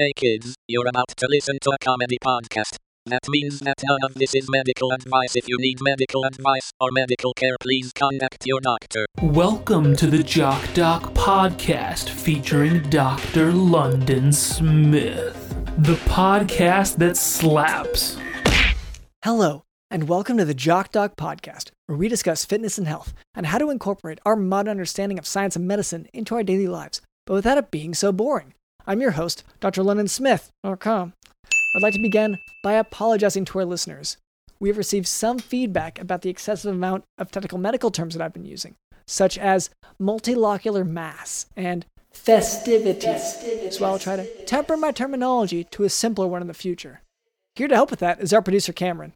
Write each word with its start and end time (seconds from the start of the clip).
Hey 0.00 0.14
kids, 0.16 0.54
you're 0.66 0.88
about 0.88 1.08
to 1.14 1.26
listen 1.28 1.58
to 1.60 1.72
a 1.72 1.76
comedy 1.78 2.16
podcast. 2.24 2.76
That 3.04 3.20
means 3.28 3.58
that 3.58 3.82
none 3.84 3.98
of 4.02 4.14
this 4.14 4.34
is 4.34 4.48
medical 4.48 4.92
advice. 4.92 5.36
If 5.36 5.46
you 5.46 5.58
need 5.58 5.76
medical 5.82 6.24
advice 6.24 6.70
or 6.80 6.88
medical 6.90 7.34
care, 7.34 7.56
please 7.60 7.92
contact 7.92 8.46
your 8.46 8.62
doctor. 8.62 9.04
Welcome 9.20 9.94
to 9.96 10.06
the 10.06 10.22
Jock 10.22 10.72
Doc 10.72 11.12
podcast 11.12 12.08
featuring 12.08 12.80
Dr. 12.88 13.52
London 13.52 14.32
Smith, 14.32 15.54
the 15.76 15.96
podcast 16.08 16.96
that 16.96 17.18
slaps. 17.18 18.16
Hello, 19.22 19.64
and 19.90 20.08
welcome 20.08 20.38
to 20.38 20.46
the 20.46 20.54
Jock 20.54 20.92
Doc 20.92 21.14
podcast, 21.16 21.72
where 21.88 21.98
we 21.98 22.08
discuss 22.08 22.46
fitness 22.46 22.78
and 22.78 22.88
health 22.88 23.12
and 23.34 23.44
how 23.44 23.58
to 23.58 23.68
incorporate 23.68 24.18
our 24.24 24.34
modern 24.34 24.70
understanding 24.70 25.18
of 25.18 25.26
science 25.26 25.56
and 25.56 25.68
medicine 25.68 26.08
into 26.14 26.34
our 26.36 26.42
daily 26.42 26.68
lives, 26.68 27.02
but 27.26 27.34
without 27.34 27.58
it 27.58 27.70
being 27.70 27.92
so 27.92 28.12
boring. 28.12 28.54
I'm 28.90 29.00
your 29.00 29.12
host, 29.12 29.44
Dr. 29.60 29.84
London 29.84 30.08
Smith. 30.08 30.50
I'd 30.64 31.12
like 31.80 31.94
to 31.94 32.02
begin 32.02 32.38
by 32.64 32.72
apologizing 32.72 33.44
to 33.44 33.60
our 33.60 33.64
listeners. 33.64 34.16
We 34.58 34.68
have 34.68 34.76
received 34.76 35.06
some 35.06 35.38
feedback 35.38 36.00
about 36.00 36.22
the 36.22 36.28
excessive 36.28 36.74
amount 36.74 37.04
of 37.16 37.30
technical 37.30 37.58
medical 37.58 37.92
terms 37.92 38.16
that 38.16 38.24
I've 38.24 38.32
been 38.32 38.44
using, 38.44 38.74
such 39.06 39.38
as 39.38 39.70
multilocular 40.02 40.84
mass 40.84 41.46
and 41.56 41.86
festivities. 42.12 43.76
So 43.76 43.84
I'll 43.84 44.00
try 44.00 44.16
to 44.16 44.44
temper 44.44 44.76
my 44.76 44.90
terminology 44.90 45.62
to 45.70 45.84
a 45.84 45.88
simpler 45.88 46.26
one 46.26 46.42
in 46.42 46.48
the 46.48 46.52
future. 46.52 47.02
Here 47.54 47.68
to 47.68 47.76
help 47.76 47.92
with 47.92 48.00
that 48.00 48.20
is 48.20 48.32
our 48.32 48.42
producer, 48.42 48.72
Cameron. 48.72 49.12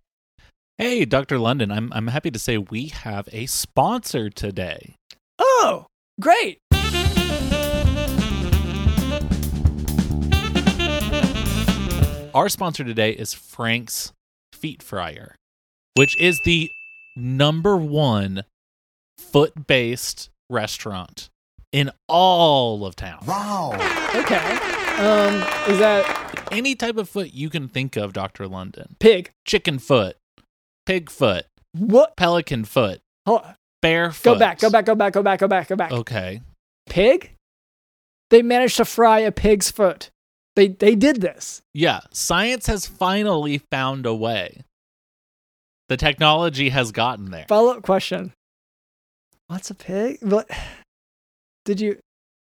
Hey, 0.78 1.05
Dr. 1.05 1.36
London, 1.36 1.72
I'm 1.72 1.92
I'm 1.92 2.06
happy 2.06 2.30
to 2.30 2.38
say 2.38 2.59
we 2.59 2.86
have 2.86 3.28
a 3.33 3.47
sponsor 3.47 4.30
today. 4.30 4.95
Oh, 5.41 5.86
great! 6.20 6.61
Our 12.34 12.48
sponsor 12.48 12.83
today 12.83 13.12
is 13.12 13.33
Frank's 13.33 14.12
Feet 14.52 14.83
Fryer, 14.83 15.36
which 15.97 16.20
is 16.20 16.41
the 16.45 16.69
number 17.17 17.77
one 17.77 18.42
foot-based 19.19 20.31
restaurant 20.50 21.31
in 21.70 21.91
all 22.08 22.84
of 22.84 22.97
town. 22.97 23.20
Wow. 23.27 23.73
Okay. 24.17 24.58
Um, 24.98 25.34
is 25.73 25.78
that 25.78 26.48
Any 26.50 26.75
type 26.75 26.97
of 26.97 27.08
foot 27.08 27.33
you 27.33 27.50
can 27.50 27.69
think 27.69 27.97
of, 27.97 28.12
Dr. 28.12 28.48
London. 28.48 28.97
pig? 28.98 29.30
Chicken 29.45 29.78
foot, 29.78 30.17
pig 30.86 31.11
foot, 31.11 31.47
What? 31.73 32.17
pelican 32.17 32.64
foot, 32.64 33.01
Hold 33.27 33.42
on. 33.42 33.55
bear 33.80 34.12
Go 34.23 34.36
back, 34.36 34.58
go 34.58 34.70
back, 34.70 34.84
go 34.86 34.95
back, 34.97 35.12
go 35.12 35.23
back, 35.23 35.39
go 35.39 35.47
back, 35.48 35.69
go 35.69 35.77
back. 35.77 35.92
Okay. 35.92 36.42
Pig? 36.89 37.30
They 38.30 38.42
managed 38.42 38.77
to 38.78 38.84
fry 38.84 39.20
a 39.20 39.30
pig's 39.33 39.70
foot. 39.70 40.11
They 40.56 40.69
they 40.69 40.94
did 40.94 41.20
this. 41.20 41.62
Yeah, 41.72 42.00
science 42.12 42.66
has 42.66 42.86
finally 42.86 43.58
found 43.58 44.06
a 44.06 44.14
way. 44.14 44.62
The 45.88 45.96
technology 45.96 46.70
has 46.70 46.92
gotten 46.92 47.30
there. 47.30 47.46
Follow 47.48 47.77
up 47.77 47.83
question. 47.83 48.33
What's 49.48 49.70
a 49.70 49.74
pig? 49.74 50.19
What? 50.22 50.48
Did 51.64 51.80
you? 51.80 51.98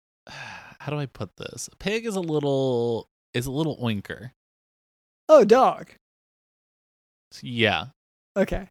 How 0.28 0.90
do 0.90 0.98
I 0.98 1.06
put 1.06 1.36
this? 1.36 1.68
A 1.72 1.76
pig 1.76 2.04
is 2.04 2.14
a 2.14 2.20
little 2.20 3.06
is 3.32 3.46
a 3.46 3.50
little 3.50 3.76
oinker. 3.78 4.30
Oh, 5.28 5.44
dog. 5.44 5.90
Yeah. 7.42 7.86
Okay. 8.36 8.68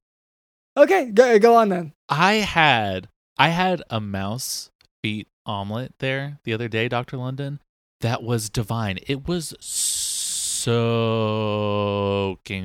Okay, 0.78 1.06
go 1.06 1.38
go 1.40 1.56
on 1.56 1.70
then. 1.70 1.94
I 2.10 2.36
had 2.36 3.10
I 3.38 3.50
had 3.50 3.82
a 3.90 4.00
mouse 4.00 4.70
feet 5.02 5.28
omelet 5.46 5.94
there 6.00 6.40
the 6.44 6.54
other 6.54 6.68
day, 6.68 6.88
Dr. 6.88 7.18
London. 7.18 7.60
That 8.04 8.22
was 8.22 8.50
divine. 8.50 9.00
It 9.08 9.30
was 9.30 9.56
soaking 9.62 10.74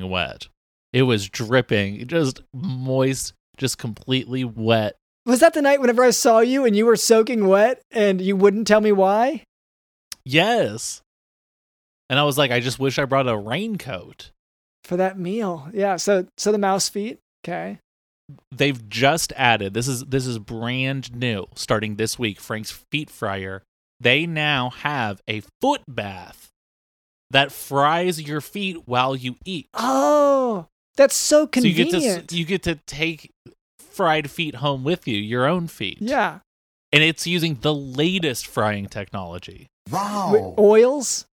wet. 0.09 0.49
It 0.91 1.03
was 1.03 1.29
dripping, 1.29 2.05
just 2.07 2.41
moist, 2.53 3.31
just 3.55 3.77
completely 3.77 4.43
wet. 4.43 4.97
Was 5.25 5.39
that 5.39 5.53
the 5.53 5.61
night 5.61 5.79
whenever 5.79 6.03
I 6.03 6.09
saw 6.09 6.39
you 6.39 6.65
and 6.65 6.75
you 6.75 6.85
were 6.85 6.97
soaking 6.97 7.47
wet 7.47 7.81
and 7.89 8.19
you 8.19 8.35
wouldn't 8.35 8.67
tell 8.67 8.81
me 8.81 8.91
why? 8.91 9.43
Yes. 10.25 11.01
And 12.09 12.19
I 12.19 12.23
was 12.23 12.37
like, 12.37 12.51
I 12.51 12.59
just 12.59 12.77
wish 12.77 12.99
I 12.99 13.05
brought 13.05 13.29
a 13.29 13.37
raincoat. 13.37 14.31
For 14.83 14.97
that 14.97 15.17
meal. 15.17 15.69
Yeah. 15.73 15.95
So 15.95 16.27
so 16.35 16.51
the 16.51 16.57
mouse 16.57 16.89
feet. 16.89 17.19
Okay. 17.45 17.79
They've 18.51 18.89
just 18.89 19.31
added 19.37 19.73
this 19.73 19.87
is 19.87 20.03
this 20.03 20.27
is 20.27 20.37
brand 20.37 21.15
new 21.15 21.47
starting 21.55 21.95
this 21.95 22.19
week, 22.19 22.41
Frank's 22.41 22.83
Feet 22.91 23.09
Fryer. 23.09 23.63
They 23.99 24.25
now 24.25 24.69
have 24.69 25.21
a 25.27 25.41
foot 25.61 25.81
bath 25.87 26.49
that 27.31 27.51
fries 27.51 28.21
your 28.21 28.41
feet 28.41 28.87
while 28.87 29.15
you 29.15 29.35
eat. 29.45 29.67
Oh, 29.73 30.67
that's 30.95 31.15
so 31.15 31.49
So 31.53 31.61
you 31.61 31.73
convenient. 31.75 31.91
get 32.01 32.27
to 32.29 32.37
you 32.37 32.45
get 32.45 32.63
to 32.63 32.75
take 32.87 33.31
fried 33.79 34.31
feet 34.31 34.55
home 34.55 34.83
with 34.83 35.07
you, 35.07 35.17
your 35.17 35.45
own 35.45 35.67
feet. 35.67 35.97
yeah. 36.01 36.39
And 36.91 37.03
it's 37.03 37.27
using 37.27 37.53
the 37.61 37.73
latest 37.75 38.47
frying 38.47 38.87
technology. 38.87 39.67
Wi- 39.91 40.55
oils. 40.57 41.27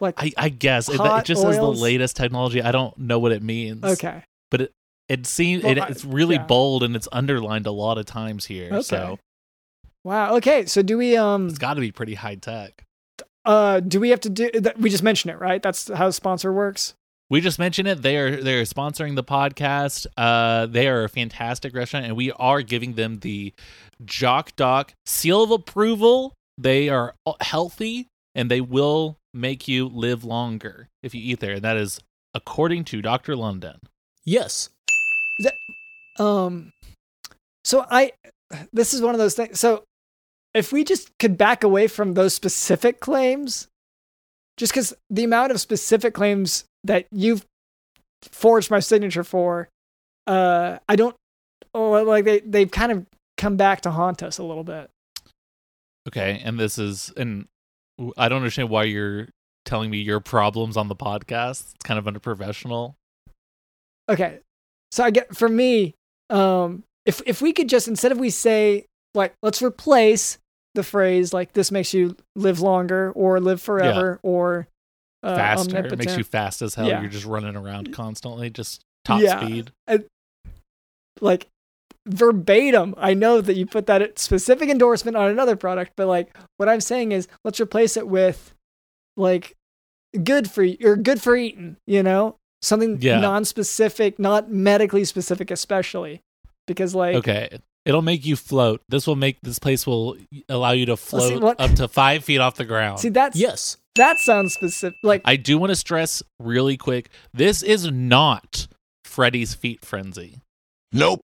Like 0.00 0.14
I, 0.22 0.30
I 0.36 0.48
guess 0.50 0.88
it, 0.88 0.94
it 0.94 0.98
Hot 1.00 1.24
just 1.24 1.40
says 1.42 1.56
the 1.56 1.64
latest 1.72 2.16
technology. 2.16 2.62
I 2.62 2.70
don't 2.70 2.96
know 2.98 3.18
what 3.18 3.32
it 3.32 3.42
means. 3.42 3.82
okay. 3.82 4.22
But 4.50 4.60
it 4.60 4.72
it 5.08 5.26
seems 5.26 5.62
Well, 5.64 5.72
it, 5.72 5.90
it's 5.90 6.04
really 6.04 6.36
yeah. 6.36 6.44
bold 6.44 6.82
and 6.82 6.94
it's 6.94 7.08
underlined 7.12 7.66
a 7.66 7.70
lot 7.72 7.96
of 7.98 8.06
times 8.06 8.44
here. 8.44 8.68
Okay. 8.70 8.82
So 8.82 9.18
Wow. 10.06 10.36
Okay. 10.36 10.66
So 10.66 10.82
do 10.82 10.96
we 10.96 11.16
um 11.16 11.48
it's 11.48 11.58
got 11.58 11.74
to 11.74 11.80
be 11.80 11.90
pretty 11.90 12.14
high 12.14 12.36
tech. 12.36 12.84
uh 13.44 13.80
do 13.80 13.98
we 13.98 14.10
have 14.10 14.20
to 14.20 14.30
do 14.30 14.48
that? 14.52 14.78
We 14.78 14.88
just 14.88 15.02
mentioned 15.02 15.32
it, 15.32 15.40
right? 15.40 15.60
That's 15.60 15.88
how 15.88 16.10
sponsor 16.10 16.52
works. 16.52 16.94
We 17.28 17.40
just 17.40 17.58
mentioned 17.58 17.88
it. 17.88 18.02
They 18.02 18.16
are 18.16 18.40
they're 18.40 18.62
sponsoring 18.62 19.16
the 19.16 19.24
podcast. 19.24 20.06
Uh, 20.16 20.66
they 20.66 20.86
are 20.86 21.02
a 21.02 21.08
fantastic 21.08 21.74
restaurant, 21.74 22.06
and 22.06 22.16
we 22.16 22.30
are 22.30 22.62
giving 22.62 22.92
them 22.92 23.18
the 23.18 23.52
Jock 24.04 24.54
Doc 24.54 24.92
seal 25.06 25.42
of 25.42 25.50
approval. 25.50 26.34
They 26.56 26.88
are 26.88 27.16
healthy, 27.40 28.06
and 28.36 28.48
they 28.48 28.60
will 28.60 29.18
make 29.34 29.66
you 29.66 29.88
live 29.88 30.22
longer 30.22 30.86
if 31.02 31.16
you 31.16 31.20
eat 31.20 31.40
there. 31.40 31.54
And 31.54 31.62
that 31.62 31.76
is 31.76 31.98
according 32.32 32.84
to 32.84 33.02
Doctor 33.02 33.34
London. 33.34 33.80
Yes. 34.24 34.70
Um, 36.20 36.70
so 37.64 37.84
I, 37.90 38.12
this 38.72 38.94
is 38.94 39.02
one 39.02 39.16
of 39.16 39.18
those 39.18 39.34
things. 39.34 39.58
So 39.58 39.82
if 40.56 40.72
we 40.72 40.84
just 40.84 41.10
could 41.18 41.36
back 41.36 41.62
away 41.62 41.86
from 41.86 42.14
those 42.14 42.34
specific 42.34 43.00
claims, 43.00 43.68
just 44.56 44.72
because 44.72 44.94
the 45.10 45.24
amount 45.24 45.52
of 45.52 45.60
specific 45.60 46.14
claims 46.14 46.64
that 46.84 47.06
you've 47.12 47.44
forged 48.22 48.70
my 48.70 48.80
signature 48.80 49.22
for, 49.22 49.68
uh, 50.26 50.78
I 50.88 50.96
don't, 50.96 51.14
or 51.74 52.02
like 52.02 52.24
they 52.24 52.40
they've 52.40 52.70
kind 52.70 52.90
of 52.90 53.06
come 53.36 53.56
back 53.56 53.82
to 53.82 53.90
haunt 53.90 54.22
us 54.22 54.38
a 54.38 54.42
little 54.42 54.64
bit. 54.64 54.88
Okay, 56.08 56.40
and 56.42 56.58
this 56.58 56.78
is 56.78 57.12
and 57.16 57.46
I 58.16 58.28
don't 58.28 58.38
understand 58.38 58.70
why 58.70 58.84
you're 58.84 59.28
telling 59.66 59.90
me 59.90 59.98
your 59.98 60.20
problems 60.20 60.76
on 60.76 60.88
the 60.88 60.96
podcast. 60.96 61.74
It's 61.74 61.84
kind 61.84 61.98
of 61.98 62.08
unprofessional. 62.08 62.96
Okay, 64.08 64.38
so 64.90 65.04
I 65.04 65.10
get 65.10 65.36
for 65.36 65.50
me, 65.50 65.94
um, 66.30 66.82
if 67.04 67.20
if 67.26 67.42
we 67.42 67.52
could 67.52 67.68
just 67.68 67.88
instead 67.88 68.10
of 68.10 68.18
we 68.18 68.30
say 68.30 68.86
like 69.14 69.34
let's 69.42 69.60
replace 69.60 70.38
the 70.76 70.84
phrase 70.84 71.32
like 71.34 71.52
this 71.54 71.72
makes 71.72 71.92
you 71.92 72.14
live 72.36 72.60
longer 72.60 73.10
or 73.16 73.40
live 73.40 73.60
forever 73.60 74.20
or 74.22 74.68
uh, 75.24 75.34
Faster. 75.34 75.84
It 75.86 75.98
makes 75.98 76.16
you 76.16 76.22
fast 76.22 76.62
as 76.62 76.76
hell. 76.76 76.86
Yeah. 76.86 77.00
You're 77.00 77.10
just 77.10 77.24
running 77.24 77.56
around 77.56 77.92
constantly, 77.92 78.48
just 78.50 78.84
top 79.04 79.20
Yeah. 79.20 79.40
speed. 79.44 79.72
like 81.20 81.48
verbatim. 82.06 82.94
I 82.96 83.14
know 83.14 83.40
that 83.40 83.56
you 83.56 83.66
put 83.66 83.86
that 83.86 84.18
specific 84.18 84.68
endorsement 84.68 85.16
on 85.16 85.30
another 85.30 85.56
product, 85.56 85.92
but 85.96 86.06
like 86.06 86.36
what 86.58 86.68
I'm 86.68 86.80
saying 86.80 87.12
is 87.12 87.26
let's 87.44 87.60
replace 87.60 87.96
it 87.96 88.06
with 88.06 88.54
like 89.16 89.54
good 90.22 90.50
for 90.50 90.62
you 90.62 90.76
or 90.84 90.96
good 90.96 91.20
for 91.20 91.34
eating, 91.34 91.76
you 91.86 92.02
know? 92.02 92.36
Something 92.62 92.98
Yeah. 93.00 93.20
non-specific, 93.20 94.18
not 94.18 94.50
medically 94.50 95.04
specific 95.04 95.50
especially. 95.50 96.20
Because 96.66 96.94
like 96.94 97.16
Okay. 97.16 97.58
It'll 97.86 98.02
make 98.02 98.26
you 98.26 98.36
float. 98.36 98.82
This 98.88 99.06
will 99.06 99.16
make 99.16 99.38
this 99.42 99.58
place 99.58 99.86
will 99.86 100.16
allow 100.48 100.72
you 100.72 100.84
to 100.86 100.92
Well, 100.92 100.96
see, 100.98 101.28
float 101.30 101.42
what- 101.42 101.60
up 101.60 101.70
to 101.76 101.88
five 101.88 102.24
feet 102.24 102.38
off 102.40 102.56
the 102.56 102.64
ground. 102.66 102.98
see 102.98 103.08
that's 103.08 103.36
Yes. 103.36 103.78
that 103.94 104.18
sounds 104.18 104.52
specific 104.54 104.98
like 105.02 105.22
I 105.24 105.36
do 105.36 105.56
want 105.56 105.70
to 105.70 105.76
stress 105.76 106.22
really 106.38 106.76
quick 106.76 107.08
this 107.32 107.62
is 107.62 107.90
not 107.90 108.66
Freddy's 109.04 109.54
Feet 109.54 109.82
Frenzy. 109.84 110.40
Nope. 110.92 111.20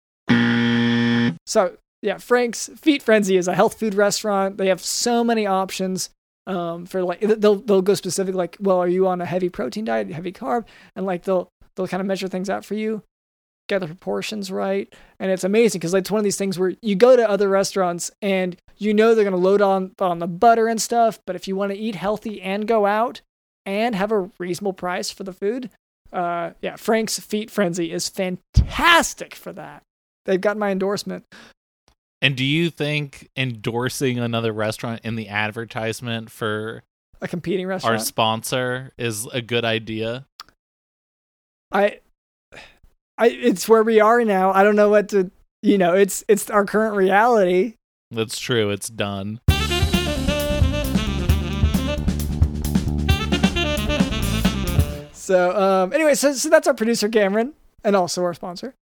So 1.47 1.77
yeah, 2.03 2.19
Frank's 2.19 2.69
Feet 2.77 3.03
Frenzy 3.03 3.37
is 3.37 3.49
a 3.49 3.55
health 3.55 3.79
food 3.79 3.95
restaurant. 3.95 4.59
They 4.59 4.69
have 4.69 4.83
so 4.83 5.25
many 5.25 5.47
options. 5.47 6.11
Um, 6.47 6.87
for 6.87 7.03
like 7.03 7.21
they'll 7.21 7.57
they'll 7.57 7.83
go 7.83 7.95
specific 7.95 8.35
like, 8.35 8.57
well, 8.61 8.79
are 8.79 8.89
you 8.89 9.07
on 9.07 9.21
a 9.21 9.27
heavy 9.27 9.49
protein 9.51 9.85
diet, 9.85 10.11
heavy 10.11 10.33
carb, 10.33 10.65
and 10.97 11.05
like 11.05 11.25
they'll 11.25 11.49
they'll 11.77 11.89
kind 11.89 12.01
of 12.01 12.07
measure 12.07 12.27
things 12.29 12.49
out 12.49 12.65
for 12.65 12.75
you. 12.75 13.03
Get 13.69 13.81
the 13.81 13.87
proportions 13.87 14.51
right, 14.51 14.93
and 15.21 15.31
it's 15.31 15.45
amazing 15.45 15.79
because 15.79 15.93
like, 15.93 16.01
it's 16.01 16.11
one 16.11 16.19
of 16.19 16.25
these 16.25 16.37
things 16.37 16.59
where 16.59 16.75
you 16.83 16.97
go 16.97 17.17
to 17.17 17.29
other 17.29 17.49
restaurants 17.49 18.11
and 18.21 18.57
you 18.77 18.95
know 18.95 19.15
they're 19.15 19.25
gonna 19.25 19.37
load 19.37 19.63
on 19.63 19.93
on 19.99 20.19
the 20.19 20.27
butter 20.27 20.67
and 20.69 20.81
stuff, 20.81 21.21
but 21.27 21.37
if 21.37 21.47
you 21.47 21.57
want 21.57 21.73
to 21.73 21.79
eat 21.79 21.95
healthy 21.95 22.43
and 22.43 22.67
go 22.67 22.87
out 22.87 23.21
and 23.67 23.95
have 23.95 24.11
a 24.11 24.31
reasonable 24.39 24.73
price 24.73 25.11
for 25.11 25.25
the 25.25 25.33
food, 25.33 25.71
uh, 26.13 26.51
yeah, 26.63 26.77
Frank's 26.77 27.19
Feet 27.19 27.51
Frenzy 27.51 27.93
is 27.93 28.09
fantastic 28.09 29.35
for 29.35 29.53
that. 29.53 29.83
They've 30.25 30.41
got 30.41 30.57
my 30.57 30.71
endorsement. 30.71 31.25
And 32.21 32.37
do 32.37 32.45
you 32.45 32.71
think 32.71 33.29
endorsing 33.37 34.19
another 34.19 34.53
restaurant 34.53 35.03
in 35.05 35.15
the 35.17 35.29
advertisement 35.29 36.31
for 36.31 36.83
A 37.21 37.29
competing 37.29 37.67
restaurant, 37.67 38.01
our 38.01 38.05
sponsor 38.05 38.93
is 38.99 39.27
a 39.27 39.41
good 39.41 39.65
idea? 39.65 40.27
I, 41.71 42.01
I, 43.21 43.31
it's 43.31 43.69
where 43.69 43.83
we 43.83 43.99
are 43.99 44.25
now. 44.25 44.53
I 44.53 44.63
don't 44.63 44.77
know 44.77 44.89
what 44.91 45.09
to, 45.09 45.31
you 45.61 45.77
know, 45.77 45.93
it's 45.93 46.23
it's 46.29 46.49
our 46.51 46.65
current 46.65 46.95
reality. 46.95 47.75
That's 48.13 48.39
true. 48.39 48.71
It's 48.71 48.89
done. 48.89 49.41
So, 55.13 55.55
um, 55.61 55.93
anyway, 55.93 56.15
so 56.15 56.33
so 56.33 56.49
that's 56.49 56.69
our 56.69 56.75
producer 56.75 57.09
Cameron, 57.09 57.55
and 57.83 57.97
also 57.97 58.23
our 58.23 58.35
sponsor. 58.35 58.75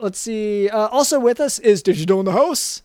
Let's 0.00 0.18
see. 0.18 0.68
Uh, 0.68 0.88
also 0.88 1.20
with 1.20 1.38
us 1.38 1.60
is 1.60 1.84
Digital 1.84 2.18
in 2.18 2.26
the 2.26 2.32
House. 2.32 2.82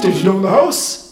Digital 0.00 0.34
know 0.34 0.42
the 0.42 0.48
House. 0.48 1.07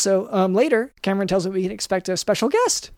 Also, 0.00 0.28
um, 0.30 0.54
later, 0.54 0.94
Cameron 1.02 1.28
tells 1.28 1.46
us 1.46 1.52
we 1.52 1.62
can 1.62 1.70
expect 1.70 2.08
a 2.08 2.16
special 2.16 2.48
guest. 2.48 2.90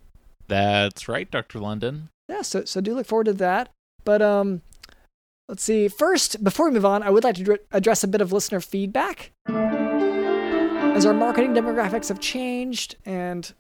That's 0.47 1.09
right, 1.09 1.29
Dr. 1.29 1.59
London. 1.59 2.11
Yeah, 2.29 2.43
so 2.43 2.65
so 2.65 2.81
do 2.81 2.95
look 2.95 3.09
forward 3.09 3.25
to 3.25 3.33
that. 3.33 3.71
But 4.05 4.23
um, 4.23 4.63
let's 5.49 5.65
see. 5.65 5.89
First, 5.89 6.45
before 6.45 6.67
we 6.69 6.75
move 6.75 6.85
on, 6.85 7.03
I 7.03 7.11
would 7.11 7.25
like 7.25 7.35
to 7.35 7.43
dr- 7.43 7.59
address 7.73 8.05
a 8.05 8.09
bit 8.09 8.21
of 8.21 8.33
listener 8.33 8.61
feedback. 8.61 9.33
As 9.49 11.05
our 11.05 11.13
marketing 11.13 11.55
demographics 11.55 12.09
have 12.09 12.21
changed, 12.21 12.95
and 13.05 13.53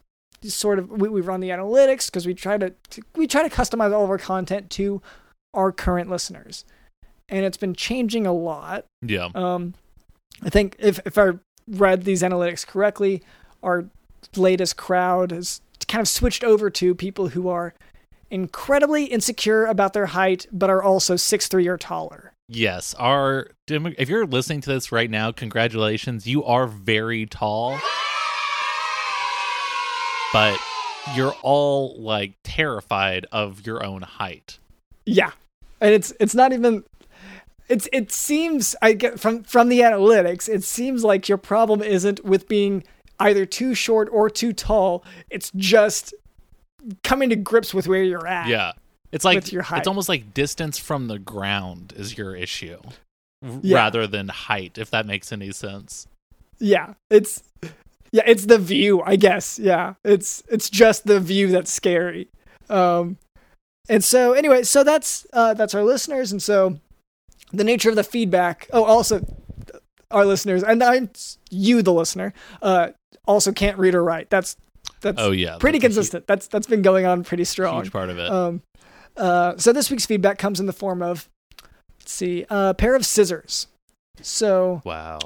sort 0.44 0.78
of 0.78 0.88
we, 0.88 1.08
we 1.08 1.20
run 1.20 1.40
the 1.40 1.48
analytics 1.48 2.06
because 2.06 2.28
we 2.28 2.34
try 2.34 2.56
to, 2.58 2.72
to 2.90 3.02
we 3.16 3.26
try 3.26 3.42
to 3.42 3.52
customize 3.52 3.92
all 3.92 4.04
of 4.04 4.10
our 4.10 4.18
content 4.18 4.70
to 4.70 5.02
our 5.52 5.72
current 5.72 6.08
listeners, 6.08 6.64
and 7.28 7.44
it's 7.44 7.56
been 7.56 7.74
changing 7.74 8.24
a 8.24 8.32
lot. 8.32 8.84
Yeah. 9.04 9.30
Um, 9.34 9.74
I 10.44 10.48
think 10.48 10.76
if 10.78 11.00
if 11.04 11.18
I 11.18 11.32
read 11.68 12.04
these 12.04 12.22
analytics 12.22 12.66
correctly, 12.66 13.22
our 13.62 13.86
latest 14.36 14.76
crowd 14.76 15.30
has 15.30 15.60
kind 15.88 16.00
of 16.00 16.08
switched 16.08 16.44
over 16.44 16.70
to 16.70 16.94
people 16.94 17.28
who 17.28 17.48
are 17.48 17.74
incredibly 18.30 19.04
insecure 19.04 19.66
about 19.66 19.92
their 19.92 20.06
height, 20.06 20.46
but 20.50 20.70
are 20.70 20.82
also 20.82 21.16
six 21.16 21.48
three 21.48 21.68
or 21.68 21.76
taller. 21.76 22.32
Yes, 22.48 22.94
our 22.94 23.48
demo- 23.66 23.94
if 23.98 24.08
you're 24.08 24.26
listening 24.26 24.60
to 24.62 24.70
this 24.70 24.92
right 24.92 25.10
now, 25.10 25.32
congratulations. 25.32 26.26
You 26.26 26.44
are 26.44 26.66
very 26.66 27.26
tall. 27.26 27.78
But 30.32 30.58
you're 31.14 31.34
all 31.42 32.00
like 32.00 32.34
terrified 32.42 33.26
of 33.32 33.66
your 33.66 33.84
own 33.84 34.02
height. 34.02 34.58
Yeah, 35.04 35.32
and 35.80 35.94
it's 35.94 36.12
it's 36.20 36.34
not 36.34 36.52
even. 36.52 36.84
It's 37.68 37.88
it 37.92 38.12
seems 38.12 38.74
I 38.82 38.94
get 38.94 39.20
from 39.20 39.42
from 39.44 39.68
the 39.68 39.80
analytics. 39.80 40.48
It 40.48 40.64
seems 40.64 41.04
like 41.04 41.28
your 41.28 41.38
problem 41.38 41.82
isn't 41.82 42.24
with 42.24 42.48
being 42.48 42.84
either 43.22 43.46
too 43.46 43.74
short 43.74 44.08
or 44.12 44.28
too 44.30 44.52
tall. 44.52 45.04
It's 45.30 45.50
just 45.56 46.14
coming 47.02 47.30
to 47.30 47.36
grips 47.36 47.72
with 47.72 47.86
where 47.88 48.02
you're 48.02 48.26
at. 48.26 48.48
Yeah. 48.48 48.72
It's 49.12 49.24
like 49.24 49.52
your 49.52 49.62
height. 49.62 49.78
it's 49.78 49.88
almost 49.88 50.08
like 50.08 50.32
distance 50.34 50.78
from 50.78 51.06
the 51.08 51.18
ground 51.18 51.92
is 51.96 52.16
your 52.16 52.34
issue 52.34 52.78
Yeah. 53.60 53.76
rather 53.76 54.06
than 54.06 54.28
height 54.28 54.78
if 54.78 54.90
that 54.90 55.06
makes 55.06 55.32
any 55.32 55.52
sense. 55.52 56.06
Yeah, 56.58 56.94
it's 57.10 57.42
yeah, 58.10 58.22
it's 58.26 58.46
the 58.46 58.58
view, 58.58 59.02
I 59.02 59.16
guess. 59.16 59.58
Yeah. 59.58 59.94
It's 60.04 60.42
it's 60.48 60.70
just 60.70 61.06
the 61.06 61.20
view 61.20 61.48
that's 61.48 61.70
scary. 61.70 62.28
Um 62.70 63.18
and 63.88 64.02
so 64.02 64.32
anyway, 64.32 64.62
so 64.62 64.82
that's 64.82 65.26
uh 65.32 65.54
that's 65.54 65.74
our 65.74 65.84
listeners 65.84 66.32
and 66.32 66.42
so 66.42 66.78
the 67.52 67.64
nature 67.64 67.90
of 67.90 67.96
the 67.96 68.04
feedback. 68.04 68.68
Oh, 68.72 68.84
also 68.84 69.20
our 70.10 70.24
listeners, 70.26 70.62
and 70.62 70.82
I'm 70.82 71.10
you, 71.50 71.80
the 71.82 71.92
listener, 71.92 72.32
uh, 72.60 72.88
also 73.26 73.52
can't 73.52 73.78
read 73.78 73.94
or 73.94 74.02
write. 74.02 74.30
That's 74.30 74.56
that's 75.00 75.18
Oh 75.20 75.30
yeah, 75.30 75.56
pretty 75.58 75.78
that's 75.78 75.94
consistent. 75.94 76.26
That's 76.26 76.46
that's 76.46 76.66
been 76.66 76.82
going 76.82 77.06
on 77.06 77.24
pretty 77.24 77.44
strong. 77.44 77.82
Huge 77.82 77.92
part 77.92 78.10
of 78.10 78.18
it. 78.18 78.30
Um, 78.30 78.62
uh, 79.16 79.56
so 79.56 79.72
this 79.72 79.90
week's 79.90 80.06
feedback 80.06 80.38
comes 80.38 80.58
in 80.58 80.66
the 80.66 80.72
form 80.72 81.02
of, 81.02 81.28
let's 82.00 82.12
see, 82.12 82.46
a 82.48 82.74
pair 82.74 82.94
of 82.94 83.04
scissors. 83.04 83.66
So, 84.20 84.82
wow. 84.84 85.18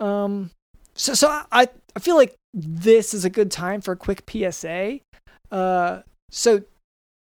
um, 0.00 0.50
so 0.94 1.14
so 1.14 1.28
I 1.50 1.68
I 1.96 2.00
feel 2.00 2.16
like 2.16 2.34
this 2.54 3.14
is 3.14 3.24
a 3.24 3.30
good 3.30 3.50
time 3.50 3.80
for 3.80 3.92
a 3.92 3.96
quick 3.96 4.22
PSA. 4.30 5.00
Uh, 5.50 6.02
so 6.30 6.62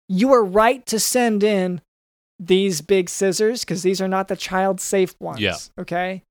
you 0.10 0.34
are 0.34 0.44
right 0.44 0.86
to 0.86 1.00
send 1.00 1.44
in 1.44 1.82
these 2.40 2.82
big 2.82 3.10
scissors 3.10 3.62
because 3.62 3.84
these 3.84 4.02
are 4.02 4.08
not 4.08 4.28
the 4.28 4.36
child 4.36 4.80
safe 4.80 5.16
ones. 5.20 5.40
Yeah. 5.40 5.58
Okay. 5.80 6.24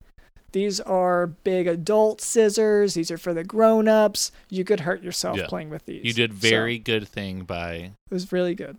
These 0.53 0.81
are 0.81 1.27
big 1.27 1.67
adult 1.67 2.21
scissors. 2.21 2.95
These 2.95 3.11
are 3.11 3.19
for 3.19 3.35
the 3.35 3.45
grown 3.45 3.89
ups. 3.89 4.33
You 4.49 4.65
could 4.65 4.81
hurt 4.81 5.03
yourself 5.03 5.37
Yeah. 5.39 5.47
playing 5.49 5.71
with 5.71 5.85
these. 5.87 6.05
You 6.05 6.13
did 6.13 6.33
So, 6.41 6.49
very 6.49 6.79
good 6.79 7.07
thing 7.09 7.43
by 7.45 7.73
it 7.75 7.93
was 8.11 8.33
really 8.33 8.55
good. 8.55 8.79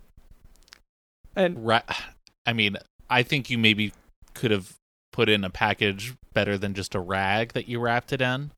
And 1.36 1.64
ra- 1.66 1.82
I 2.46 2.52
mean, 2.52 2.76
I 3.08 3.22
think 3.22 3.50
you 3.50 3.58
maybe 3.58 3.92
could 4.34 4.50
have 4.50 4.74
put 5.12 5.28
in 5.28 5.44
a 5.44 5.50
package 5.50 6.14
better 6.32 6.58
than 6.58 6.74
just 6.74 6.94
a 6.94 7.00
rag 7.00 7.52
that 7.52 7.68
you 7.68 7.78
wrapped 7.80 8.12
it 8.12 8.20
in. 8.20 8.50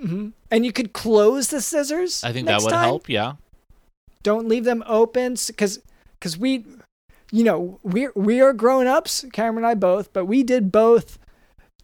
mhm. 0.00 0.32
and 0.48 0.64
you 0.64 0.72
could 0.72 0.92
close 0.92 1.48
the 1.48 1.60
scissors. 1.60 2.22
I 2.22 2.32
think 2.32 2.46
that 2.46 2.60
would 2.62 2.70
time. 2.70 2.84
help. 2.84 3.08
Yeah. 3.08 3.32
Don't 4.22 4.46
leave 4.48 4.62
them 4.64 4.84
open 4.86 5.34
because 5.48 5.80
because 6.20 6.38
we, 6.38 6.64
you 7.32 7.42
know, 7.42 7.80
we 7.82 8.06
we 8.14 8.40
are 8.40 8.52
grown 8.52 8.86
ups, 8.86 9.24
Cameron 9.32 9.64
and 9.64 9.66
I 9.66 9.74
both, 9.74 10.12
but 10.12 10.26
we 10.26 10.44
did 10.44 10.70
both 10.70 11.18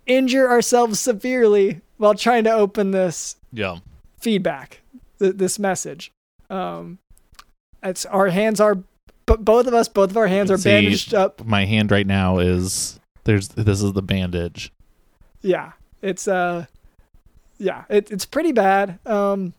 injure 0.07 0.49
ourselves 0.51 1.01
severely 1.01 1.81
while 1.97 2.15
trying 2.15 2.45
to 2.45 2.51
open 2.53 2.91
this 2.91 3.37
Yeah. 3.53 3.79
feedback, 4.21 4.81
th- 5.19 5.37
this 5.37 5.59
message. 5.59 6.11
Um, 6.51 6.99
it's 7.83 8.05
our 8.07 8.29
hands 8.29 8.61
are, 8.61 8.79
but 9.27 9.45
both 9.45 9.67
of 9.67 9.75
us, 9.75 9.89
both 9.89 10.11
of 10.11 10.17
our 10.17 10.27
hands 10.27 10.51
are 10.51 10.59
See, 10.59 10.69
bandaged 10.71 11.15
up. 11.15 11.45
My 11.45 11.65
hand 11.65 11.91
right 11.91 12.07
now 12.07 12.39
is 12.39 12.99
there's 13.25 13.49
this 13.49 13.83
is 13.83 13.93
the 13.93 14.03
bandage. 14.03 14.73
Yeah, 15.43 15.73
it's 16.03 16.27
uh, 16.29 16.67
yeah, 17.59 17.85
it, 17.89 18.11
it's 18.11 18.25
pretty 18.27 18.53
bad. 18.53 18.99
Um, 19.07 19.55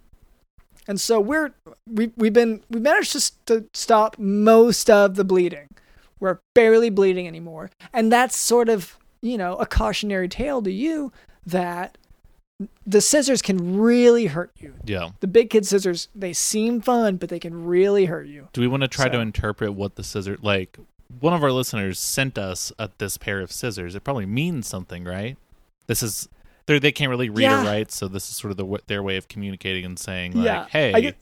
and 0.88 1.00
so 1.02 1.20
we're 1.20 1.54
we 1.90 2.12
we've 2.16 2.34
been 2.34 2.62
we 2.70 2.80
managed 2.80 3.14
to, 3.14 3.18
s- 3.18 3.32
to 3.48 3.66
stop 3.74 4.18
most 4.20 4.90
of 4.90 5.16
the 5.16 5.24
bleeding. 5.24 5.68
We're 6.20 6.40
barely 6.54 6.90
bleeding 6.90 7.28
anymore, 7.28 7.70
and 7.94 8.12
that's 8.12 8.36
sort 8.38 8.70
of 8.70 8.98
you 9.25 9.38
know 9.38 9.55
a 9.55 9.65
cautionary 9.65 10.29
tale 10.29 10.62
to 10.62 10.72
you 10.72 11.12
that 11.46 11.98
the 12.88 13.01
scissors 13.01 13.41
can 13.41 13.77
really 13.77 14.27
hurt 14.27 14.51
you. 14.58 14.75
Yeah. 14.86 15.10
The 15.20 15.27
big 15.27 15.50
kid 15.50 15.65
scissors 15.65 16.08
they 16.15 16.32
seem 16.34 16.79
fun, 16.82 17.17
but 17.17 17.29
they 17.29 17.39
can 17.39 17.65
really 17.65 18.05
hurt 18.05 18.27
you. 18.27 18.48
Do 18.53 18.62
we 18.62 18.67
want 18.67 18.82
to 18.82 18.88
try 18.88 19.10
to 19.10 19.20
interpret 19.20 19.74
what 19.74 19.96
the 19.96 20.03
scissor 20.03 20.38
like? 20.41 20.77
One 21.20 21.34
of 21.34 21.44
our 21.44 21.51
listeners 21.51 22.00
sent 22.00 22.38
us 22.38 22.72
a, 22.79 22.89
this 22.98 23.17
pair 23.17 23.39
of 23.41 23.51
scissors. 23.51 23.94
It 23.96 24.03
probably 24.03 24.25
means 24.25 24.67
something, 24.67 25.03
right? 25.03 25.38
This 25.88 26.01
is 26.01 26.29
they 26.65 26.79
they 26.79 26.91
can't 26.91 27.10
really 27.10 27.29
read 27.29 27.44
Yeah. 27.44 27.62
or 27.62 27.65
write, 27.65 27.91
so 27.91 28.08
this 28.08 28.29
is 28.29 28.36
sort 28.38 28.51
of 28.51 28.58
the, 28.58 28.79
their 28.88 29.03
way 29.03 29.17
of 29.17 29.27
communicating 29.27 29.84
and 29.86 30.00
saying 30.00 30.34
like, 30.34 30.46
yeah, 30.46 30.65
"Hey, 30.70 30.94
I, 30.94 31.01
get- 31.01 31.17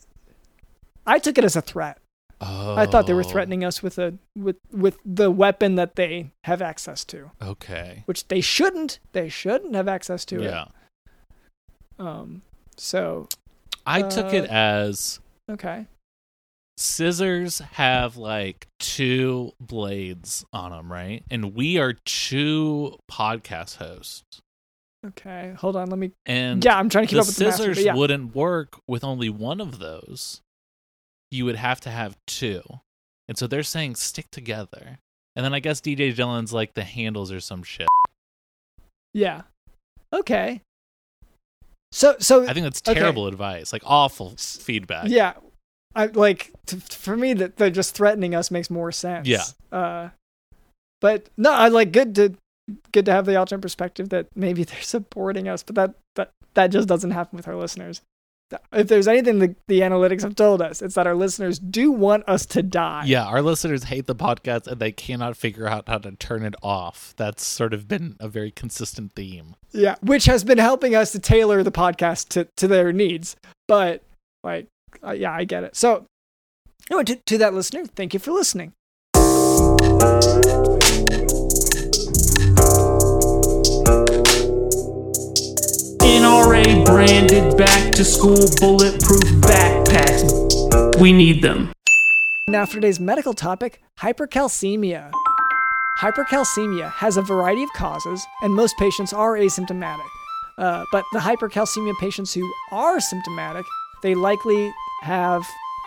I 1.06 1.20
took 1.20 1.38
it 1.38 1.44
as 1.44 1.56
a 1.56 1.62
threat. 1.62 1.98
I 2.42 2.86
thought 2.86 3.08
they 3.08 3.14
were 3.14 3.22
oh, 3.22 3.30
threatening 3.30 3.64
us 3.64 3.82
with 3.82 3.98
a 3.98 4.16
with 4.36 4.58
with 4.72 4.98
the 5.06 5.32
weapon 5.32 5.76
that 5.76 5.96
they 5.96 6.32
have 6.44 6.62
access 6.62 7.06
to. 7.06 7.32
Okay, 7.42 8.04
which 8.06 8.28
they 8.28 8.42
shouldn't. 8.42 9.00
They 9.14 9.30
shouldn't 9.30 9.76
have 9.76 9.88
access 9.88 10.26
to 10.26 10.42
it. 10.42 10.46
yeah, 10.46 10.66
it. 12.00 12.02
Um. 12.02 12.42
So 12.76 13.28
I 13.86 14.02
took 14.02 14.34
it 14.34 14.50
Uh, 14.50 14.54
as 14.54 15.20
okay. 15.50 15.86
scissors 16.78 17.60
have 17.74 18.18
like 18.18 18.68
two 18.80 19.54
blades 19.60 20.44
on 20.52 20.72
them, 20.72 20.92
right? 20.92 21.24
And 21.30 21.54
we 21.56 21.78
are 21.78 21.94
two 21.94 22.98
podcast 23.10 23.78
hosts, 23.78 24.42
Okay. 25.06 25.54
Hold 25.58 25.76
on. 25.76 25.90
Let 25.90 26.00
me. 26.00 26.12
and 26.26 26.64
Yeah, 26.64 26.78
I'm 26.78 26.90
trying 26.90 27.06
to 27.08 27.10
keep 27.10 27.20
up 27.20 27.28
with 27.28 27.36
the 27.36 27.52
scissors 27.52 27.84
yeah. 27.84 27.96
wouldn't 27.96 28.36
work 28.36 28.80
with 28.88 29.04
only 29.04 29.30
one 29.30 29.60
of 29.60 29.80
those. 29.80 30.42
You 31.34 31.46
would 31.46 31.56
have 31.56 31.82
to 31.82 31.90
have 31.90 32.16
two. 32.28 32.62
And 33.28 33.38
so 33.38 33.48
they're 33.48 33.64
saying 33.64 33.96
stick 33.96 34.28
together. 34.32 35.00
And 35.36 35.44
then 35.44 35.54
I 35.54 35.60
guess 35.60 35.82
DJ 35.82 36.14
Dylan's 36.14 36.54
like 36.54 36.74
the 36.76 36.84
handles 36.84 37.32
or 37.32 37.40
some 37.40 37.64
shit. 37.64 37.88
Yeah. 39.14 39.44
Okay. 40.12 40.62
So 41.92 42.16
so 42.20 42.44
I 42.48 42.54
think 42.54 42.64
that's 42.66 42.82
Okay. 42.88 43.00
terrible 43.00 43.28
advice, 43.28 43.72
like 43.74 43.84
awful 43.86 44.34
s- 44.34 44.58
feedback. 44.58 45.08
yeah, 45.10 45.34
I 45.96 46.08
like 46.08 46.52
t- 46.66 46.78
for 46.78 47.16
me 47.16 47.34
that 47.34 47.58
they're 47.58 47.70
just 47.70 47.94
threatening 47.96 48.34
us 48.34 48.50
makes 48.50 48.70
more 48.70 48.92
sense. 48.92 49.28
Yeah. 49.28 49.44
Uh, 49.72 50.10
but 51.02 51.30
no, 51.38 51.52
I 51.52 51.68
like 51.68 51.92
good 51.92 52.16
to 52.16 52.36
good 52.92 53.06
to 53.06 53.12
have 53.12 53.26
the 53.26 53.36
alternate 53.36 53.62
perspective 53.62 54.10
that 54.10 54.28
maybe 54.36 54.64
they're 54.66 54.82
supporting 54.82 55.48
us, 55.48 55.62
but 55.64 55.76
that 55.76 55.94
that 56.16 56.32
that 56.56 56.68
just 56.68 56.88
doesn't 56.88 57.12
happen 57.12 57.38
with 57.38 57.48
our 57.48 57.56
listeners. 57.56 58.02
If 58.72 58.88
there's 58.88 59.08
anything 59.08 59.40
the, 59.40 59.56
the 59.68 59.82
analytics 59.82 60.22
have 60.22 60.36
told 60.36 60.62
us, 60.62 60.82
it's 60.82 60.96
that 60.96 61.08
our 61.08 61.16
listeners 61.16 61.58
do 61.60 61.92
want 61.92 62.28
us 62.28 62.46
to 62.48 62.62
die. 62.62 63.04
Yeah, 63.06 63.26
our 63.26 63.42
listeners 63.42 63.86
hate 63.86 64.06
the 64.06 64.16
podcast 64.16 64.68
and 64.68 64.80
they 64.80 64.92
cannot 64.92 65.38
figure 65.38 65.68
out 65.68 65.88
how 65.88 65.98
to 66.00 66.12
turn 66.12 66.44
it 66.44 66.56
off. 66.62 67.14
That's 67.18 67.46
sort 67.46 67.74
of 67.74 67.88
been 67.88 68.16
a 68.20 68.28
very 68.28 68.52
consistent 68.52 69.14
theme. 69.14 69.56
Yeah, 69.72 69.96
which 70.02 70.26
has 70.26 70.44
been 70.44 70.60
helping 70.60 70.96
us 70.96 71.12
to 71.14 71.20
tailor 71.20 71.64
the 71.64 71.72
podcast 71.72 72.30
to, 72.30 72.48
to 72.58 72.68
their 72.68 72.94
needs. 72.94 73.36
But 73.68 74.04
like, 74.44 74.68
uh, 75.04 75.12
yeah, 75.12 75.32
I 75.32 75.46
get 75.46 75.64
it. 75.64 75.76
So, 75.76 76.06
anyway, 76.92 77.06
to, 77.06 77.16
to 77.16 77.38
that 77.40 77.54
listener, 77.54 77.86
thank 77.86 78.14
you 78.14 78.20
for 78.20 78.32
listening. 78.32 78.74
NRA 87.14 87.28
branded 87.28 87.58
back 87.58 87.94
to 87.94 88.04
school 88.04 88.48
bulletproof 88.60 89.22
backpacks. 89.42 91.00
We 91.00 91.14
need 91.14 91.44
them. 91.44 91.72
Now 92.48 92.66
for 92.66 92.74
today's 92.74 93.00
medical 93.00 93.34
topic, 93.34 93.82
hypercalcemia. 94.00 95.12
Hypercalcemia 96.00 96.92
has 96.92 97.18
a 97.18 97.22
variety 97.22 97.62
of 97.62 97.72
causes, 97.74 98.26
and 98.42 98.54
most 98.54 98.76
patients 98.78 99.14
are 99.14 99.38
asymptomatic. 99.38 100.08
Uh, 100.58 100.86
but 100.92 101.06
the 101.14 101.20
hypercalcemia 101.20 101.94
patients 102.00 102.34
who 102.34 102.52
are 102.72 103.00
symptomatic, 103.00 103.66
they 104.02 104.16
likely 104.16 104.74
have 105.02 105.44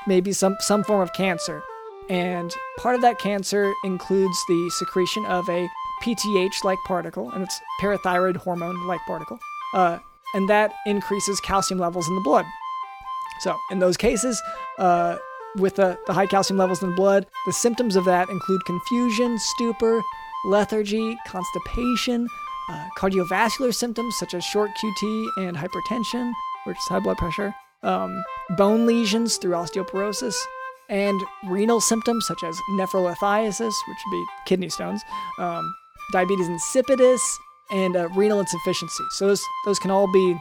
maybe 0.07 0.33
some, 0.33 0.57
some 0.61 0.85
form 0.85 1.01
of 1.01 1.13
cancer. 1.13 1.61
And 2.09 2.55
part 2.79 2.95
of 2.95 3.01
that 3.01 3.19
cancer 3.19 3.73
includes 3.85 4.39
the 4.47 4.71
secretion 4.79 5.25
of 5.27 5.49
a 5.49 5.69
PTH 6.05 6.63
like 6.63 6.79
particle, 6.87 7.33
and 7.33 7.43
it's 7.43 7.61
parathyroid 7.81 8.37
hormone 8.37 8.87
like 8.87 9.01
particle. 9.09 9.41
Uh, 9.75 9.99
and 10.35 10.49
that 10.49 10.73
increases 10.87 11.41
calcium 11.41 11.81
levels 11.81 12.09
in 12.09 12.15
the 12.15 12.21
blood. 12.21 12.45
So, 13.41 13.57
in 13.71 13.79
those 13.79 13.97
cases, 13.97 14.41
uh, 14.79 15.17
with 15.57 15.77
the, 15.77 15.99
the 16.07 16.13
high 16.13 16.27
calcium 16.27 16.59
levels 16.59 16.83
in 16.83 16.91
the 16.91 16.97
blood, 16.97 17.27
the 17.47 17.53
symptoms 17.53 17.97
of 17.97 18.05
that 18.05 18.29
include 18.29 18.65
confusion, 18.65 19.39
stupor, 19.39 20.03
lethargy, 20.47 21.17
constipation, 21.27 22.29
uh, 22.69 22.89
cardiovascular 22.99 23.75
symptoms 23.75 24.17
such 24.19 24.35
as 24.35 24.45
short 24.45 24.71
QT 24.83 25.27
and 25.39 25.57
hypertension, 25.57 26.33
which 26.65 26.77
is 26.77 26.85
high 26.89 27.01
blood 27.01 27.17
pressure, 27.17 27.55
um, 27.83 28.23
bone 28.57 28.87
lesions 28.87 29.37
through 29.37 29.53
osteoporosis, 29.53 30.35
and 30.89 31.21
renal 31.45 31.81
symptoms 31.81 32.27
such 32.27 32.43
as 32.45 32.59
nephrolithiasis, 32.73 33.61
which 33.89 33.99
would 34.07 34.13
be 34.13 34.25
kidney 34.47 34.69
stones, 34.69 35.03
um, 35.39 35.75
diabetes 36.13 36.49
insipidus, 36.49 37.21
and 37.71 37.97
uh, 37.97 38.09
renal 38.11 38.41
insufficiency. 38.41 39.05
So 39.13 39.29
those 39.29 39.43
those 39.65 39.79
can 39.79 39.91
all 39.91 40.11
be 40.13 40.37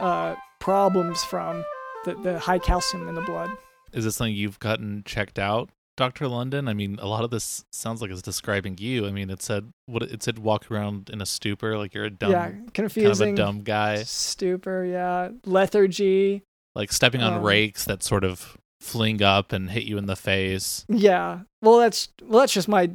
uh, 0.00 0.34
problems 0.60 1.24
from 1.24 1.64
the, 2.04 2.14
the 2.14 2.38
high 2.38 2.58
calcium 2.58 3.08
in 3.08 3.14
the 3.14 3.20
blood. 3.22 3.50
Is 3.92 4.04
this 4.04 4.16
something 4.16 4.34
you've 4.34 4.58
gotten 4.58 5.02
checked 5.04 5.38
out, 5.38 5.70
Dr. 5.96 6.28
London? 6.28 6.68
I 6.68 6.74
mean, 6.74 6.98
a 7.00 7.06
lot 7.06 7.24
of 7.24 7.30
this 7.30 7.64
sounds 7.72 8.02
like 8.02 8.10
it's 8.10 8.20
describing 8.22 8.76
you. 8.78 9.06
I 9.06 9.10
mean, 9.10 9.30
it 9.30 9.40
said 9.42 9.70
what 9.86 10.02
it 10.02 10.22
said 10.22 10.38
walk 10.38 10.70
around 10.70 11.08
in 11.10 11.20
a 11.22 11.26
stupor 11.26 11.76
like 11.78 11.94
you're 11.94 12.04
a 12.04 12.10
dumb 12.10 12.30
yeah, 12.32 12.52
confusing, 12.74 13.26
kind 13.28 13.38
of 13.38 13.44
a 13.44 13.46
dumb 13.46 13.60
guy, 13.62 14.02
Stupor, 14.02 14.84
yeah. 14.84 15.30
Lethargy, 15.46 16.42
like 16.74 16.92
stepping 16.92 17.22
on 17.22 17.34
Um, 17.34 17.42
rakes 17.42 17.84
that 17.86 18.02
sort 18.02 18.24
of 18.24 18.56
fling 18.80 19.22
up 19.22 19.52
and 19.52 19.70
hit 19.70 19.84
you 19.84 19.98
in 19.98 20.06
the 20.06 20.14
face. 20.16 20.84
yeah. 20.88 21.40
Well, 21.62 21.78
that's 21.78 22.08
well, 22.22 22.40
that's 22.40 22.52
just 22.52 22.68
my 22.68 22.90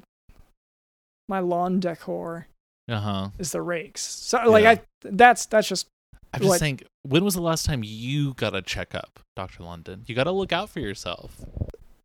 my 1.28 1.40
lawn 1.40 1.80
decor 1.80 2.48
Uh-huh. 2.90 3.30
is 3.40 3.52
the 3.52 3.62
rakes. 3.62 4.02
So 4.02 4.38
like 4.50 4.64
Yeah. 4.64 4.72
I 4.72 4.82
that's 5.04 5.46
that's 5.46 5.68
just 5.68 5.88
I'm 6.34 6.40
just 6.42 6.50
What? 6.50 6.60
saying, 6.60 6.82
when 7.04 7.24
was 7.24 7.36
the 7.36 7.42
last 7.42 7.66
time 7.66 7.82
you 7.84 8.34
got 8.34 8.56
a 8.56 8.62
checkup, 8.62 9.20
Dr. 9.36 9.64
London? 9.64 10.04
You 10.08 10.16
got 10.16 10.24
to 10.24 10.32
look 10.32 10.52
out 10.52 10.70
for 10.70 10.80
yourself. 10.80 11.40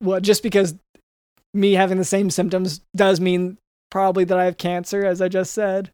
well 0.03 0.21
just 0.21 0.43
because 0.43 0.75
me 1.55 1.73
having 1.73 1.97
the 1.99 2.05
same 2.05 2.31
symptoms 2.31 2.81
does 2.95 3.21
mean 3.21 3.57
probably 3.91 4.25
that 4.25 4.39
I 4.39 4.45
have 4.45 4.59
cancer, 4.59 5.05
as 5.07 5.23
I 5.23 5.29
just 5.29 5.53
said. 5.55 5.91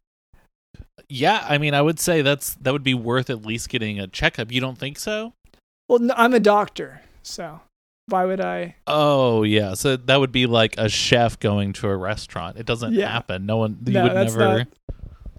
Yeah, 1.07 1.45
I 1.47 1.57
mean, 1.59 1.73
I 1.73 1.81
would 1.81 1.99
say 1.99 2.21
that's 2.21 2.55
that 2.55 2.73
would 2.73 2.83
be 2.83 2.93
worth 2.93 3.29
at 3.29 3.45
least 3.45 3.69
getting 3.69 3.99
a 3.99 4.07
checkup. 4.07 4.51
You 4.51 4.59
don't 4.59 4.77
think 4.77 4.99
so? 4.99 5.33
Well, 5.87 5.99
no, 5.99 6.13
I'm 6.17 6.33
a 6.33 6.39
doctor, 6.39 7.01
so 7.23 7.61
why 8.07 8.25
would 8.25 8.39
I? 8.41 8.75
Oh 8.87 9.43
yeah, 9.43 9.73
so 9.73 9.95
that 9.97 10.19
would 10.19 10.31
be 10.31 10.45
like 10.45 10.75
a 10.77 10.89
chef 10.89 11.39
going 11.39 11.73
to 11.73 11.87
a 11.87 11.95
restaurant. 11.97 12.57
It 12.57 12.65
doesn't 12.65 12.93
Yeah. 12.93 13.11
happen. 13.11 13.45
No 13.45 13.57
one 13.57 13.77
you 13.85 13.93
No, 13.93 14.03
would 14.03 14.13
never 14.13 14.39
not- 14.59 14.67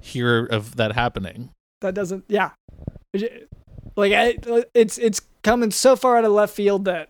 hear 0.00 0.44
of 0.46 0.76
that 0.76 0.92
happening. 0.92 1.50
That 1.80 1.94
doesn't. 1.94 2.24
Yeah, 2.28 2.50
like 3.96 4.12
I, 4.12 4.36
it's 4.74 4.98
it's 4.98 5.20
coming 5.42 5.70
so 5.70 5.96
far 5.96 6.16
out 6.18 6.24
of 6.24 6.32
left 6.32 6.54
field 6.54 6.84
that 6.86 7.08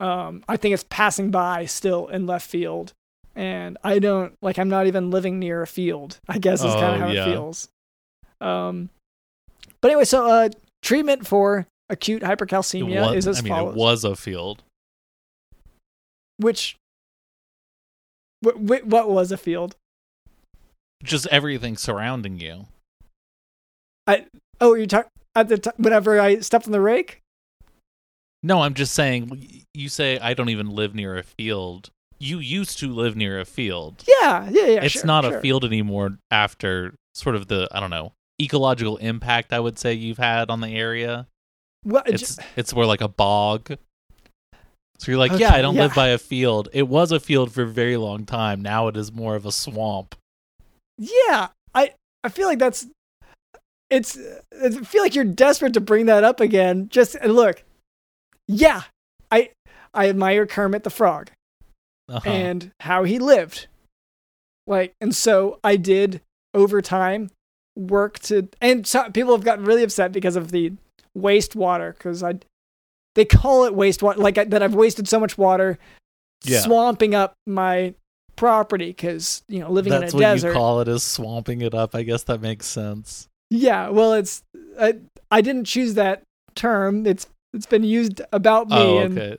um 0.00 0.42
I 0.48 0.56
think 0.56 0.74
it's 0.74 0.84
passing 0.88 1.30
by 1.30 1.66
still 1.66 2.06
in 2.08 2.26
left 2.26 2.48
field, 2.48 2.92
and 3.34 3.76
I 3.82 3.98
don't 3.98 4.34
like. 4.42 4.58
I'm 4.58 4.68
not 4.68 4.86
even 4.86 5.10
living 5.10 5.38
near 5.38 5.62
a 5.62 5.66
field. 5.66 6.18
I 6.28 6.38
guess 6.38 6.60
is 6.64 6.72
kind 6.74 6.84
Oh, 6.84 6.94
of 6.94 7.00
how 7.00 7.08
yeah. 7.08 7.22
it 7.26 7.32
feels. 7.32 7.68
Um, 8.40 8.90
but 9.80 9.90
anyway, 9.90 10.04
so 10.04 10.28
uh, 10.28 10.48
treatment 10.82 11.26
for 11.26 11.66
acute 11.88 12.22
hypercalcemia 12.22 13.00
was, 13.00 13.16
is 13.16 13.28
as 13.28 13.38
I 13.38 13.42
mean, 13.42 13.52
follows. 13.52 13.74
it 13.74 13.78
was 13.78 14.04
a 14.04 14.16
field. 14.16 14.62
Which. 16.38 16.76
Wh- 18.44 18.58
wh- 18.58 18.86
what 18.86 19.10
was 19.10 19.32
a 19.32 19.36
field? 19.36 19.76
Just 21.02 21.26
everything 21.28 21.76
surrounding 21.76 22.38
you. 22.38 22.66
I 24.06 24.26
oh, 24.60 24.74
you 24.74 24.86
talk 24.86 25.08
at 25.34 25.48
the 25.48 25.58
t- 25.58 25.70
whenever 25.76 26.20
I 26.20 26.40
stepped 26.40 26.66
on 26.66 26.72
the 26.72 26.80
rake. 26.80 27.20
No, 28.42 28.62
I'm 28.62 28.74
just 28.74 28.94
saying. 28.94 29.64
You 29.72 29.88
say 29.88 30.18
I 30.18 30.34
don't 30.34 30.50
even 30.50 30.70
live 30.70 30.94
near 30.94 31.16
a 31.16 31.22
field. 31.22 31.90
You 32.18 32.38
used 32.38 32.78
to 32.78 32.92
live 32.92 33.16
near 33.16 33.40
a 33.40 33.44
field. 33.44 34.04
Yeah, 34.06 34.48
yeah, 34.50 34.66
yeah. 34.66 34.84
it's 34.84 34.94
sure, 34.94 35.04
not 35.06 35.24
sure. 35.24 35.38
a 35.38 35.40
field 35.40 35.64
anymore 35.64 36.18
after 36.30 36.94
sort 37.14 37.36
of 37.36 37.48
the 37.48 37.68
I 37.72 37.80
don't 37.80 37.90
know 37.90 38.12
ecological 38.40 38.96
impact 38.96 39.52
I 39.52 39.60
would 39.60 39.78
say 39.78 39.94
you've 39.94 40.18
had 40.18 40.50
on 40.50 40.60
the 40.60 40.68
area. 40.68 41.26
Well, 41.84 42.02
It's 42.06 42.36
ju- 42.36 42.42
it's 42.56 42.74
more 42.74 42.86
like 42.86 43.00
a 43.00 43.08
bog. 43.08 43.76
So 44.98 45.10
you're 45.10 45.18
like, 45.18 45.38
yeah, 45.38 45.52
I 45.52 45.60
don't 45.62 45.74
yeah. 45.74 45.82
live 45.82 45.94
by 45.94 46.08
a 46.08 46.18
field. 46.18 46.68
It 46.72 46.88
was 46.88 47.12
a 47.12 47.20
field 47.20 47.52
for 47.52 47.62
a 47.62 47.66
very 47.66 47.96
long 47.96 48.24
time. 48.26 48.62
Now 48.62 48.88
it 48.88 48.96
is 48.96 49.12
more 49.12 49.34
of 49.36 49.44
a 49.46 49.52
swamp. 49.52 50.14
yeah. 50.98 51.48
I 51.74 51.92
I 52.22 52.28
feel 52.28 52.46
like 52.46 52.58
that's 52.60 52.86
it's. 53.90 54.16
I 54.62 54.70
feel 54.70 55.02
like 55.02 55.14
you're 55.14 55.24
desperate 55.24 55.74
to 55.74 55.80
bring 55.80 56.06
that 56.06 56.22
up 56.24 56.40
again. 56.40 56.88
Just 56.88 57.16
and 57.16 57.34
look, 57.34 57.64
yeah. 58.46 58.82
I 59.30 59.50
I 59.92 60.08
admire 60.08 60.46
Kermit 60.46 60.84
the 60.84 60.90
Frog 60.90 61.30
Uh-huh. 62.08 62.28
and 62.30 62.70
how 62.80 63.02
he 63.04 63.18
lived. 63.18 63.66
Like, 64.66 64.94
and 65.00 65.14
so 65.14 65.58
I 65.64 65.76
did 65.76 66.20
over 66.54 66.80
time 66.80 67.30
work 67.76 68.18
to, 68.20 68.48
and 68.60 68.86
so 68.86 69.10
people 69.10 69.34
have 69.34 69.44
gotten 69.44 69.64
really 69.64 69.82
upset 69.82 70.12
because 70.12 70.36
of 70.36 70.50
the 70.52 70.72
wastewater 71.18 71.92
because 71.92 72.22
I, 72.22 72.34
they 73.14 73.24
call 73.24 73.64
it 73.64 73.74
wastewater, 73.74 74.16
like 74.16 74.38
I, 74.38 74.44
that 74.44 74.62
I've 74.62 74.74
wasted 74.74 75.08
so 75.08 75.18
much 75.20 75.36
water, 75.38 75.78
Yeah. 76.44 76.60
swamping 76.60 77.14
up 77.14 77.34
my 77.46 77.94
property 78.36 78.86
because 78.88 79.42
you 79.48 79.60
know 79.60 79.70
living 79.70 79.90
That's 79.92 80.12
in 80.12 80.18
a 80.18 80.22
what 80.22 80.28
desert. 80.34 80.48
you 80.48 80.54
call 80.54 80.80
it, 80.80 80.88
is 80.88 81.02
swamping 81.02 81.60
it 81.60 81.74
up. 81.74 81.94
I 81.94 82.02
guess 82.02 82.24
that 82.24 82.40
makes 82.40 82.66
sense. 82.66 83.28
yeah, 83.50 83.88
well, 83.88 84.14
it's 84.14 84.42
I, 84.80 84.94
I 85.30 85.40
didn't 85.40 85.64
choose 85.66 85.94
that 85.94 86.22
term. 86.54 87.06
It's 87.06 87.26
it's 87.52 87.66
been 87.66 87.84
used 87.84 88.20
about 88.32 88.68
me 88.68 88.76
Oh, 88.76 88.98
in 89.00 89.14
various 89.14 89.38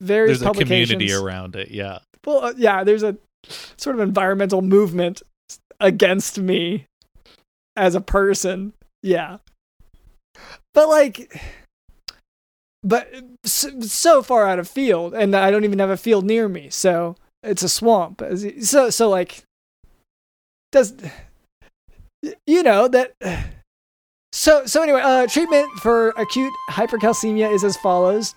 There's 0.00 0.42
a 0.42 0.44
publications. 0.46 0.90
community 0.90 1.12
around 1.12 1.54
it. 1.56 1.70
Yeah. 1.70 2.00
well, 2.26 2.44
uh, 2.46 2.52
yeah, 2.56 2.82
there's 2.82 3.04
a 3.04 3.16
sort 3.76 3.94
of 3.94 4.00
environmental 4.00 4.60
movement 4.62 5.22
against 5.78 6.38
me 6.38 6.86
as 7.76 7.94
a 7.94 8.00
person. 8.00 8.72
Yeah. 9.02 9.38
But 10.72 10.88
like 10.88 11.40
but 12.84 13.08
so, 13.44 13.80
so 13.80 14.22
far 14.22 14.46
out 14.46 14.58
of 14.58 14.68
field 14.68 15.14
and 15.14 15.34
I 15.34 15.50
don't 15.50 15.64
even 15.64 15.78
have 15.78 15.90
a 15.90 15.96
field 15.96 16.24
near 16.24 16.48
me. 16.48 16.68
So 16.70 17.16
it's 17.42 17.62
a 17.62 17.68
swamp. 17.68 18.22
So 18.60 18.90
so 18.90 19.08
like 19.08 19.44
does 20.70 20.94
you 22.46 22.62
know 22.62 22.86
that 22.88 23.14
so 24.32 24.66
so 24.66 24.82
anyway, 24.82 25.00
uh 25.02 25.26
treatment 25.26 25.70
for 25.80 26.10
acute 26.10 26.52
hypercalcemia 26.70 27.52
is 27.52 27.64
as 27.64 27.76
follows 27.78 28.34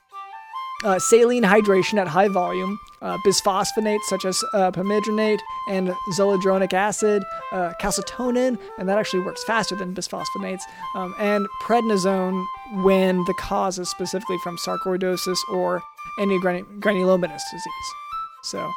uh, 0.84 1.00
saline 1.00 1.44
hydration 1.44 2.00
at 2.00 2.08
high 2.08 2.28
volume, 2.28 2.80
uh, 3.02 3.18
bisphosphonates 3.26 4.04
such 4.04 4.26
as 4.26 4.44
uh, 4.54 4.72
pamidronate 4.72 5.40
and 5.70 5.90
zoledronic 6.14 6.74
acid, 6.74 7.24
uh, 7.52 7.74
calcitonin, 7.82 8.58
and 8.78 8.88
that 8.88 8.98
actually 8.98 9.20
works 9.22 9.44
faster 9.44 9.76
than 9.76 9.94
bisphosphonates, 9.94 10.62
um, 10.96 11.16
and 11.20 11.48
prednisone 11.64 12.46
when 12.84 13.18
the 13.26 13.34
cause 13.40 13.80
is 13.80 13.90
specifically 13.90 14.38
from 14.44 14.58
sarcoidosis 14.58 15.38
or 15.52 15.82
any 16.20 16.40
gran- 16.40 16.66
granulomatous 16.80 17.42
disease. 17.52 17.94
So, 18.44 18.72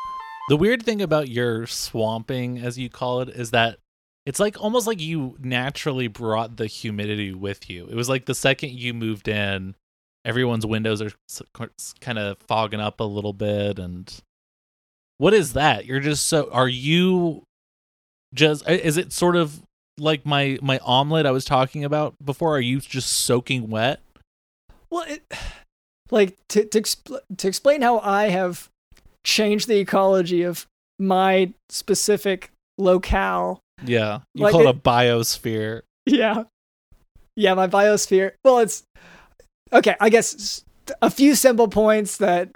The 0.49 0.57
weird 0.57 0.83
thing 0.83 1.01
about 1.01 1.29
your 1.29 1.67
swamping, 1.67 2.59
as 2.59 2.79
you 2.79 2.91
call 2.91 3.21
it, 3.21 3.29
is 3.29 3.53
that 3.53 3.79
it's 4.27 4.41
like 4.41 4.61
almost 4.61 4.87
like 4.87 5.01
you 5.01 5.37
naturally 5.41 6.09
brought 6.09 6.57
the 6.57 6.67
humidity 6.67 7.33
with 7.33 7.71
you. 7.71 7.87
It 7.87 7.95
was 7.95 8.09
like 8.09 8.27
the 8.27 8.35
second 8.35 8.73
you 8.73 8.93
moved 8.93 9.29
in, 9.29 9.75
everyone's 10.25 10.67
windows 10.67 11.01
are 11.03 11.11
kind 12.01 12.19
of 12.19 12.37
fogging 12.47 12.81
up 12.81 13.01
a 13.01 13.05
little 13.05 13.33
bit. 13.33 13.79
And 13.79 14.13
what 15.19 15.35
is 15.35 15.53
that? 15.55 15.87
You're 15.87 16.01
just 16.01 16.27
so. 16.29 16.51
Are 16.53 16.69
you 16.69 17.43
just? 18.35 18.69
Is 18.69 18.97
it 18.97 19.13
sort 19.13 19.37
of 19.37 19.61
like 19.99 20.25
my 20.25 20.59
my 20.63 20.79
omelet 20.83 21.27
I 21.27 21.31
was 21.31 21.45
talking 21.45 21.85
about 21.85 22.15
before? 22.25 22.57
Are 22.57 22.61
you 22.61 22.81
just 22.81 23.11
soaking 23.11 23.69
wet? 23.71 24.01
well, 24.91 25.05
it, 25.09 25.23
like 26.11 26.37
to 26.49 26.65
to, 26.65 26.81
expl- 26.81 27.21
to 27.37 27.49
explain 27.49 27.83
how 27.83 27.99
I 28.01 28.29
have 28.29 28.69
changed 29.25 29.69
the 29.69 29.79
ecology 29.79 30.43
of 30.43 30.67
my 30.99 31.53
specific 31.69 32.51
locale 32.79 33.61
Yeah, 33.85 34.21
you 34.35 34.45
Like 34.45 34.53
call 34.53 34.63
it, 34.63 34.71
it- 34.71 34.77
a 34.77 34.79
biosphere. 34.79 35.83
Yeah. 36.07 36.45
Yeah, 37.37 37.55
my 37.55 37.69
biosphere. 37.69 38.33
Well, 38.45 38.59
it's 38.59 38.83
okay. 39.73 39.97
I 40.01 40.09
guess 40.09 40.65
a 41.03 41.11
few 41.11 41.35
simple 41.35 41.69
points 41.69 42.17
that 42.19 42.51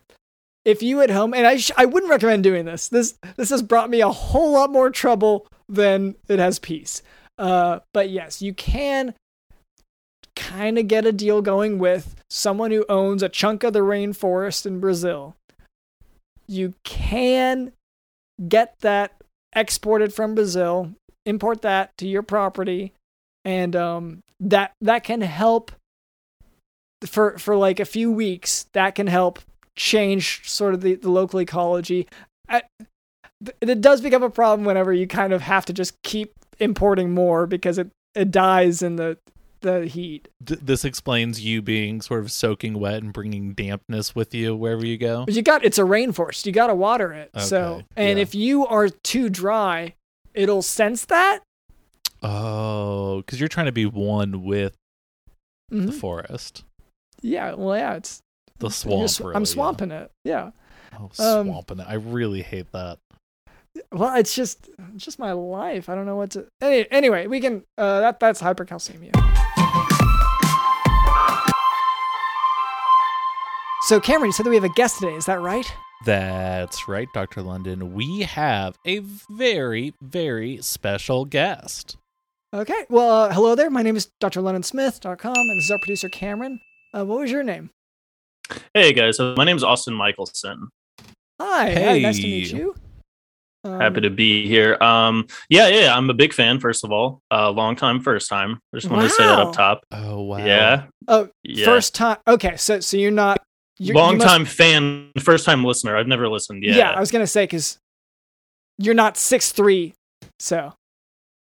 if 0.65 0.83
you 0.83 1.01
at 1.03 1.11
home, 1.11 1.35
and 1.35 1.47
I 1.47 1.59
sh- 1.59 1.71
I 1.77 1.85
wouldn't 1.85 2.11
recommend 2.11 2.43
doing 2.43 2.65
this. 2.65 2.89
This 2.89 3.19
this 3.37 3.51
has 3.51 3.63
brought 3.63 3.91
me 3.91 4.01
a 4.01 4.09
whole 4.09 4.53
lot 4.53 4.71
more 4.71 4.91
trouble 4.91 5.47
than 5.69 6.15
it 6.29 6.39
has 6.39 6.59
peace. 6.59 7.03
Uh, 7.39 7.81
but 7.93 8.11
yes, 8.11 8.41
you 8.41 8.55
can 8.55 9.15
kind 10.37 10.79
of 10.79 10.89
get 10.89 11.07
a 11.07 11.13
deal 11.13 11.43
going 11.43 11.79
with 11.79 12.17
someone 12.31 12.71
who 12.71 12.85
owns 12.89 13.23
a 13.23 13.29
chunk 13.29 13.63
of 13.63 13.73
the 13.73 13.81
rainforest 13.81 14.67
in 14.67 14.81
Brazil. 14.81 15.37
You 16.47 16.75
can 16.85 17.73
get 18.49 18.75
that 18.81 19.23
exported 19.55 20.13
from 20.13 20.35
Brazil, 20.35 20.93
import 21.25 21.63
that 21.63 21.97
to 21.99 22.07
your 22.07 22.23
property, 22.23 22.93
and 23.45 23.77
um, 23.77 24.21
that 24.41 24.73
that 24.81 25.05
can 25.05 25.21
help 25.21 25.73
for 27.07 27.39
for 27.39 27.57
like 27.57 27.81
a 27.81 27.85
few 27.85 28.11
weeks. 28.11 28.67
That 28.73 28.95
can 28.95 29.07
help 29.07 29.41
change 29.77 30.49
sort 30.49 30.75
of 30.75 30.81
the, 30.81 30.95
the 30.95 31.11
local 31.11 31.41
ecology. 31.41 32.07
I, 32.49 32.63
it 33.61 33.81
does 33.81 34.01
become 34.01 34.23
a 34.23 34.31
problem 34.31 34.65
whenever 34.65 34.93
you 34.93 35.07
kind 35.07 35.33
of 35.33 35.43
have 35.43 35.65
to 35.67 35.73
just 35.73 36.01
keep 36.03 36.33
importing 36.61 37.13
more 37.13 37.47
because 37.47 37.79
it, 37.79 37.91
it 38.15 38.31
dies 38.31 38.83
in 38.83 38.97
the 38.97 39.19
the 39.61 39.87
heat. 39.87 40.29
D- 40.43 40.57
this 40.61 40.85
explains 40.85 41.43
you 41.45 41.63
being 41.63 42.03
sort 42.03 42.21
of 42.21 42.31
soaking 42.31 42.75
wet 42.79 43.03
and 43.03 43.13
bringing 43.15 43.55
dampness 43.55 44.15
with 44.15 44.35
you 44.35 44.55
wherever 44.55 44.85
you 44.85 44.99
go. 44.99 45.25
But 45.25 45.35
you 45.35 45.43
got 45.43 45.65
it's 45.65 45.79
a 45.79 45.83
rainforest. 45.85 46.45
You 46.47 46.53
got 46.53 46.67
to 46.69 46.75
water 46.75 47.13
it. 47.13 47.31
so, 47.41 47.83
and 47.97 48.19
yeah. 48.19 48.23
if 48.23 48.35
you 48.35 48.67
are 48.67 48.89
too 48.91 49.29
dry, 49.31 49.95
it'll 50.35 50.63
sense 50.63 51.07
that. 51.07 51.41
Oh, 52.23 53.19
because 53.19 53.41
you're 53.41 53.49
trying 53.49 53.67
to 53.67 53.73
be 53.73 53.87
one 53.87 54.45
with 54.45 54.77
the 55.71 55.77
Mhm. 55.77 55.95
forest, 55.95 56.65
Yeah, 57.25 57.55
well, 57.55 57.75
yeah, 57.75 57.95
it's 57.95 58.21
the 58.59 58.69
swamp. 58.69 59.09
sw- 59.09 59.21
really, 59.21 59.35
I'm 59.37 59.43
yeah. 59.43 59.47
swamping 59.47 59.91
it. 59.91 60.11
Yeah. 60.25 60.51
Oh, 60.93 61.11
Um, 61.19 61.47
swamping 61.47 61.81
it. 61.81 61.87
I 61.89 61.95
really 61.95 62.43
hate 62.43 62.71
that. 62.73 62.99
Well, 63.91 64.15
it's 64.17 64.35
just 64.35 64.69
just 64.97 65.19
my 65.19 65.33
life. 65.33 65.89
I 65.89 65.95
don't 65.95 66.05
know 66.05 66.17
what 66.17 66.33
to. 66.33 66.47
Any, 66.61 66.87
anyway, 66.91 67.27
we 67.27 67.41
can. 67.41 67.65
Uh, 67.79 68.01
that 68.01 68.21
that's 68.21 68.43
hypercalcemia. 68.43 69.13
So, 73.89 74.01
Cameron, 74.01 74.29
you 74.29 74.33
said 74.33 74.45
that 74.47 74.51
we 74.51 74.57
have 74.57 74.65
a 74.65 74.69
guest 74.71 74.99
today. 74.99 75.15
Is 75.15 75.25
that 75.27 75.41
right? 75.41 75.67
That's 76.07 76.87
right, 76.89 77.09
Dr. 77.15 77.41
London. 77.43 77.95
We 77.95 78.21
have 78.21 78.77
a 78.87 78.99
very, 79.31 79.95
very 80.03 80.59
special 80.63 81.25
guest. 81.25 81.97
Okay. 82.53 82.85
Well, 82.91 83.11
uh, 83.11 83.33
hello 83.33 83.55
there. 83.55 83.71
My 83.71 83.83
name 83.83 83.97
is 83.97 84.11
Dr. 84.21 84.41
LondonSmith.com, 84.41 85.35
and 85.35 85.59
this 85.59 85.65
is 85.65 85.71
our 85.71 85.79
producer 85.79 86.09
Cameron. 86.11 86.61
Uh, 86.95 87.05
what 87.05 87.21
was 87.21 87.31
your 87.31 87.43
name? 87.43 87.71
Hey 88.75 88.93
guys, 88.93 89.17
so 89.17 89.35
my 89.37 89.45
name 89.45 89.57
is 89.57 89.65
Austin 89.65 89.95
Michelson. 89.95 90.69
Hi. 91.41 91.73
Hi. 91.73 91.99
Nice 91.99 92.17
to 92.17 92.23
meet 92.23 92.53
you. 92.53 92.75
Um, 93.65 93.81
Happy 93.81 94.03
to 94.03 94.11
be 94.11 94.47
here. 94.47 94.77
Um, 94.83 95.27
yeah, 95.49 95.69
yeah, 95.69 95.81
yeah, 95.85 95.97
I'm 95.97 96.11
a 96.11 96.15
big 96.15 96.35
fan. 96.35 96.61
First 96.61 96.85
of 96.85 96.93
all, 96.93 97.21
uh, 97.31 97.51
long 97.51 97.77
time, 97.77 98.01
first 98.01 98.29
time. 98.29 98.61
I 98.73 98.77
just 98.77 98.91
want 98.91 99.03
to 99.05 99.09
say 99.09 99.25
that 99.25 99.39
up 99.39 99.55
top. 99.55 99.81
Oh 99.91 100.23
wow. 100.23 100.37
Yeah, 100.39 100.85
Oh, 101.09 101.31
yeah. 101.43 101.65
first 101.65 101.95
time. 101.95 102.19
Okay, 102.29 102.57
so 102.57 102.81
so 102.81 102.99
you're 102.99 103.11
not 103.11 103.43
you're, 103.79 103.97
long 103.97 104.13
you 104.13 104.19
must- 104.19 104.29
time 104.29 104.45
fan, 104.45 105.11
first 105.19 105.47
time 105.47 105.65
listener. 105.65 105.97
I've 105.97 106.07
never 106.07 106.29
listened. 106.29 106.63
Yeah, 106.63 106.77
Yeah. 106.77 106.91
I 106.91 107.01
was 107.01 107.11
gonna 107.11 107.27
say 107.27 107.45
because 107.45 107.79
you're 108.79 108.95
not 108.95 109.17
six 109.17 109.51
three, 109.51 109.95
so 110.39 110.75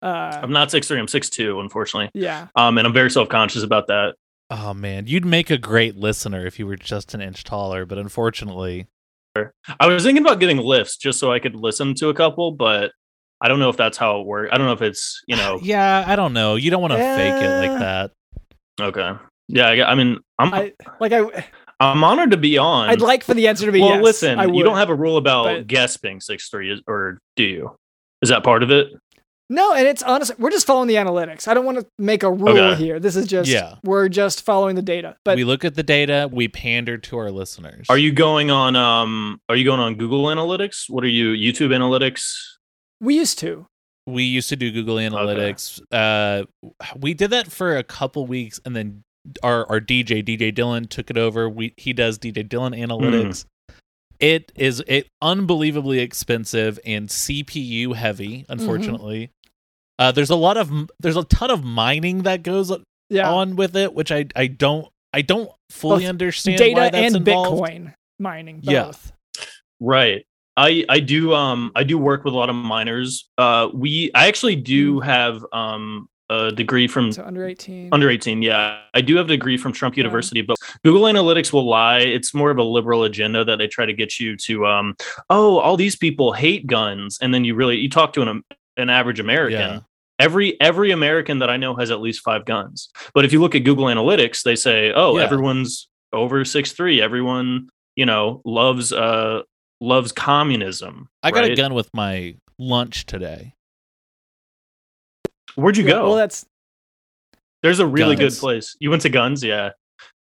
uh, 0.02 0.06
I'm 0.42 0.52
not 0.52 0.70
six 0.70 0.86
three. 0.86 1.00
I'm 1.00 1.08
six 1.08 1.28
two, 1.28 1.58
unfortunately. 1.58 2.10
yeah. 2.14 2.46
Um, 2.54 2.78
and 2.78 2.86
I'm 2.86 2.94
very 2.94 3.10
self 3.10 3.28
conscious 3.28 3.64
about 3.64 3.88
that. 3.88 4.14
Oh 4.50 4.74
man, 4.74 5.06
you'd 5.06 5.24
make 5.24 5.50
a 5.50 5.58
great 5.58 5.96
listener 5.96 6.46
if 6.46 6.58
you 6.58 6.66
were 6.66 6.76
just 6.76 7.14
an 7.14 7.20
inch 7.20 7.42
taller, 7.42 7.84
but 7.84 7.98
unfortunately, 7.98 8.86
I 9.80 9.86
was 9.86 10.04
thinking 10.04 10.24
about 10.24 10.40
getting 10.40 10.58
lifts 10.58 10.96
just 10.96 11.18
so 11.18 11.32
I 11.32 11.38
could 11.40 11.56
listen 11.56 11.94
to 11.96 12.08
a 12.08 12.14
couple, 12.14 12.52
but 12.52 12.92
I 13.40 13.48
don't 13.48 13.58
know 13.58 13.68
if 13.70 13.76
that's 13.76 13.98
how 13.98 14.20
it 14.20 14.26
works. 14.26 14.50
I 14.52 14.58
don't 14.58 14.66
know 14.66 14.72
if 14.72 14.82
it's 14.82 15.20
you 15.26 15.36
know. 15.36 15.58
yeah, 15.62 16.04
I 16.06 16.16
don't 16.16 16.32
know. 16.32 16.54
You 16.54 16.70
don't 16.70 16.80
want 16.80 16.92
to 16.92 16.98
fake 16.98 17.42
it 17.42 17.68
like 17.68 17.78
that. 17.80 18.10
Okay. 18.80 19.12
Yeah, 19.48 19.68
I, 19.68 19.92
I 19.92 19.94
mean, 19.94 20.18
I'm 20.38 20.54
I, 20.54 20.60
I 20.60 20.72
like 21.00 21.12
I. 21.12 21.46
am 21.80 22.04
honored 22.04 22.30
to 22.30 22.36
be 22.36 22.56
on. 22.58 22.88
I'd 22.88 23.00
like 23.00 23.24
for 23.24 23.34
the 23.34 23.48
answer 23.48 23.66
to 23.66 23.72
be 23.72 23.80
well, 23.80 23.96
yes. 23.96 24.04
listen, 24.04 24.38
I 24.38 24.44
you 24.46 24.62
don't 24.62 24.76
have 24.76 24.90
a 24.90 24.94
rule 24.94 25.16
about 25.16 25.44
but- 25.44 25.66
guests 25.66 25.96
being 25.96 26.20
six 26.20 26.48
three, 26.48 26.82
or 26.86 27.18
do 27.34 27.42
you? 27.44 27.76
Is 28.22 28.30
that 28.30 28.44
part 28.44 28.62
of 28.62 28.70
it? 28.70 28.88
No, 29.48 29.72
and 29.74 29.86
it's 29.86 30.02
honest. 30.02 30.38
We're 30.40 30.50
just 30.50 30.66
following 30.66 30.88
the 30.88 30.94
analytics. 30.96 31.46
I 31.46 31.54
don't 31.54 31.64
want 31.64 31.78
to 31.78 31.86
make 31.98 32.22
a 32.24 32.30
rule 32.32 32.58
Okay. 32.58 32.82
here. 32.82 32.98
This 32.98 33.14
is 33.14 33.26
just 33.26 33.48
Yeah. 33.48 33.76
we're 33.84 34.08
just 34.08 34.42
following 34.42 34.74
the 34.74 34.82
data. 34.82 35.16
But 35.24 35.36
we 35.36 35.44
look 35.44 35.64
at 35.64 35.76
the 35.76 35.84
data, 35.84 36.28
we 36.32 36.48
pander 36.48 36.98
to 36.98 37.16
our 37.18 37.30
listeners. 37.30 37.86
Are 37.88 37.98
you 37.98 38.10
going 38.12 38.50
on? 38.50 38.74
Um, 38.74 39.40
are 39.48 39.54
you 39.54 39.64
going 39.64 39.78
on 39.80 39.94
Google 39.94 40.24
Analytics? 40.24 40.84
What 40.88 41.04
are 41.04 41.08
you? 41.08 41.30
YouTube 41.32 41.68
Analytics? 41.68 42.34
we 43.00 43.14
used 43.16 43.38
to. 43.40 43.66
we 44.06 44.22
used 44.24 44.48
to 44.48 44.56
do 44.56 44.72
Google 44.72 44.96
Analytics. 44.96 45.80
Uh, 45.92 46.44
we 46.96 47.12
did 47.14 47.30
that 47.30 47.50
for 47.52 47.76
a 47.76 47.82
couple 47.84 48.26
weeks, 48.26 48.58
and 48.64 48.74
then 48.74 49.02
our 49.42 49.68
our 49.68 49.80
DJ 49.80 50.22
DJ 50.24 50.52
Dylan 50.52 50.88
took 50.88 51.10
it 51.10 51.18
over. 51.18 51.48
We 51.48 51.72
he 51.76 51.92
does 51.92 52.18
DJ 52.18 52.48
Dylan 52.48 52.76
Analytics. 52.76 53.44
It 54.18 54.50
is 54.56 54.82
it 54.86 55.08
unbelievably 55.20 55.98
expensive 55.98 56.78
and 56.86 57.08
CPU 57.08 57.94
heavy. 57.94 58.46
Unfortunately, 58.48 59.30
uh, 59.98 60.12
there's 60.12 60.30
a 60.30 60.36
lot 60.36 60.56
of 60.56 60.70
there's 61.00 61.16
a 61.16 61.24
ton 61.24 61.50
of 61.50 61.64
mining 61.64 62.22
that 62.22 62.42
goes 62.42 62.72
Yeah. 63.08 63.30
on 63.30 63.56
with 63.56 63.76
it, 63.76 63.94
which 63.94 64.10
I 64.12 64.26
I 64.34 64.46
don't 64.48 64.88
I 65.12 65.22
don't 65.22 65.50
fully 65.70 66.02
Both 66.04 66.08
understand 66.10 66.58
Data 66.58 66.74
why 66.74 66.90
that's 66.90 67.14
and 67.14 67.16
involved. 67.16 67.62
Bitcoin 67.62 67.94
mining. 68.18 68.60
Yeah. 68.62 68.92
Right. 69.80 70.26
I 70.56 70.84
I 70.88 71.00
do 71.00 71.34
um 71.34 71.70
I 71.74 71.84
do 71.84 71.98
work 71.98 72.24
with 72.24 72.32
a 72.34 72.36
lot 72.36 72.48
of 72.48 72.56
miners. 72.56 73.28
Uh, 73.36 73.68
we 73.74 74.10
I 74.14 74.26
actually 74.28 74.56
do 74.56 75.00
have 75.00 75.44
um 75.52 76.08
a 76.28 76.50
degree 76.50 76.88
from 76.88 77.12
So 77.12 77.22
under 77.24 77.46
18. 77.46 77.90
Under 77.92 78.10
18, 78.10 78.42
yeah. 78.42 78.80
I 78.94 79.00
do 79.00 79.14
have 79.16 79.26
a 79.26 79.28
degree 79.28 79.56
from 79.56 79.72
Trump 79.72 79.96
University, 79.96 80.42
but 80.42 80.56
Google 80.82 81.02
Analytics 81.02 81.52
will 81.52 81.68
lie. 81.68 82.00
It's 82.00 82.34
more 82.34 82.50
of 82.50 82.58
a 82.58 82.64
liberal 82.64 83.04
agenda 83.04 83.44
that 83.44 83.58
they 83.58 83.68
try 83.68 83.86
to 83.86 83.92
get 83.92 84.18
you 84.18 84.36
to 84.38 84.66
um 84.66 84.96
oh, 85.30 85.58
all 85.58 85.76
these 85.76 85.94
people 85.94 86.32
hate 86.32 86.66
guns 86.66 87.18
and 87.22 87.32
then 87.32 87.44
you 87.44 87.54
really 87.54 87.76
you 87.76 87.88
talk 87.88 88.12
to 88.14 88.22
an 88.22 88.42
an 88.76 88.90
average 88.90 89.20
American. 89.20 89.58
Yeah. 89.60 89.80
Every 90.18 90.58
every 90.60 90.90
American 90.92 91.40
that 91.40 91.50
I 91.50 91.56
know 91.58 91.74
has 91.76 91.90
at 91.90 92.00
least 92.00 92.22
5 92.22 92.44
guns. 92.46 92.88
But 93.14 93.24
if 93.24 93.32
you 93.32 93.40
look 93.40 93.54
at 93.54 93.60
Google 93.60 93.84
Analytics, 93.86 94.42
they 94.42 94.56
say, 94.56 94.92
"Oh, 94.94 95.18
Yeah. 95.18 95.24
everyone's 95.24 95.88
over 96.12 96.44
six 96.44 96.72
three. 96.72 97.02
Everyone, 97.02 97.68
you 97.96 98.06
know, 98.06 98.40
loves 98.46 98.92
uh 98.92 99.42
loves 99.80 100.12
communism." 100.12 101.08
I 101.22 101.30
got 101.30 101.44
a 101.44 101.54
gun 101.54 101.74
with 101.74 101.90
my 101.92 102.36
lunch 102.58 103.04
today. 103.04 103.52
Where'd 105.54 105.76
you 105.76 105.84
Yeah, 105.84 105.90
go? 105.90 106.06
Well, 106.08 106.16
that's 106.16 106.46
There's 107.62 107.78
a 107.78 107.86
really 107.86 108.16
Guns. 108.16 108.34
good 108.36 108.40
place. 108.40 108.76
You 108.80 108.90
went 108.90 109.02
to 109.02 109.08
Guns, 109.08 109.42
yeah. 109.42 109.70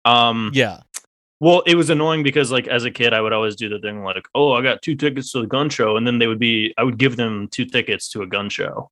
Um 0.05 0.51
Yeah. 0.55 0.81
Well, 1.40 1.62
it 1.66 1.75
was 1.75 1.90
annoying 1.90 2.23
because 2.23 2.51
like 2.53 2.68
as 2.68 2.85
a 2.85 2.90
kid, 2.90 3.12
I 3.12 3.20
would 3.20 3.33
always 3.33 3.57
do 3.57 3.68
the 3.68 3.79
thing 3.79 4.03
like, 4.05 4.27
"Oh, 4.35 4.53
I 4.53 4.62
got 4.62 4.83
two 4.83 4.94
tickets 4.94 5.33
to 5.33 5.40
the 5.40 5.47
gun 5.47 5.68
show," 5.68 5.97
and 5.97 6.07
then 6.07 6.18
they 6.18 6.27
would 6.27 6.38
be, 6.38 6.73
I 6.79 6.85
would 6.85 6.97
give 6.99 7.16
them 7.16 7.49
two 7.49 7.64
tickets 7.64 8.09
to 8.11 8.23
a 8.23 8.27
gun 8.27 8.49
show 8.49 8.90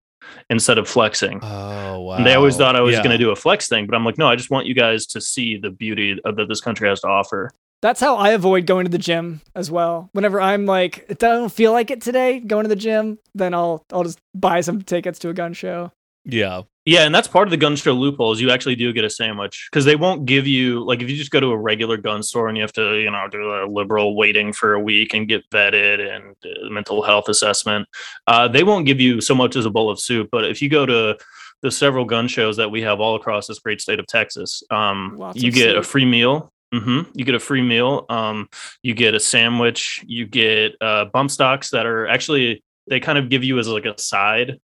instead 0.50 0.78
of 0.78 0.88
flexing. 0.88 1.40
Oh 1.42 2.00
wow. 2.00 2.14
And 2.16 2.26
they 2.26 2.34
always 2.34 2.56
thought 2.56 2.76
I 2.76 2.80
was 2.80 2.94
Yeah. 2.94 3.02
going 3.02 3.10
to 3.12 3.18
do 3.24 3.30
a 3.30 3.36
flex 3.36 3.68
thing, 3.68 3.86
but 3.86 3.94
I'm 3.96 4.04
like, 4.04 4.18
no, 4.18 4.28
I 4.28 4.36
just 4.36 4.50
want 4.50 4.66
you 4.66 4.74
guys 4.74 5.06
to 5.06 5.20
see 5.20 5.56
the 5.56 5.70
beauty 5.70 6.18
of, 6.24 6.36
that 6.36 6.48
this 6.48 6.60
country 6.60 6.88
has 6.88 7.00
to 7.00 7.08
offer. 7.08 7.50
that's 7.80 8.00
how 8.00 8.14
I 8.16 8.30
avoid 8.30 8.64
going 8.66 8.84
to 8.84 8.90
the 8.90 8.98
gym 8.98 9.40
as 9.56 9.68
well. 9.68 10.08
Whenever 10.12 10.40
I'm 10.40 10.64
like, 10.66 11.04
I 11.10 11.14
don't 11.14 11.50
feel 11.50 11.72
like 11.72 11.90
it 11.90 12.00
today, 12.00 12.38
going 12.38 12.62
to 12.62 12.68
the 12.68 12.76
gym, 12.76 13.18
then 13.34 13.54
I'll 13.54 13.84
I'll 13.92 14.04
just 14.04 14.20
buy 14.34 14.60
some 14.60 14.82
tickets 14.82 15.18
to 15.20 15.28
a 15.30 15.34
gun 15.34 15.52
show. 15.54 15.90
Yeah. 16.24 16.62
Yeah, 16.84 17.04
and 17.04 17.14
that's 17.14 17.28
part 17.28 17.46
of 17.46 17.50
the 17.52 17.56
gun 17.56 17.76
show 17.76 17.92
loophole 17.92 18.32
is 18.32 18.40
you 18.40 18.50
actually 18.50 18.74
do 18.74 18.92
get 18.92 19.04
a 19.04 19.10
sandwich 19.10 19.68
because 19.70 19.84
they 19.84 19.94
won't 19.94 20.26
give 20.26 20.48
you 20.48 20.84
like 20.84 21.00
if 21.00 21.08
you 21.08 21.16
just 21.16 21.30
go 21.30 21.38
to 21.38 21.52
a 21.52 21.56
regular 21.56 21.96
gun 21.96 22.24
store 22.24 22.48
and 22.48 22.56
you 22.56 22.62
have 22.62 22.72
to 22.72 22.96
you 22.96 23.10
know 23.10 23.28
do 23.30 23.54
a 23.54 23.66
liberal 23.70 24.16
waiting 24.16 24.52
for 24.52 24.74
a 24.74 24.80
week 24.80 25.14
and 25.14 25.28
get 25.28 25.48
vetted 25.50 26.00
and 26.00 26.34
uh, 26.44 26.68
mental 26.70 27.02
health 27.02 27.28
assessment, 27.28 27.86
uh, 28.26 28.48
they 28.48 28.64
won't 28.64 28.84
give 28.84 29.00
you 29.00 29.20
so 29.20 29.34
much 29.34 29.54
as 29.54 29.64
a 29.64 29.70
bowl 29.70 29.90
of 29.90 30.00
soup. 30.00 30.28
But 30.32 30.44
if 30.44 30.60
you 30.60 30.68
go 30.68 30.84
to 30.84 31.16
the 31.62 31.70
several 31.70 32.04
gun 32.04 32.26
shows 32.26 32.56
that 32.56 32.70
we 32.70 32.82
have 32.82 32.98
all 32.98 33.14
across 33.14 33.46
this 33.46 33.60
great 33.60 33.80
state 33.80 34.00
of 34.00 34.06
Texas, 34.08 34.64
um, 34.70 35.16
Lots 35.16 35.40
you 35.40 35.50
of 35.50 35.54
get 35.54 35.76
a 35.76 35.82
free 35.84 36.04
meal. 36.04 36.52
hmm 36.72 37.02
You 37.14 37.24
get 37.24 37.36
a 37.36 37.40
free 37.40 37.62
meal. 37.62 38.06
Um, 38.08 38.48
you 38.82 38.94
get 38.94 39.14
a 39.14 39.20
sandwich. 39.20 40.02
You 40.04 40.26
get 40.26 40.72
uh, 40.80 41.04
bump 41.04 41.30
stocks 41.30 41.70
that 41.70 41.86
are 41.86 42.08
actually 42.08 42.64
they 42.88 42.98
kind 42.98 43.18
of 43.18 43.28
give 43.28 43.44
you 43.44 43.60
as 43.60 43.68
like 43.68 43.84
a 43.84 43.96
side. 44.00 44.58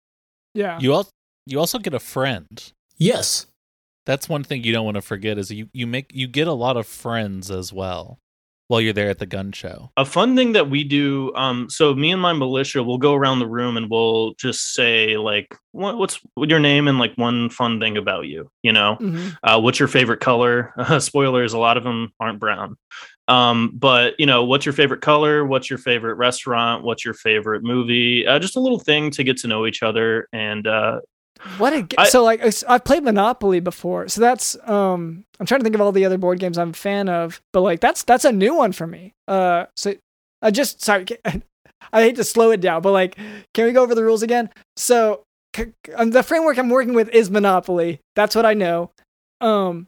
Yeah. 0.56 0.80
You 0.80 0.96
also 0.96 1.12
you 1.48 1.60
also 1.60 1.80
get 1.80 1.94
a 1.94 2.00
friend. 2.00 2.74
Yes. 2.98 3.48
That's 4.06 4.30
one 4.30 4.44
thing 4.44 4.64
you 4.64 4.72
don't 4.72 4.86
want 4.86 4.96
to 4.96 5.02
forget 5.02 5.38
is 5.38 5.52
you 5.52 5.68
you 5.74 5.86
make 5.88 6.12
you 6.14 6.28
get 6.28 6.48
a 6.48 6.54
lot 6.54 6.78
of 6.78 6.88
friends 6.88 7.52
as 7.52 7.74
well 7.74 8.20
while 8.70 8.82
you're 8.82 8.92
there 8.94 9.10
at 9.10 9.20
the 9.20 9.26
gun 9.26 9.52
show. 9.54 9.92
a 9.98 10.04
fun 10.04 10.36
thing 10.36 10.52
that 10.54 10.70
we 10.70 10.84
do 10.84 11.34
um 11.36 11.70
so 11.70 11.94
me 11.94 12.12
and 12.12 12.22
my 12.22 12.34
militia 12.34 12.84
will 12.84 12.98
go 12.98 13.14
around 13.14 13.40
the 13.40 13.48
room 13.48 13.78
and 13.78 13.90
we'll 13.90 14.34
just 14.36 14.74
say 14.74 15.16
like 15.18 15.56
what, 15.72 15.98
what's 15.98 16.20
your 16.38 16.60
name 16.60 16.88
and 16.90 17.00
like 17.00 17.14
one 17.16 17.50
fun 17.50 17.80
thing 17.80 17.96
about 17.98 18.28
you 18.28 18.50
you 18.64 18.74
know 18.74 18.98
Mhm. 19.00 19.38
uh, 19.44 19.60
what's 19.60 19.80
your 19.80 19.88
favorite 19.88 20.20
color 20.20 20.74
spoilers 21.00 21.54
a 21.54 21.58
lot 21.58 21.78
of 21.78 21.84
them 21.84 22.12
aren't 22.20 22.40
brown 22.40 22.76
um 23.30 23.72
but 23.74 24.16
you 24.20 24.26
know 24.26 24.44
what's 24.44 24.66
your 24.66 24.74
favorite 24.74 25.02
color 25.02 25.46
what's 25.46 25.70
your 25.70 25.80
favorite 25.80 26.16
restaurant 26.16 26.84
what's 26.84 27.04
your 27.06 27.14
favorite 27.14 27.64
movie 27.64 28.26
uh, 28.28 28.38
just 28.40 28.56
a 28.58 28.60
little 28.60 28.80
thing 28.80 29.12
to 29.12 29.24
get 29.24 29.38
to 29.38 29.48
know 29.48 29.66
each 29.66 29.82
other 29.84 30.28
and 30.34 30.68
uh 30.68 31.00
What 31.58 31.74
a 31.74 31.88
I- 31.98 32.10
so 32.10 32.24
like 32.24 32.42
I've 32.68 32.84
played 32.84 33.04
Monopoly 33.04 33.60
before, 33.60 34.08
so 34.08 34.22
that's 34.22 34.56
um 34.68 35.24
I'm 35.40 35.46
trying 35.46 35.60
to 35.60 35.64
think 35.64 35.76
of 35.76 35.82
all 35.82 35.92
the 35.92 36.06
other 36.06 36.18
board 36.18 36.40
games 36.40 36.58
I'm 36.58 36.70
a 36.72 36.74
fan 36.74 37.10
of, 37.10 37.42
but 37.54 37.62
like 37.62 37.80
that's 37.80 38.04
that's 38.04 38.26
a 38.26 38.32
new 38.32 38.54
one 38.56 38.72
for 38.72 38.88
me. 38.88 39.14
Uh, 39.28 39.66
so 39.76 39.94
I 40.42 40.52
just 40.52 40.84
sorry, 40.84 41.06
I 41.94 42.02
hate 42.02 42.16
to 42.18 42.24
slow 42.24 42.52
it 42.52 42.62
down, 42.62 42.82
but 42.82 42.92
like, 42.92 43.16
can 43.54 43.66
we 43.66 43.72
go 43.72 43.84
over 43.84 43.96
the 43.96 44.04
rules 44.04 44.24
again? 44.24 44.50
So 44.76 45.24
c- 45.56 45.74
the 46.06 46.24
framework 46.24 46.58
I'm 46.58 46.70
working 46.70 46.94
with 46.94 47.10
is 47.10 47.30
Monopoly. 47.30 48.00
That's 48.16 48.36
what 48.36 48.46
I 48.46 48.54
know. 48.54 48.92
Um, 49.42 49.88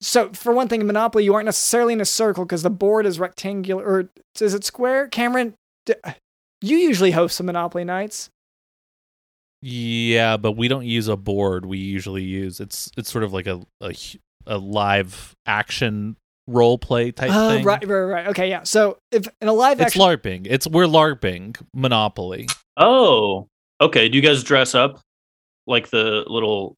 so 0.00 0.30
for 0.34 0.52
one 0.52 0.68
thing, 0.68 0.80
in 0.82 0.86
Monopoly 0.86 1.24
you 1.24 1.34
aren't 1.34 1.46
necessarily 1.46 1.94
in 1.94 2.00
a 2.00 2.04
circle 2.04 2.44
because 2.44 2.62
the 2.62 2.70
board 2.70 3.06
is 3.06 3.18
rectangular, 3.18 3.82
or 3.84 4.10
is 4.40 4.52
it 4.54 4.64
square? 4.64 5.08
Cameron, 5.08 5.54
d- 5.86 5.94
you 6.60 6.76
usually 6.76 7.12
host 7.12 7.36
some 7.36 7.46
Monopoly 7.46 7.84
nights. 7.84 8.28
Yeah, 9.62 10.36
but 10.36 10.52
we 10.52 10.66
don't 10.68 10.84
use 10.84 11.06
a 11.08 11.16
board. 11.16 11.64
We 11.64 11.78
usually 11.78 12.24
use 12.24 12.58
it's 12.60 12.90
it's 12.96 13.10
sort 13.10 13.22
of 13.24 13.32
like 13.32 13.46
a 13.46 13.60
a, 13.80 13.94
a 14.46 14.58
live 14.58 15.34
action 15.46 16.16
role 16.48 16.76
play 16.78 17.12
type 17.12 17.30
Oh, 17.32 17.50
thing. 17.50 17.64
right, 17.64 17.86
right, 17.86 18.00
right. 18.00 18.26
Okay, 18.28 18.50
yeah. 18.50 18.64
So 18.64 18.98
if 19.12 19.28
in 19.40 19.46
a 19.48 19.52
live 19.52 19.80
action- 19.80 19.86
It's 20.02 20.04
LARPing. 20.22 20.46
It's 20.50 20.66
we're 20.66 20.86
LARPing 20.86 21.56
Monopoly. 21.74 22.48
oh 22.76 23.46
okay 23.80 24.08
do 24.08 24.16
you 24.16 24.22
guys 24.22 24.42
dress 24.42 24.74
up 24.74 25.00
like 25.66 25.90
the 25.90 26.24
little 26.26 26.74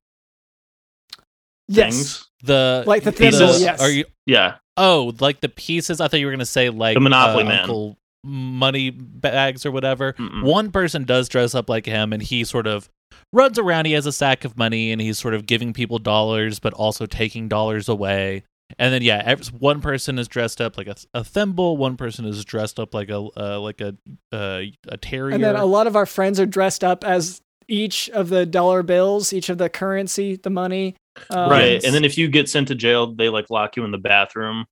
yes, 1.69 1.95
things 1.95 2.29
The 2.43 2.85
Like 2.87 3.05
the 3.05 3.13
thimble, 3.13 3.39
the- 3.53 3.61
yes. 3.61 3.81
Are 3.81 3.91
you 3.91 4.05
yeah 4.27 4.57
Oh, 4.77 5.13
like 5.21 5.41
the 5.41 5.49
pieces. 5.49 6.01
I 6.01 6.09
thought 6.09 6.19
you 6.19 6.27
were 6.27 6.33
gonna 6.33 6.45
say 6.45 6.69
like 6.69 6.95
The 6.95 7.01
Monopoly 7.01 7.45
uh, 7.45 7.49
Man. 7.49 7.61
Uncle 7.61 7.97
money 8.25 8.91
bags 8.91 9.65
or 9.67 9.71
whatever. 9.71 10.15
Mm-mm. 10.15 10.43
One 10.43 10.71
person 10.73 11.05
does 11.05 11.29
dress 11.29 11.55
up 11.55 11.69
like 11.69 11.87
him, 11.87 12.13
and 12.13 12.23
he 12.23 12.43
sort 12.45 12.67
of 12.67 12.89
runs 13.33 13.59
around. 13.59 13.85
He 13.87 13.93
has 13.93 14.07
a 14.07 14.13
sack 14.13 14.45
of 14.45 14.57
money, 14.57 14.91
and 14.91 15.01
he's 15.01 15.19
sort 15.19 15.35
of 15.35 15.47
giving 15.47 15.73
people 15.73 15.99
dollars, 15.99 16.59
but 16.59 16.73
also 16.75 17.07
taking 17.07 17.49
dollars 17.49 17.89
away. 17.89 18.43
And 18.79 18.93
then 18.93 19.03
yeah, 19.03 19.23
ev- 19.25 19.49
one 19.59 19.81
person 19.83 20.19
is 20.19 20.27
dressed 20.27 20.61
up 20.61 20.77
like 20.79 20.87
a, 20.89 20.97
a 21.13 21.23
thimble. 21.23 21.77
One 21.77 21.97
person 21.97 22.25
is 22.25 22.45
dressed 22.45 22.81
up 22.81 22.95
like 22.95 23.11
a 23.11 23.19
uh, 23.37 23.61
like 23.61 23.81
a 23.81 23.95
uh, 24.33 24.63
a 24.89 24.97
terrier. 24.97 25.35
and 25.35 25.45
then 25.45 25.55
a 25.55 25.67
lot 25.67 25.87
of 25.87 25.95
our 25.97 26.07
friends 26.07 26.41
are 26.41 26.47
dressed 26.47 26.83
up 26.83 27.05
as 27.05 27.41
each 27.69 28.09
of 28.11 28.31
the 28.31 28.45
dollar 28.47 28.83
bills, 28.83 29.33
each 29.33 29.49
of 29.51 29.59
the 29.59 29.69
currency, 29.69 30.37
the 30.37 30.51
money. 30.51 30.97
Um, 31.31 31.49
right 31.49 31.85
and 31.85 31.95
then 31.95 32.05
if 32.05 32.19
you 32.19 32.27
get 32.27 32.49
sent 32.49 32.67
to 32.67 32.75
jail 32.75 33.15
they 33.15 33.29
like 33.29 33.49
lock 33.49 33.77
you 33.77 33.85
in 33.85 33.93
the 33.93 33.99
bathroom 33.99 34.65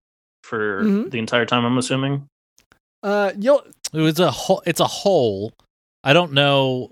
for 0.42 0.82
Mhm. 0.82 1.08
the 1.12 1.20
entire 1.20 1.46
time 1.46 1.64
i'm 1.64 1.78
assuming 1.78 2.26
uh, 3.02 3.32
you'll 3.38 3.62
it's 3.92 4.20
a 4.20 4.30
hole. 4.30 4.62
It's 4.66 4.80
a 4.80 4.86
hole 4.86 5.52
I 6.04 6.12
don't 6.12 6.32
know 6.32 6.90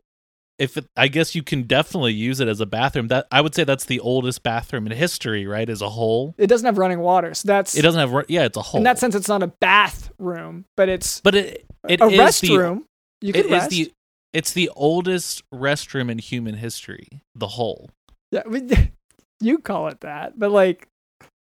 if 0.58 0.76
it, 0.76 0.84
I 0.96 1.08
guess 1.08 1.34
you 1.34 1.42
can 1.42 1.62
definitely 1.62 2.12
use 2.12 2.38
it 2.40 2.46
as 2.48 2.60
a 2.60 2.66
bathroom. 2.66 3.08
That 3.08 3.26
I 3.32 3.40
would 3.40 3.54
say 3.54 3.64
that's 3.64 3.86
the 3.86 3.98
oldest 4.00 4.42
bathroom 4.42 4.86
in 4.86 4.92
history, 4.92 5.46
right? 5.46 5.68
As 5.68 5.80
a 5.82 5.88
whole, 5.88 6.34
It 6.38 6.48
doesn't 6.48 6.66
have 6.66 6.76
running 6.78 7.00
water, 7.00 7.32
so 7.34 7.46
that's 7.48 7.74
it 7.76 7.82
doesn't 7.82 7.98
have. 8.00 8.24
Yeah, 8.28 8.44
it's 8.44 8.56
a 8.56 8.62
hole. 8.62 8.78
in 8.78 8.84
that 8.84 8.98
sense 8.98 9.14
it's 9.14 9.28
not 9.28 9.42
a 9.42 9.48
bathroom, 9.60 10.64
but 10.76 10.88
it's 10.88 11.20
but 11.20 11.34
it 11.34 11.64
it 11.88 12.00
a 12.00 12.04
restroom. 12.04 12.82
you 13.20 13.32
The, 13.32 13.42
could 13.42 13.46
it 13.46 13.46
is 13.46 13.52
rest. 13.52 13.70
the 13.70 13.92
it's 14.32 14.52
the 14.52 14.70
oldest 14.76 15.42
restroom 15.52 16.10
in 16.10 16.18
human 16.18 16.54
history. 16.56 17.08
The 17.34 17.48
hole. 17.48 17.90
Yeah, 18.30 18.42
we, 18.46 18.68
you 19.40 19.58
call 19.58 19.88
it 19.88 20.00
that, 20.02 20.38
but 20.38 20.50
like, 20.52 20.86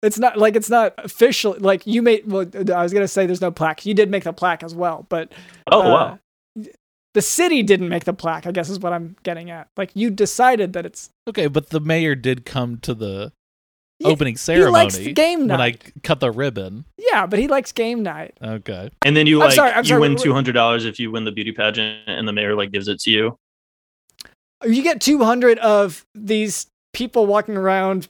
it's 0.04 0.18
not 0.18 0.36
like 0.36 0.54
it's 0.56 0.70
not 0.70 0.94
official. 0.98 1.56
Like 1.58 1.86
you 1.86 2.02
made. 2.02 2.30
Well, 2.30 2.46
I 2.74 2.82
was 2.82 2.92
gonna 2.92 3.08
say 3.08 3.26
there's 3.26 3.40
no 3.40 3.50
plaque. 3.50 3.84
You 3.86 3.94
did 3.94 4.10
make 4.10 4.24
the 4.24 4.32
plaque 4.32 4.62
as 4.62 4.74
well, 4.74 5.06
but 5.08 5.32
Oh 5.70 5.80
uh, 5.82 5.88
wow. 5.88 6.18
the 7.14 7.22
city 7.22 7.62
didn't 7.62 7.88
make 7.88 8.04
the 8.04 8.12
plaque. 8.12 8.46
I 8.46 8.52
guess 8.52 8.68
is 8.68 8.78
what 8.78 8.92
I'm 8.92 9.16
getting 9.22 9.50
at. 9.50 9.68
Like 9.76 9.90
you 9.94 10.10
decided 10.10 10.72
that 10.74 10.86
it's 10.86 11.10
Okay, 11.28 11.46
but 11.46 11.70
the 11.70 11.80
mayor 11.80 12.14
did 12.14 12.44
come 12.44 12.78
to 12.78 12.94
the 12.94 13.32
Yeah, 13.98 14.08
opening 14.08 14.34
he 14.34 14.38
ceremony 14.38 14.72
likes 14.72 14.96
the 14.98 15.12
game 15.12 15.48
when 15.48 15.60
I 15.60 15.76
cut 16.02 16.20
the 16.20 16.30
ribbon. 16.30 16.84
yeah, 16.98 17.26
but 17.26 17.38
he 17.38 17.48
likes 17.48 17.72
game 17.72 18.02
night. 18.02 18.36
Okay. 18.42 18.90
And 19.04 19.16
then 19.16 19.26
you 19.26 19.40
I'm 19.40 19.46
like 19.48 19.56
sorry, 19.56 19.72
I'm 19.72 19.84
you 19.84 19.94
win 19.94 20.12
wait, 20.12 20.18
wait. 20.18 20.22
two 20.24 20.32
hundred 20.34 20.52
dollars 20.52 20.84
if 20.84 20.98
you 21.00 21.10
win 21.10 21.24
the 21.24 21.32
beauty 21.32 21.52
pageant, 21.52 22.00
and 22.06 22.28
the 22.28 22.32
mayor 22.32 22.54
like 22.54 22.72
gives 22.72 22.88
it 22.88 23.00
to 23.00 23.10
you. 23.10 23.38
You 24.64 24.82
get 24.82 25.00
200 25.02 25.58
of 25.58 26.06
these 26.14 26.68
people 26.94 27.26
walking 27.26 27.54
around 27.56 28.08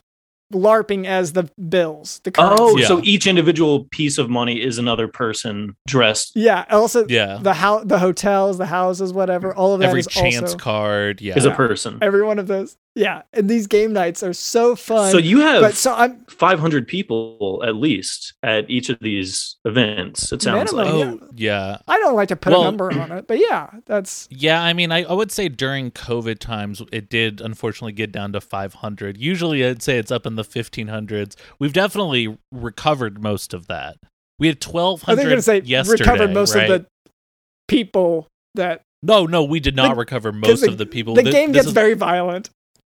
larping 0.53 1.07
as 1.07 1.33
the 1.33 1.49
bills. 1.69 2.21
The 2.25 2.33
Oh. 2.39 2.77
Yeah. 2.77 2.87
so 2.87 3.01
each 3.03 3.27
individual 3.27 3.85
piece 3.91 4.19
of 4.19 4.29
money 4.31 4.63
is 4.63 4.79
another 4.79 5.09
person 5.09 5.75
dressed. 5.89 6.33
yeah. 6.35 6.65
Also, 6.71 7.07
Yeah. 7.09 7.39
the 7.43 7.55
how 7.55 7.83
the 7.85 7.99
hotels, 7.99 8.59
the 8.59 8.67
houses, 8.67 9.13
whatever. 9.13 9.55
All 9.55 9.75
of 9.75 9.81
that 9.81 9.89
Every 9.89 10.01
is 10.01 10.07
chance 10.07 10.43
also 10.53 10.57
card. 10.59 11.21
Yeah. 11.21 11.37
Is 11.37 11.45
a 11.45 11.51
person. 11.51 11.99
every 12.03 12.23
one 12.23 12.39
of 12.39 12.47
those. 12.47 12.77
Yeah, 12.97 13.23
and 13.33 13.51
these 13.51 13.67
game 13.67 13.93
nights 13.93 14.23
are 14.23 14.33
so 14.33 14.77
fun. 14.77 15.11
So 15.11 15.19
you 15.19 15.41
have 15.41 15.61
but 15.63 15.75
so 15.75 15.93
I'm 15.95 16.25
500 16.29 16.87
people 16.87 17.61
at 17.67 17.75
least 17.75 18.35
at 18.45 18.71
each 18.71 18.89
of 18.89 18.99
these 19.01 19.57
events. 19.65 20.31
It 20.31 20.43
sounds 20.43 20.73
Minimum. 20.73 21.11
like. 21.11 21.23
oh, 21.23 21.29
yeah. 21.35 21.79
I 21.89 21.99
don't 21.99 22.15
like 22.15 22.29
to 22.29 22.37
put 22.37 22.53
Well- 22.53 22.63
a 22.63 22.65
number 22.67 22.93
on 22.93 23.11
it, 23.11 23.27
but 23.27 23.39
yeah, 23.41 23.71
that's 23.87 24.29
Yeah, 24.31 24.63
I 24.63 24.75
mean, 24.75 24.93
I, 24.93 25.03
I 25.03 25.13
would 25.13 25.33
say 25.33 25.49
during 25.49 25.91
COVID 25.91 26.39
times, 26.39 26.83
it 26.93 27.09
did 27.09 27.41
unfortunately 27.41 27.95
get 27.95 28.13
down 28.13 28.33
to 28.33 28.41
500. 28.41 29.17
Usually, 29.17 29.65
I'd 29.67 29.83
say 29.83 29.99
it's 29.99 30.13
up 30.13 30.25
in 30.25 30.37
the 30.37 30.45
1500s. 30.45 31.35
We've 31.59 31.73
definitely 31.73 32.39
recovered 32.53 33.21
most 33.21 33.53
of 33.53 33.67
that. 33.67 33.97
We 34.39 34.47
had 34.47 34.65
I 34.65 34.71
1200 34.71 35.17
think 35.17 35.25
you're 35.25 35.31
gonna 35.33 35.43
say 35.43 35.61
yesterday. 35.63 36.05
recovered 36.05 36.33
most 36.33 36.55
right? 36.55 36.71
of 36.71 36.83
the 36.83 36.87
people 37.69 38.29
that 38.55 38.83
No, 39.03 39.27
no, 39.27 39.43
we 39.45 39.61
did 39.61 39.75
not 39.77 39.91
The- 39.91 39.97
recover 39.97 40.33
most 40.33 40.61
the- 40.63 40.69
of 40.69 40.79
the 40.79 40.87
people. 40.87 41.15
the 41.15 41.23
Th- 41.23 41.33
game 41.35 41.49
this 41.53 41.57
gets 41.63 41.67
is- 41.69 41.73
very 41.73 41.95
violent. 41.95 42.51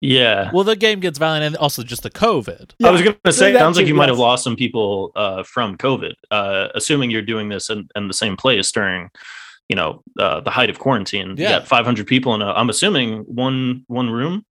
Yeah. 0.01 0.51
well. 0.53 0.63
The 0.63 0.75
game 0.75 0.99
gets 0.99 1.17
violent, 1.17 1.43
and 1.45 1.55
also 1.58 1.81
just 1.84 2.03
the 2.03 2.10
COVID. 2.12 2.71
Yeah, 2.79 2.88
I 2.89 2.91
was 2.91 3.01
going 3.01 3.15
to 3.23 3.31
say, 3.34 3.53
it 3.53 3.58
sounds 3.58 3.77
like 3.77 3.88
you 3.88 3.95
might 3.95 4.10
have 4.10 4.19
lost 4.19 4.43
some 4.43 4.55
people 4.55 5.12
uh, 5.15 5.43
from 5.43 5.77
COVID, 5.77 6.13
uh, 6.31 6.67
assuming 6.75 7.10
you're 7.12 7.21
doing 7.21 7.49
this 7.49 7.69
in, 7.69 7.88
in 7.95 8.08
the 8.08 8.13
same 8.13 8.36
place 8.38 8.71
during, 8.71 9.10
you 9.69 9.75
know, 9.75 10.03
uh, 10.19 10.41
the 10.41 10.51
height 10.51 10.69
of 10.69 10.77
quarantine. 10.79 11.36
Yeah. 11.38 11.43
You 11.53 11.60
got 11.60 11.67
500 11.67 12.05
people 12.08 12.36
in 12.36 12.41
a, 12.41 12.51
I'm 12.51 12.69
assuming 12.69 13.19
one 13.21 13.84
one 13.88 14.10
room. 14.10 14.43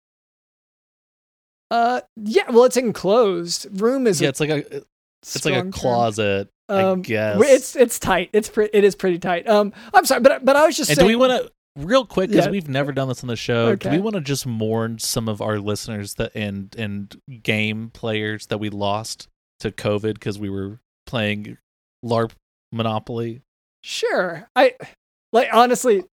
Uh, 1.71 2.01
yeah. 2.17 2.51
Well, 2.51 2.65
it's 2.65 2.77
enclosed. 2.77 3.67
Room 3.81 4.07
is 4.07 4.21
Yeah, 4.21 4.29
a 4.29 4.31
it's 4.31 4.41
like 4.41 4.51
a 4.51 4.57
it's 5.23 5.45
like 5.45 5.55
a 5.55 5.59
strong 5.59 5.63
term. 5.65 5.73
closet. 5.73 6.49
I 6.69 6.83
Um, 6.83 7.03
guess. 7.03 7.41
It's 7.43 7.77
it's 7.77 7.99
tight. 7.99 8.31
It's 8.33 8.49
pre- 8.49 8.71
it 8.73 8.85
is 8.85 8.95
pretty 8.95 9.19
tight. 9.19 9.49
Um, 9.49 9.73
I'm 9.93 10.05
sorry, 10.05 10.21
but 10.21 10.45
but 10.45 10.57
I 10.57 10.67
was 10.67 10.77
just 10.77 10.91
and 10.91 10.97
saying. 10.97 11.09
do 11.09 11.13
we 11.13 11.17
want 11.17 11.33
to 11.45 11.53
real 11.77 12.05
quick 12.05 12.31
because 12.31 12.47
Yeah. 12.47 12.51
we've 12.51 12.69
never 12.69 12.93
done 12.93 13.09
this 13.09 13.23
on 13.25 13.29
the 13.29 13.37
show? 13.37 13.75
Do 13.77 13.89
we 13.91 13.99
want 13.99 14.15
to 14.15 14.21
just 14.21 14.47
mourn 14.47 14.99
some 14.99 15.29
of 15.29 15.41
our 15.41 15.59
listeners 15.59 16.15
that 16.15 16.33
and 16.35 16.75
and 16.77 17.15
game 17.43 17.91
players 17.91 18.47
that 18.47 18.59
we 18.59 18.69
lost 18.71 19.29
to 19.61 19.71
COVID 19.71 20.15
because 20.15 20.39
we 20.39 20.51
were 20.51 20.81
playing 21.07 21.59
LARP 22.05 22.33
Monopoly? 22.73 23.43
Sure. 23.83 24.49
I 24.55 24.75
like 25.33 25.49
honestly. 25.53 26.05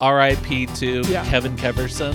R.I.P. 0.00 0.66
to 0.66 1.02
Yeah. 1.02 1.24
Kevin 1.28 1.54
Keverson. 1.56 2.14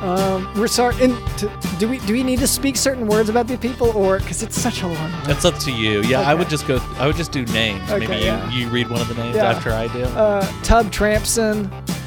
Um, 0.00 0.48
we're 0.54 0.68
sorry. 0.68 0.94
And 1.02 1.16
to, 1.38 1.50
do 1.78 1.88
we 1.88 1.98
do 2.00 2.12
we 2.12 2.22
need 2.22 2.38
to 2.38 2.46
speak 2.46 2.76
certain 2.76 3.06
words 3.08 3.28
about 3.28 3.48
the 3.48 3.58
people, 3.58 3.88
or 3.96 4.18
because 4.18 4.42
it's 4.42 4.58
such 4.60 4.82
a 4.82 4.86
long 4.86 5.12
list? 5.12 5.26
That's 5.26 5.44
up 5.44 5.58
to 5.60 5.72
you. 5.72 6.02
Yeah, 6.02 6.20
I 6.20 6.34
would 6.34 6.48
just 6.48 6.66
go. 6.68 6.78
I 6.98 7.06
would 7.06 7.16
just 7.16 7.32
do 7.32 7.44
names. 7.46 7.82
Okay, 7.90 8.06
Maybe 8.06 8.20
you, 8.20 8.26
yeah. 8.26 8.50
you 8.50 8.68
read 8.68 8.88
one 8.88 9.00
of 9.00 9.08
the 9.08 9.14
names 9.14 9.34
Yeah. 9.36 9.50
after 9.50 9.72
I 9.72 9.88
do. 9.88 10.04
Uh, 10.04 10.46
Tub 10.62 10.90
Trampson. 10.92 11.66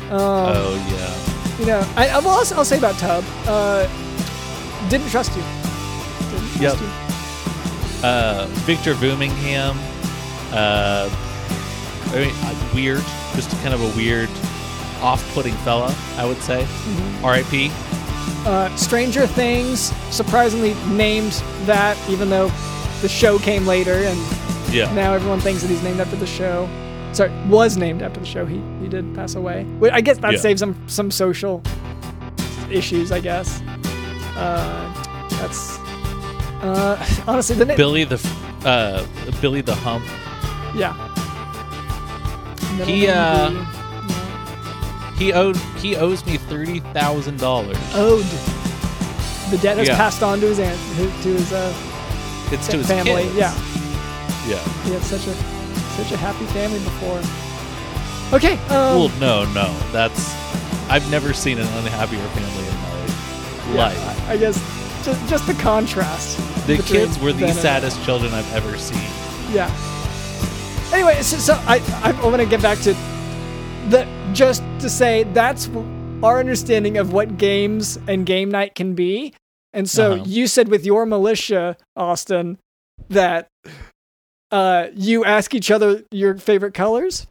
Um, 0.10 0.20
oh 0.20 0.88
yeah. 0.92 1.60
You 1.60 1.66
know, 1.68 1.94
I, 1.96 2.08
I 2.10 2.20
will 2.20 2.30
also, 2.32 2.56
I'll 2.56 2.66
say 2.66 2.78
about 2.78 2.96
Tub. 2.98 3.24
Uh, 3.46 3.88
didn't 4.90 5.10
trust 5.10 5.36
you. 5.36 5.44
Didn't 6.32 6.62
Yep. 6.62 6.78
trust 6.78 6.82
you. 6.82 8.08
uh, 8.08 8.48
Victor 8.66 8.96
Boomingham. 8.96 9.78
Uh, 10.54 11.10
I 12.14 12.16
mean, 12.16 12.34
uh, 12.42 12.72
weird, 12.74 13.04
just 13.36 13.52
kind 13.62 13.74
of 13.74 13.82
a 13.82 13.96
weird, 13.98 14.30
off-putting 15.02 15.54
fella, 15.58 15.94
I 16.18 16.26
would 16.26 16.42
say. 16.42 16.64
Mm-hmm. 16.64 17.26
R.I.P. 17.26 17.72
Uh, 18.46 18.76
Stranger 18.76 19.28
Things 19.28 19.92
surprisingly 20.10 20.74
named 20.96 21.32
that, 21.66 21.98
even 22.10 22.30
though 22.30 22.50
the 23.02 23.10
show 23.10 23.38
came 23.40 23.66
later, 23.68 23.94
and 23.94 24.20
Yeah, 24.74 24.92
now 24.94 25.14
everyone 25.14 25.40
thinks 25.42 25.62
that 25.62 25.70
he's 25.70 25.84
named 25.84 26.00
after 26.00 26.16
the 26.16 26.26
show. 26.28 26.68
Sorry, 27.14 27.32
was 27.50 27.76
named 27.78 28.02
after 28.02 28.20
the 28.20 28.26
show. 28.26 28.46
He 28.46 28.62
he 28.82 28.88
did 28.88 29.14
pass 29.14 29.36
away. 29.36 29.66
Wait, 29.80 29.92
I 29.92 30.02
guess 30.02 30.18
that 30.20 30.32
Yeah. 30.34 30.40
saves 30.40 30.62
him 30.62 30.76
some 30.88 31.12
social 31.12 31.62
issues. 32.70 33.12
I 33.12 33.20
guess. 33.20 33.62
Uh, 34.38 34.94
that's 35.40 35.78
uh, 36.64 36.96
honestly 37.28 37.56
the 37.58 37.66
name. 37.66 37.76
Billy 37.78 38.06
the, 38.06 38.18
uh, 38.66 39.06
Billy 39.42 39.62
the 39.62 39.76
Hump. 39.76 40.06
Yeah. 40.76 40.94
Middle 42.78 42.86
He, 42.94 43.08
uh. 43.08 43.52
He 45.22 45.34
owed 45.34 45.56
he 45.78 45.96
owes 45.98 46.26
me 46.26 46.38
thirty 46.38 46.80
thousand 46.98 47.38
dollars. 47.38 47.78
owed. 47.94 48.26
The 49.52 49.60
debt 49.62 49.78
has 49.78 49.88
Yeah. 49.88 49.96
passed 49.96 50.24
on 50.24 50.40
to 50.40 50.48
his 50.48 50.58
aunt, 50.58 50.80
to 50.98 51.30
his 51.30 51.54
uh, 51.54 51.72
It's 52.52 52.68
to 52.70 52.78
his 52.78 52.88
family. 52.88 53.26
kids. 53.26 53.36
Yeah, 53.36 53.54
yeah. 54.48 54.58
he 54.84 54.94
had 54.94 55.04
such 55.04 55.28
a 55.28 55.36
such 55.96 56.12
a 56.12 56.18
happy 56.18 56.46
family 56.46 56.80
before. 56.80 57.22
Okay. 58.36 58.54
Um, 58.74 58.98
well, 58.98 59.12
no, 59.20 59.46
no, 59.54 59.72
that's 59.92 60.34
I've 60.90 61.08
never 61.12 61.34
seen 61.34 61.60
an 61.60 61.68
unhappier 61.68 62.28
family 62.30 62.68
in 62.68 62.76
my 62.82 63.76
yeah, 63.76 63.86
life. 63.90 64.28
I, 64.28 64.38
guess 64.38 64.58
just 65.06 65.30
just 65.30 65.46
the 65.46 65.54
contrast. 65.54 66.40
The 66.66 66.78
kids 66.78 67.20
were 67.20 67.32
the 67.32 67.46
and 67.46 67.56
saddest 67.56 68.04
children 68.06 68.34
I've 68.34 68.52
ever 68.56 68.76
seen. 68.76 69.08
Yeah. 69.54 69.70
Anyway, 70.92 71.22
so, 71.22 71.38
so 71.38 71.54
I 71.68 71.78
I 72.02 72.12
want 72.28 72.42
to 72.42 72.48
get 72.48 72.64
back 72.64 72.80
to 72.80 72.96
the 73.90 74.08
just 74.34 74.64
to 74.80 74.90
say 74.90 75.24
that's 75.34 75.70
our 76.24 76.40
understanding 76.40 76.98
of 76.98 77.14
what 77.14 77.38
games 77.38 77.98
and 78.08 78.26
game 78.26 78.50
night 78.52 78.76
can 78.76 78.94
be. 78.94 79.34
And 79.74 79.90
so 79.90 80.14
Uh-huh. 80.14 80.24
you 80.28 80.48
said 80.48 80.68
with 80.68 80.86
your 80.86 81.06
militia, 81.06 81.78
Austin, 81.96 82.58
that 83.10 83.48
uh, 84.52 84.88
you 84.94 85.24
ask 85.26 85.56
each 85.56 85.72
other 85.72 86.04
your 86.12 86.38
favorite 86.38 86.74
colors. 86.74 87.26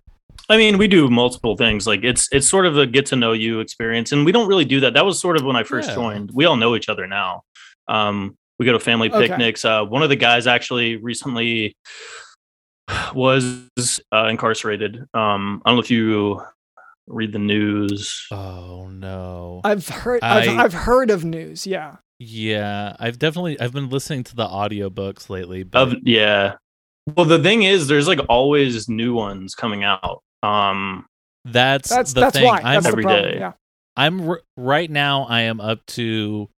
I 0.49 0.57
mean, 0.57 0.79
we 0.79 0.89
do 0.89 1.09
multiple 1.09 1.57
things. 1.57 1.87
Like 1.87 2.03
it's 2.03 2.29
it's 2.33 2.49
sort 2.49 2.67
of 2.67 2.77
a 2.77 2.87
get 2.87 3.07
to 3.07 3.17
know 3.17 3.33
you 3.33 3.61
experience, 3.61 4.11
and 4.11 4.25
we 4.25 4.33
don't 4.33 4.49
really 4.49 4.65
do 4.65 4.81
that. 4.81 4.95
That 4.95 5.05
was 5.05 5.21
sort 5.21 5.37
of 5.37 5.45
when 5.45 5.55
I 5.55 5.63
first 5.63 5.91
Yeah. 5.91 5.95
joined. 5.95 6.31
We 6.35 6.45
all 6.47 6.57
know 6.57 6.75
each 6.75 6.89
other 6.89 7.07
now. 7.07 7.43
Um, 7.89 8.35
we 8.59 8.67
go 8.67 8.73
to 8.73 8.81
family 8.81 9.09
Okay. 9.11 9.29
picnics. 9.29 9.65
Uh, 9.65 9.85
one 9.85 10.03
of 10.03 10.09
the 10.09 10.17
guys 10.17 10.47
actually 10.47 10.97
recently 10.97 11.77
was 13.14 14.00
uh, 14.12 14.26
incarcerated. 14.26 15.05
Um, 15.14 15.62
I 15.64 15.70
don't 15.70 15.76
know 15.76 15.83
if 15.83 15.90
you 15.90 16.40
read 17.07 17.33
the 17.33 17.38
news. 17.38 18.26
Oh 18.31 18.88
no. 18.88 19.61
I've 19.64 19.88
heard 19.88 20.22
I've, 20.22 20.48
I- 20.48 20.62
I've 20.64 20.72
heard 20.72 21.11
of 21.11 21.24
news. 21.24 21.66
Yeah. 21.66 21.96
Yeah, 22.22 22.96
I've 23.00 23.18
definitely 23.18 23.59
I've 23.59 23.72
been 23.72 23.88
listening 23.88 24.24
to 24.24 24.37
the 24.37 24.46
audiobooks 24.46 25.31
lately, 25.31 25.62
but 25.62 25.88
Of 25.88 25.94
yeah. 26.03 26.57
Well, 27.16 27.24
the 27.24 27.38
thing 27.42 27.62
is, 27.62 27.88
there's 27.88 28.07
like 28.07 28.20
always 28.29 28.88
new 28.90 29.14
ones 29.14 29.55
coming 29.55 29.85
out. 29.85 30.22
Um, 30.42 31.07
that's 31.46 31.88
That's 31.88 32.12
the 32.12 32.20
that's 32.20 32.37
thing. 32.37 32.44
why. 32.44 32.59
I'm 32.59 32.74
That's 32.74 32.85
the 32.85 32.90
every 32.92 33.03
problem. 33.05 33.24
day. 33.33 33.38
Yeah. 33.38 33.53
I'm 33.96 34.29
r- 34.29 34.42
right 34.59 34.90
now. 34.90 35.22
I 35.24 35.40
am 35.42 35.61
up 35.62 35.85
to 35.96 36.50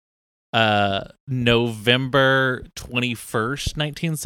uh 0.53 1.05
November 1.29 2.65
twenty 2.75 3.15
first, 3.15 3.77
nineteen 3.77 4.17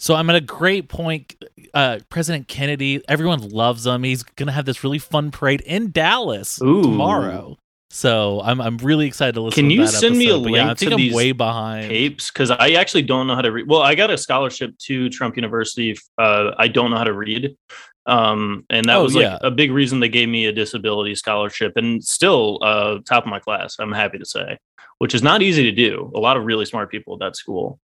So 0.00 0.14
I'm 0.14 0.28
at 0.30 0.36
a 0.36 0.40
great 0.40 0.88
point. 0.88 1.34
Uh, 1.74 1.98
President 2.08 2.48
Kennedy, 2.48 3.02
everyone 3.08 3.48
loves 3.50 3.86
him. 3.86 4.02
He's 4.02 4.22
gonna 4.22 4.52
have 4.52 4.64
this 4.64 4.82
really 4.82 4.98
fun 4.98 5.30
parade 5.30 5.60
in 5.60 5.90
Dallas 5.92 6.60
Ooh. 6.62 6.82
tomorrow. 6.82 7.56
So 7.90 8.40
I'm 8.42 8.60
I'm 8.60 8.76
really 8.78 9.06
excited 9.06 9.34
to 9.34 9.40
listen. 9.42 9.62
Can 9.62 9.68
to 9.68 9.74
you 9.74 9.86
send 9.86 10.16
me 10.16 10.28
a 10.30 10.34
episode. 10.36 10.44
But 10.44 10.52
yeah, 10.52 10.62
I 10.62 10.66
link 10.68 10.78
think 10.78 10.88
to 10.90 10.94
I'm 10.94 11.00
these 11.00 11.14
way 11.14 11.32
behind. 11.32 11.88
tapes 11.88 12.30
because 12.30 12.50
I 12.50 12.70
actually 12.70 13.02
don't 13.02 13.26
know 13.26 13.34
how 13.34 13.42
to 13.42 13.52
read. 13.52 13.68
Well, 13.68 13.82
I 13.82 13.94
got 13.94 14.10
a 14.10 14.16
scholarship 14.18 14.76
to 14.78 15.08
Trump 15.10 15.36
University. 15.36 15.96
Uh, 16.16 16.52
I 16.56 16.68
don't 16.68 16.90
know 16.92 16.96
how 16.98 17.04
to 17.04 17.12
read, 17.12 17.56
Um, 18.06 18.64
and 18.70 18.84
that 18.88 18.96
Oh, 18.96 19.02
was 19.02 19.14
like 19.14 19.22
yeah. 19.24 19.38
a 19.42 19.50
big 19.50 19.72
reason 19.72 20.00
they 20.00 20.08
gave 20.08 20.28
me 20.28 20.46
a 20.46 20.52
disability 20.52 21.14
scholarship 21.16 21.72
and 21.76 22.02
still 22.02 22.58
uh, 22.62 22.98
top 23.06 23.24
of 23.24 23.30
my 23.30 23.40
class, 23.40 23.76
I'm 23.80 23.92
happy 23.92 24.18
to 24.18 24.24
say, 24.24 24.56
which 24.98 25.14
is 25.14 25.22
not 25.22 25.42
easy 25.42 25.64
to 25.64 25.72
do. 25.72 26.10
A 26.14 26.20
lot 26.20 26.36
of 26.36 26.44
really 26.44 26.64
smart 26.64 26.90
people 26.90 27.14
at 27.14 27.18
that 27.20 27.36
school. 27.36 27.78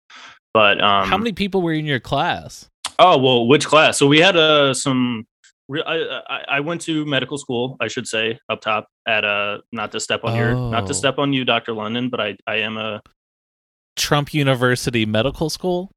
But 0.55 0.81
um, 0.83 1.09
How 1.09 1.17
many 1.17 1.33
people 1.33 1.63
were 1.63 1.73
in 1.73 1.87
your 1.87 2.01
class? 2.01 2.69
Oh 2.99 3.17
well, 3.19 3.47
which 3.47 3.67
class? 3.67 3.99
So 3.99 4.07
we 4.07 4.21
had 4.21 4.37
uh, 4.37 4.75
some. 4.75 5.27
I, 5.75 6.21
I 6.29 6.45
I 6.57 6.61
went 6.61 6.83
to 6.83 7.07
medical 7.07 7.39
school, 7.39 7.77
I 7.81 7.89
should 7.89 8.07
say, 8.07 8.39
up 8.51 8.61
top 8.61 8.89
at 9.09 9.25
uh 9.25 9.59
not 9.73 9.91
to 9.93 10.01
step 10.01 10.21
on 10.25 10.37
your 10.37 10.55
not 10.55 10.85
Oh. 10.85 10.87
to 10.89 10.95
step 10.95 11.19
on 11.19 11.33
you, 11.33 11.45
Doctor 11.47 11.73
London, 11.73 12.11
but 12.11 12.21
I 12.21 12.37
I 12.47 12.57
am 12.57 12.77
a 12.77 13.01
Trump 13.97 14.35
University 14.35 15.07
Medical 15.07 15.49
School. 15.49 15.91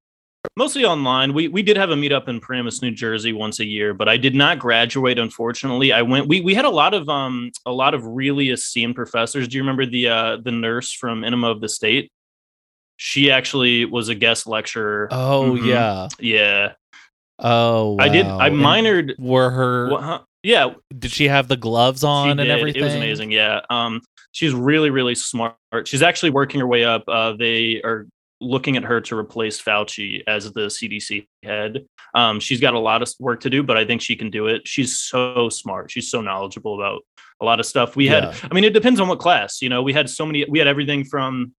mostly 0.56 0.86
online. 0.86 1.34
We 1.34 1.50
we 1.50 1.62
did 1.62 1.76
have 1.76 1.90
a 1.90 1.96
meetup 1.96 2.30
in 2.30 2.40
Paramus, 2.40 2.82
New 2.82 2.92
Jersey, 2.92 3.34
once 3.34 3.60
a 3.60 3.66
year, 3.66 3.94
but 3.94 4.08
I 4.08 4.16
did 4.16 4.36
not 4.36 4.60
graduate. 4.60 5.20
Unfortunately, 5.20 5.92
I 5.92 6.02
went. 6.04 6.28
We 6.30 6.40
we 6.40 6.54
had 6.54 6.66
a 6.66 6.70
lot 6.70 6.94
of 6.94 7.10
um 7.10 7.52
a 7.66 7.72
lot 7.74 7.94
of 7.94 8.06
really 8.06 8.52
esteemed 8.52 8.96
professors. 8.96 9.48
Do 9.50 9.58
you 9.58 9.64
remember 9.64 9.86
the 9.86 10.08
uh 10.08 10.38
the 10.42 10.52
nurse 10.52 10.94
from 10.94 11.24
Enema 11.26 11.50
of 11.52 11.60
the 11.60 11.68
State? 11.70 12.10
She 12.98 13.30
actually 13.32 13.86
was 13.86 14.10
a 14.10 14.16
guest 14.16 14.48
lecturer. 14.48 15.08
Oh 15.12 15.58
Mhm. 15.60 15.66
yeah. 15.68 16.08
yeah. 16.20 16.72
Oh, 17.40 17.98
I 18.00 18.08
did. 18.10 18.26
I 18.26 18.30
wow. 18.30 18.40
And 18.46 18.56
minored. 18.58 19.20
Were 19.20 19.50
her? 19.50 19.90
What, 19.90 20.04
huh? 20.04 20.20
Yeah, 20.44 20.74
Did 20.98 21.10
she 21.12 21.28
have 21.28 21.48
the 21.48 21.58
gloves 21.58 22.04
on 22.04 22.40
and 22.40 22.50
everything? 22.52 22.82
It 22.82 22.86
was 22.86 22.94
amazing. 22.94 23.32
Yeah. 23.32 23.62
Um, 23.72 24.02
she's 24.32 24.54
really, 24.54 24.92
really 24.92 25.16
smart. 25.16 25.56
She's 25.86 26.04
actually 26.04 26.30
working 26.30 26.60
her 26.60 26.68
way 26.68 26.86
up. 26.86 27.04
Uh, 27.08 27.34
they 27.34 27.82
are 27.84 28.06
looking 28.42 28.78
at 28.78 28.84
her 28.84 29.02
to 29.02 29.18
replace 29.18 29.60
Fauci 29.60 30.22
as 30.28 30.52
the 30.54 30.68
CDC 30.70 31.26
head. 31.42 31.86
Um, 32.14 32.40
she's 32.40 32.62
got 32.62 32.76
a 32.76 32.80
lot 32.80 33.02
of 33.02 33.12
work 33.20 33.40
to 33.42 33.50
do, 33.50 33.64
but 33.64 33.76
I 33.76 33.86
think 33.86 34.02
she 34.02 34.16
can 34.16 34.30
do 34.30 34.46
it. 34.46 34.68
She's 34.68 35.00
so 35.00 35.50
smart. 35.50 35.90
She's 35.90 36.12
so 36.12 36.22
knowledgeable 36.22 36.76
about 36.76 37.02
a 37.42 37.46
lot 37.46 37.60
of 37.60 37.66
stuff. 37.66 37.96
We 37.96 38.06
Yeah. 38.06 38.32
had, 38.34 38.50
I 38.52 38.54
mean, 38.54 38.66
it 38.66 38.74
depends 38.74 39.00
on 39.00 39.08
what 39.08 39.18
class. 39.18 39.64
You 39.64 39.70
know, 39.70 39.82
we 39.82 39.94
had 39.94 40.10
so 40.12 40.28
many. 40.28 40.46
We 40.48 40.60
had 40.60 40.68
everything 40.68 41.04
from. 41.06 41.54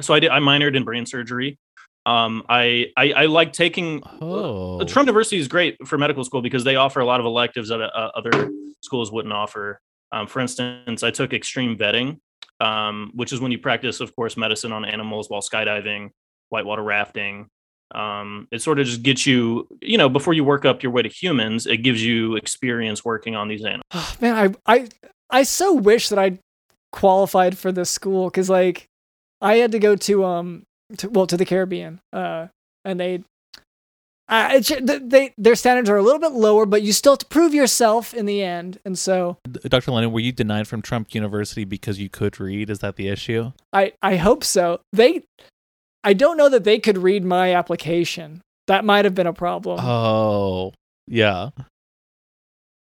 So 0.00 0.14
I 0.14 0.20
did. 0.20 0.30
I 0.30 0.38
minored 0.38 0.76
in 0.76 0.84
brain 0.84 1.06
surgery. 1.06 1.58
Um, 2.04 2.42
I 2.48 2.86
I, 2.96 3.12
I 3.12 3.26
like 3.26 3.52
taking 3.52 4.02
Oh, 4.20 4.82
Trump 4.84 5.06
University 5.06 5.38
is 5.38 5.48
great 5.48 5.76
for 5.86 5.98
medical 5.98 6.24
school 6.24 6.42
because 6.42 6.64
they 6.64 6.76
offer 6.76 7.00
a 7.00 7.04
lot 7.04 7.20
of 7.20 7.26
electives 7.26 7.68
that 7.68 7.80
uh, 7.80 8.10
other 8.14 8.50
schools 8.82 9.12
wouldn't 9.12 9.32
offer. 9.32 9.80
Um, 10.10 10.26
for 10.26 10.40
instance, 10.40 11.02
I 11.02 11.10
took 11.10 11.32
extreme 11.32 11.76
vetting, 11.76 12.18
um, 12.60 13.12
which 13.14 13.32
is 13.32 13.40
when 13.40 13.52
you 13.52 13.58
practice, 13.58 14.00
of 14.00 14.14
course, 14.16 14.36
medicine 14.36 14.72
on 14.72 14.84
animals 14.84 15.30
while 15.30 15.40
skydiving, 15.40 16.10
whitewater 16.48 16.82
rafting. 16.82 17.48
Um, 17.94 18.48
it 18.50 18.62
sort 18.62 18.78
of 18.78 18.86
just 18.86 19.02
gets 19.02 19.26
you, 19.26 19.68
you 19.80 19.98
know, 19.98 20.08
before 20.08 20.32
you 20.34 20.44
work 20.44 20.64
up 20.64 20.82
your 20.82 20.92
way 20.92 21.02
to 21.02 21.08
humans, 21.08 21.66
it 21.66 21.78
gives 21.78 22.02
you 22.04 22.36
experience 22.36 23.04
working 23.04 23.36
on 23.36 23.48
these 23.48 23.64
animals. 23.64 23.84
Oh, 23.92 24.16
man, 24.20 24.54
I 24.66 24.74
I 24.74 24.88
I 25.30 25.42
so 25.44 25.72
wish 25.74 26.08
that 26.08 26.18
I 26.18 26.38
qualified 26.90 27.56
for 27.56 27.72
this 27.72 27.90
school 27.90 28.28
because 28.28 28.50
like 28.50 28.88
I 29.42 29.56
had 29.56 29.72
to 29.72 29.78
go 29.78 29.96
to 29.96 30.24
um 30.24 30.62
to, 30.96 31.10
well 31.10 31.26
to 31.26 31.36
the 31.36 31.44
Caribbean 31.44 32.00
uh 32.12 32.46
and 32.84 32.98
they. 32.98 33.22
Uh, 34.28 34.60
they 35.02 35.34
their 35.36 35.54
standards 35.54 35.90
are 35.90 35.96
a 35.96 36.02
little 36.02 36.20
bit 36.20 36.32
lower, 36.32 36.64
but 36.64 36.80
you 36.80 36.92
still 36.92 37.12
have 37.12 37.18
to 37.18 37.26
prove 37.26 37.52
yourself 37.52 38.14
in 38.14 38.24
the 38.24 38.42
end, 38.42 38.78
and 38.82 38.98
so 38.98 39.36
Dr. 39.68 39.90
Lennon, 39.90 40.10
were 40.10 40.20
you 40.20 40.32
denied 40.32 40.66
from 40.66 40.80
Trump 40.80 41.14
University 41.14 41.64
because 41.64 41.98
you 41.98 42.08
could 42.08 42.40
read? 42.40 42.70
Is 42.70 42.78
that 42.78 42.96
the 42.96 43.08
issue? 43.08 43.52
I 43.74 43.92
I 44.00 44.16
hope 44.16 44.42
so. 44.42 44.80
They, 44.90 45.24
I 46.02 46.14
don't 46.14 46.38
know 46.38 46.48
that 46.48 46.64
they 46.64 46.78
could 46.78 46.96
read 46.96 47.24
my 47.24 47.54
application. 47.54 48.40
That 48.68 48.86
might 48.86 49.04
have 49.04 49.14
been 49.14 49.26
a 49.26 49.34
problem. 49.34 49.80
Oh, 49.82 50.72
yeah. 51.06 51.50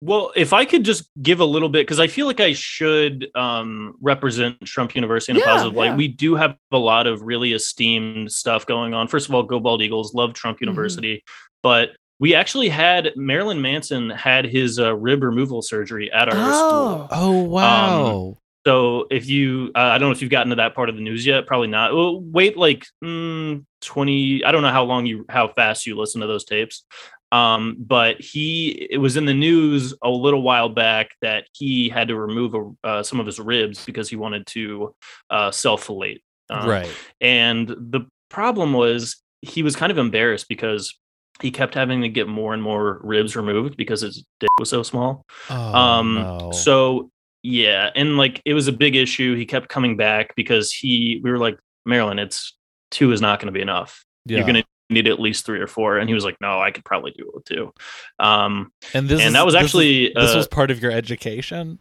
Well, 0.02 0.32
if 0.36 0.54
I 0.54 0.64
could 0.64 0.86
just 0.86 1.10
give 1.22 1.42
a 1.42 1.46
little 1.46 1.68
bit, 1.68 1.86
because 1.86 2.00
I 2.00 2.08
feel 2.08 2.26
like 2.26 2.40
I 2.40 2.54
should 2.54 3.28
um, 3.36 3.96
represent 4.00 4.60
Trump 4.66 4.96
University 4.96 5.34
in 5.34 5.38
a 5.38 5.40
Yeah, 5.42 5.46
positive 5.54 5.74
light. 5.76 5.86
yeah. 5.88 5.96
We 5.98 6.08
do 6.08 6.36
have 6.36 6.56
a 6.72 6.78
lot 6.78 7.06
of 7.06 7.22
really 7.22 7.52
esteemed 7.52 8.32
stuff 8.32 8.66
going 8.66 8.94
on. 8.94 9.10
First 9.10 9.28
of 9.28 9.36
all, 9.36 9.44
go 9.44 9.60
bald 9.60 9.82
eagles, 9.82 10.14
love 10.14 10.34
Trump 10.34 10.58
Mm-hmm. 10.58 10.66
University, 10.66 11.24
but 11.64 11.90
we 12.22 12.34
actually 12.36 12.70
had 12.70 13.12
Marilyn 13.16 13.62
Manson 13.62 14.10
had 14.10 14.46
his 14.46 14.80
uh, 14.80 14.94
rib 14.96 15.24
removal 15.24 15.62
surgery 15.62 16.12
at 16.12 16.28
our 16.30 16.36
school. 16.54 17.08
oh, 17.08 17.08
Oh, 17.12 17.44
wow. 17.44 18.38
So 18.68 19.08
if 19.10 19.28
you, 19.28 19.72
uh, 19.74 19.80
I 19.80 19.98
don't 19.98 20.10
know 20.10 20.12
if 20.12 20.22
you've 20.22 20.30
gotten 20.32 20.50
to 20.50 20.58
that 20.58 20.76
part 20.76 20.90
of 20.90 20.96
the 20.96 21.02
news 21.02 21.26
yet. 21.26 21.48
Probably 21.48 21.70
not. 21.70 21.94
Well, 21.96 22.20
wait 22.22 22.58
like 22.58 22.86
mm, 23.04 23.66
twenty. 23.82 24.44
I 24.44 24.52
don't 24.52 24.62
know 24.62 24.70
how 24.72 24.84
long 24.84 25.06
you, 25.06 25.26
how 25.30 25.48
fast 25.48 25.88
you 25.88 25.98
listen 25.98 26.20
to 26.22 26.28
those 26.28 26.44
tapes. 26.44 26.86
Um, 27.32 27.76
but 27.80 28.20
he, 28.20 28.88
it 28.90 28.98
was 28.98 29.16
in 29.18 29.26
the 29.26 29.34
news 29.34 29.94
a 30.04 30.10
little 30.10 30.42
while 30.42 30.70
back 30.70 31.12
that 31.22 31.46
he 31.54 31.88
had 31.90 32.08
to 32.08 32.16
remove 32.16 32.76
uh, 32.84 33.04
some 33.04 33.20
of 33.20 33.26
his 33.26 33.40
ribs 33.40 33.86
because 33.86 34.10
he 34.10 34.16
wanted 34.16 34.48
to 34.48 34.96
uh, 35.30 35.52
self 35.52 35.84
fillet. 35.86 36.22
right. 36.50 36.90
And 37.22 37.68
the 37.68 38.08
problem 38.30 38.74
was 38.74 39.18
he 39.42 39.64
was 39.64 39.76
kind 39.76 39.92
of 39.92 39.98
embarrassed 39.98 40.48
because 40.50 40.98
he 41.42 41.52
kept 41.52 41.74
having 41.74 42.02
to 42.02 42.10
get 42.10 42.28
more 42.28 42.54
and 42.54 42.62
more 42.62 43.00
ribs 43.04 43.36
removed 43.36 43.78
because 43.78 44.02
his 44.02 44.26
dick 44.40 44.50
was 44.60 44.70
so 44.70 44.84
small. 44.84 45.24
Oh, 45.50 45.56
Um, 45.76 46.16
no. 46.16 46.52
so 46.52 47.12
yeah, 47.44 47.90
and 47.96 48.18
like 48.18 48.42
it 48.44 48.54
was 48.54 48.68
a 48.68 48.74
big 48.74 48.96
issue. 48.96 49.36
He 49.36 49.46
kept 49.46 49.70
coming 49.70 49.96
back 49.96 50.36
because 50.36 50.74
he 50.74 51.22
we 51.24 51.32
were 51.32 51.38
like, 51.38 51.58
Marilyn, 51.86 52.20
it's 52.20 52.58
two 52.92 53.12
is 53.14 53.22
not 53.22 53.40
going 53.40 53.48
to 53.48 53.58
be 53.58 53.62
enough. 53.62 54.04
yeah. 54.26 54.38
You're 54.38 54.46
gonna 54.48 54.64
need 54.90 55.08
at 55.08 55.20
least 55.20 55.46
three 55.46 55.60
or 55.60 55.68
four. 55.68 55.98
And 55.98 56.10
he 56.10 56.14
was 56.16 56.24
like, 56.26 56.38
No, 56.42 56.60
I 56.60 56.72
could 56.72 56.84
probably 56.86 57.12
do 57.12 57.24
it 57.28 57.34
with 57.36 57.46
two. 57.46 57.72
Um, 58.20 58.72
and 58.94 59.08
this 59.08 59.20
and 59.20 59.28
is- 59.30 59.34
that 59.34 59.46
was 59.46 59.54
this 59.54 59.62
is- 59.62 59.66
actually, 59.66 60.12
this 60.16 60.34
uh, 60.34 60.38
was 60.38 60.48
part 60.48 60.72
of 60.72 60.82
your 60.82 60.92
education. 60.92 61.80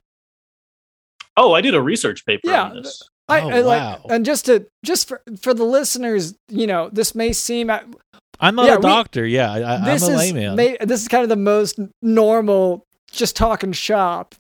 oh, 1.37 1.53
I 1.55 1.61
did 1.61 1.75
a 1.75 1.81
research 1.83 2.25
paper 2.27 2.51
Yeah, 2.51 2.65
on 2.65 2.77
this. 2.83 3.03
I, 3.29 3.41
Oh, 3.43 3.49
I 3.51 3.61
like, 3.61 3.81
wow. 3.81 4.07
and 4.11 4.25
just 4.25 4.47
to 4.47 4.67
just 4.85 5.07
for 5.09 5.21
for 5.41 5.53
the 5.55 5.65
listeners, 5.65 6.35
you 6.49 6.67
know, 6.67 6.89
this 6.93 7.15
may 7.15 7.33
seem 7.33 7.71
I'm 8.41 8.55
not 8.55 8.67
yeah, 8.67 8.75
a 8.75 8.79
we- 8.79 8.83
doctor. 8.83 9.27
yeah, 9.27 9.53
I, 9.53 9.75
I- 9.77 9.85
this 9.93 10.03
I'm 10.05 10.11
a 10.11 10.15
is 10.15 10.19
layman. 10.33 10.57
may, 10.57 10.77
this 10.81 11.03
is 11.03 11.09
kind 11.09 11.23
of 11.23 11.29
the 11.29 11.37
most 11.37 11.79
normal 12.03 12.85
just 13.13 13.37
talking 13.37 13.73
shop 13.73 14.35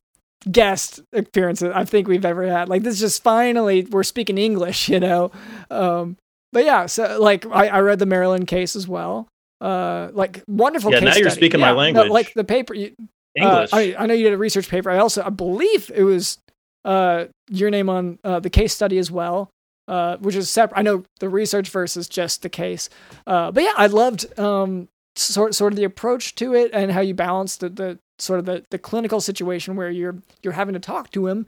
guest 0.50 1.00
appearance 1.12 1.62
I 1.62 1.84
think 1.84 2.06
we've 2.08 2.24
ever 2.24 2.46
had. 2.46 2.68
Like 2.68 2.82
this 2.82 2.94
is 2.94 3.00
just 3.00 3.22
finally 3.22 3.86
we're 3.90 4.02
speaking 4.04 4.38
English, 4.38 4.88
you 4.92 5.00
know. 5.00 5.30
Um, 5.70 6.16
but 6.52 6.64
yeah, 6.64 6.86
so 6.86 7.18
like 7.20 7.46
I, 7.46 7.68
I 7.68 7.80
read 7.80 7.98
the 7.98 8.06
Marilyn 8.06 8.46
case 8.46 8.76
as 8.76 8.86
well. 8.88 9.28
Uh, 9.60 10.10
like 10.12 10.42
wonderful. 10.46 10.92
Yeah, 10.92 11.00
case 11.00 11.06
now 11.06 11.16
you're 11.16 11.30
study. 11.30 11.40
speaking 11.40 11.60
my 11.60 11.68
Yeah, 11.68 11.72
no, 11.72 11.78
language. 11.78 12.10
like 12.10 12.34
the 12.34 12.44
paper. 12.44 12.74
You, 12.74 12.94
uh, 13.40 13.66
English. 13.66 13.70
I, 13.72 13.94
I 13.98 14.06
know 14.06 14.14
you 14.14 14.24
did 14.24 14.32
a 14.32 14.38
research 14.38 14.68
paper. 14.68 14.90
I 14.90 14.98
also 14.98 15.22
I 15.24 15.30
believe 15.30 15.90
it 15.94 16.02
was 16.04 16.38
uh, 16.84 17.26
your 17.50 17.70
name 17.70 17.88
on 17.88 18.18
uh, 18.24 18.40
the 18.40 18.50
case 18.50 18.72
study 18.74 18.98
as 18.98 19.10
well, 19.10 19.50
uh, 19.88 20.16
which 20.18 20.34
is 20.34 20.48
separate. 20.48 20.78
I 20.78 20.82
know 20.82 21.04
the 21.20 21.28
research 21.28 21.68
versus 21.70 22.08
just 22.08 22.42
the 22.42 22.48
case. 22.48 22.88
Uh, 23.26 23.50
but 23.50 23.62
yeah, 23.64 23.74
I 23.76 23.86
loved 23.86 24.38
um, 24.38 24.88
sort 25.16 25.54
sort 25.54 25.72
of 25.72 25.76
the 25.76 25.84
approach 25.84 26.34
to 26.36 26.54
it 26.54 26.70
and 26.72 26.92
how 26.92 27.00
you 27.00 27.14
balance 27.14 27.56
the, 27.56 27.68
the 27.68 27.98
sort 28.18 28.38
of 28.38 28.46
the, 28.46 28.64
the 28.70 28.78
clinical 28.78 29.20
situation 29.20 29.76
where 29.76 29.90
you're 29.90 30.16
you're 30.42 30.52
having 30.54 30.74
to 30.74 30.80
talk 30.80 31.10
to 31.12 31.26
him 31.26 31.46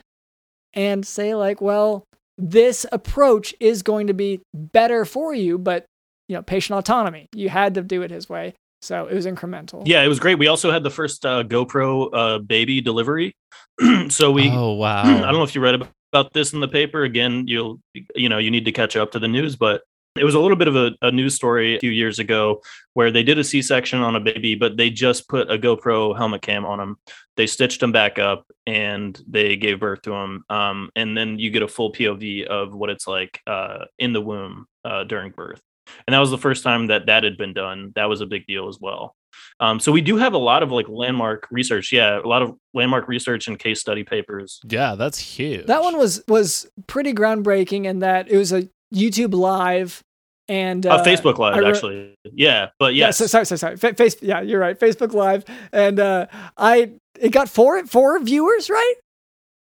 and 0.74 1.06
say 1.06 1.34
like, 1.34 1.60
well, 1.60 2.04
this 2.40 2.86
approach 2.92 3.54
is 3.60 3.82
going 3.82 4.06
to 4.06 4.14
be 4.14 4.40
better 4.54 5.04
for 5.04 5.34
you, 5.34 5.58
but 5.58 5.86
you 6.28 6.36
know, 6.36 6.42
patient 6.42 6.78
autonomy. 6.78 7.28
You 7.34 7.48
had 7.48 7.74
to 7.74 7.82
do 7.82 8.02
it 8.02 8.10
his 8.10 8.28
way. 8.28 8.54
So 8.82 9.06
it 9.06 9.14
was 9.14 9.26
incremental. 9.26 9.82
yeah, 9.84 10.02
it 10.02 10.08
was 10.08 10.18
great. 10.18 10.38
We 10.38 10.46
also 10.46 10.70
had 10.70 10.82
the 10.82 10.90
first 10.90 11.26
uh, 11.26 11.42
GoPro 11.42 12.08
uh, 12.12 12.38
baby 12.38 12.80
delivery. 12.80 13.34
so 14.08 14.30
we 14.30 14.48
oh 14.50 14.72
wow. 14.74 15.02
I 15.02 15.20
don't 15.20 15.34
know 15.34 15.42
if 15.42 15.54
you 15.54 15.60
read 15.60 15.82
about 16.12 16.32
this 16.32 16.52
in 16.52 16.60
the 16.60 16.68
paper. 16.68 17.02
Again, 17.02 17.46
you'll 17.46 17.80
you 18.14 18.28
know 18.28 18.38
you 18.38 18.50
need 18.50 18.64
to 18.64 18.72
catch 18.72 18.96
up 18.96 19.12
to 19.12 19.18
the 19.18 19.28
news, 19.28 19.56
but 19.56 19.82
it 20.16 20.24
was 20.24 20.34
a 20.34 20.40
little 20.40 20.56
bit 20.56 20.68
of 20.68 20.76
a, 20.76 20.92
a 21.02 21.12
news 21.12 21.34
story 21.34 21.76
a 21.76 21.80
few 21.80 21.90
years 21.90 22.18
ago 22.18 22.60
where 22.94 23.10
they 23.10 23.22
did 23.22 23.38
a 23.38 23.44
C-section 23.44 24.00
on 24.00 24.16
a 24.16 24.20
baby, 24.20 24.56
but 24.56 24.76
they 24.76 24.90
just 24.90 25.28
put 25.28 25.50
a 25.50 25.56
GoPro 25.56 26.16
helmet 26.16 26.42
cam 26.42 26.64
on 26.64 26.80
him. 26.80 26.96
They 27.36 27.46
stitched 27.46 27.82
him 27.82 27.92
back 27.92 28.18
up 28.18 28.44
and 28.66 29.20
they 29.28 29.56
gave 29.56 29.80
birth 29.80 30.02
to 30.02 30.12
him. 30.12 30.44
Um, 30.50 30.90
and 30.96 31.16
then 31.16 31.38
you 31.38 31.50
get 31.50 31.62
a 31.62 31.68
full 31.68 31.92
POV 31.92 32.46
of 32.46 32.74
what 32.74 32.90
it's 32.90 33.06
like 33.06 33.40
uh, 33.46 33.84
in 33.98 34.12
the 34.12 34.20
womb 34.20 34.66
uh, 34.84 35.04
during 35.04 35.30
birth. 35.30 35.60
And 36.06 36.14
that 36.14 36.20
was 36.20 36.30
the 36.30 36.38
first 36.38 36.64
time 36.64 36.88
that 36.88 37.06
that 37.06 37.22
had 37.24 37.36
been 37.36 37.52
done. 37.52 37.92
That 37.94 38.08
was 38.08 38.20
a 38.20 38.26
big 38.26 38.46
deal 38.46 38.68
as 38.68 38.78
well. 38.80 39.14
Um, 39.60 39.78
so 39.78 39.92
we 39.92 40.00
do 40.00 40.16
have 40.16 40.32
a 40.32 40.38
lot 40.38 40.62
of 40.62 40.72
like 40.72 40.88
landmark 40.88 41.46
research. 41.50 41.92
Yeah, 41.92 42.18
a 42.18 42.26
lot 42.26 42.42
of 42.42 42.56
landmark 42.74 43.08
research 43.08 43.46
and 43.46 43.58
case 43.58 43.80
study 43.80 44.02
papers. 44.04 44.60
yeah, 44.68 44.94
that's 44.94 45.18
huge. 45.18 45.66
That 45.66 45.82
one 45.82 45.98
was 45.98 46.22
was 46.26 46.68
pretty 46.86 47.12
groundbreaking 47.12 47.84
in 47.84 48.00
that 48.00 48.30
it 48.30 48.36
was 48.36 48.52
a 48.52 48.68
YouTube 48.94 49.34
live 49.34 50.02
and 50.48 50.84
uh, 50.86 50.96
Uh, 50.96 51.04
Facebook 51.04 51.38
Live, 51.38 51.56
re- 51.56 51.66
actually. 51.68 52.14
Yeah, 52.24 52.70
but 52.78 52.94
Yeah, 52.94 53.10
so, 53.12 53.26
sorry, 53.26 53.46
sorry, 53.46 53.58
sorry. 53.58 53.76
Fa- 53.76 53.94
face, 53.94 54.16
yeah, 54.20 54.40
you're 54.40 54.58
right. 54.60 54.78
Facebook 54.78 55.12
Live, 55.14 55.44
and 55.72 56.00
uh, 56.00 56.26
I 56.56 56.92
it 57.20 57.30
got 57.30 57.48
four 57.48 57.84
four 57.86 58.18
viewers, 58.20 58.68
right? 58.70 58.94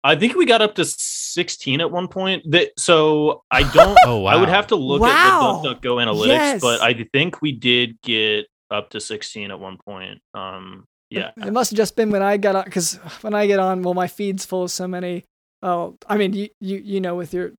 I 0.04 0.16
think 0.16 0.36
we 0.36 0.46
got 0.46 0.62
up 0.62 0.76
to 0.76 0.86
16 0.86 1.82
at 1.82 1.92
one 1.92 2.08
point. 2.08 2.50
That 2.52 2.70
so 2.78 3.42
I 3.52 3.64
don't. 3.74 3.98
Oh 4.06 4.20
wow. 4.20 4.32
I 4.32 4.36
would 4.38 4.50
have 4.50 4.68
to 4.68 4.76
look 4.76 5.02
Wow. 5.02 5.62
at 5.64 5.64
the 5.64 5.76
DuckDuckGo 5.76 6.06
analytics, 6.06 6.28
Yes. 6.28 6.62
but 6.62 6.82
I 6.82 6.94
think 7.14 7.42
we 7.42 7.52
did 7.52 7.98
get 8.02 8.48
up 8.72 8.90
to 8.92 9.00
16 9.00 9.52
at 9.52 9.60
one 9.60 9.78
point. 9.78 10.20
Um, 10.34 10.86
Yeah. 11.12 11.32
It 11.38 11.52
must 11.52 11.72
have 11.72 11.78
just 11.78 11.96
been 11.96 12.12
when 12.12 12.22
I 12.24 12.38
got 12.38 12.56
on 12.56 12.64
because 12.66 12.96
when 13.22 13.34
I 13.34 13.46
get 13.48 13.60
on, 13.60 13.82
well, 13.84 13.94
my 13.94 14.08
feed's 14.08 14.46
full 14.46 14.64
of 14.64 14.72
so 14.72 14.88
many. 14.88 15.26
Oh, 15.62 15.98
I 16.08 16.16
mean, 16.18 16.34
you 16.34 16.50
you 16.62 16.78
you 16.78 17.02
know, 17.02 17.16
with 17.16 17.34
your 17.34 17.52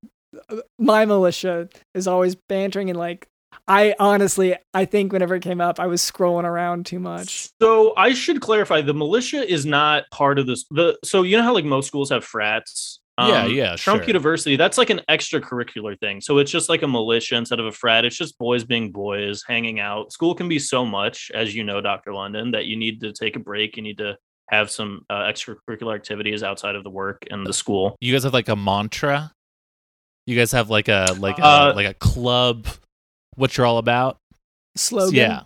my 0.79 1.05
militia 1.05 1.69
is 1.93 2.07
always 2.07 2.35
bantering 2.35 2.89
and 2.89 2.99
like. 2.99 3.27
I 3.67 3.95
honestly, 3.99 4.55
I 4.73 4.85
think 4.85 5.11
whenever 5.11 5.35
it 5.35 5.43
came 5.43 5.59
up, 5.59 5.79
I 5.79 5.85
was 5.85 6.01
scrolling 6.01 6.45
around 6.45 6.85
too 6.85 6.99
much. 6.99 7.49
So 7.61 7.93
I 7.97 8.13
should 8.13 8.39
clarify: 8.39 8.81
the 8.81 8.93
militia 8.93 9.45
is 9.49 9.65
not 9.65 10.05
part 10.09 10.39
of 10.39 10.47
this. 10.47 10.65
The 10.71 10.97
so 11.03 11.23
you 11.23 11.35
know 11.37 11.43
how 11.43 11.53
like 11.53 11.65
most 11.65 11.87
schools 11.87 12.09
have 12.09 12.23
frats. 12.23 13.01
Yeah, 13.19 13.45
yeah, 13.45 13.75
Trump 13.75 14.01
sure. 14.01 14.07
University, 14.07 14.55
that's 14.55 14.77
like 14.77 14.89
an 14.89 15.01
extracurricular 15.09 15.99
thing. 15.99 16.21
So 16.21 16.37
it's 16.37 16.49
just 16.49 16.69
like 16.69 16.81
a 16.81 16.87
militia 16.87 17.35
instead 17.35 17.59
of 17.59 17.65
a 17.65 17.71
frat. 17.71 18.05
It's 18.05 18.17
just 18.17 18.37
boys 18.39 18.63
being 18.63 18.91
boys, 18.91 19.43
hanging 19.47 19.79
out. 19.79 20.11
School 20.11 20.33
can 20.33 20.47
be 20.47 20.59
so 20.59 20.85
much, 20.85 21.29
as 21.33 21.53
you 21.53 21.63
know, 21.63 21.81
Dr. 21.81 22.13
London, 22.13 22.51
that 22.51 22.65
you 22.65 22.77
need 22.77 23.01
to 23.01 23.11
take 23.11 23.35
a 23.35 23.39
break. 23.39 23.77
You 23.77 23.83
need 23.83 23.97
to 23.99 24.17
have 24.49 24.71
some 24.71 25.05
uh, 25.09 25.23
extracurricular 25.23 25.95
activities 25.95 26.43
outside 26.43 26.75
of 26.75 26.83
the 26.83 26.89
work 26.89 27.25
and 27.29 27.45
the 27.45 27.53
school. 27.53 27.95
You 27.99 28.13
guys 28.13 28.23
have 28.23 28.33
like 28.33 28.49
a 28.49 28.55
mantra. 28.55 29.31
You 30.27 30.35
guys 30.37 30.51
have 30.51 30.69
like 30.69 30.87
a 30.87 31.15
like 31.19 31.39
a, 31.39 31.43
Uh, 31.45 31.73
like 31.75 31.87
a 31.87 31.93
club. 31.95 32.67
What 33.35 33.57
you're 33.57 33.65
all 33.65 33.77
about? 33.77 34.17
Slogan. 34.75 35.15
Yeah. 35.15 35.41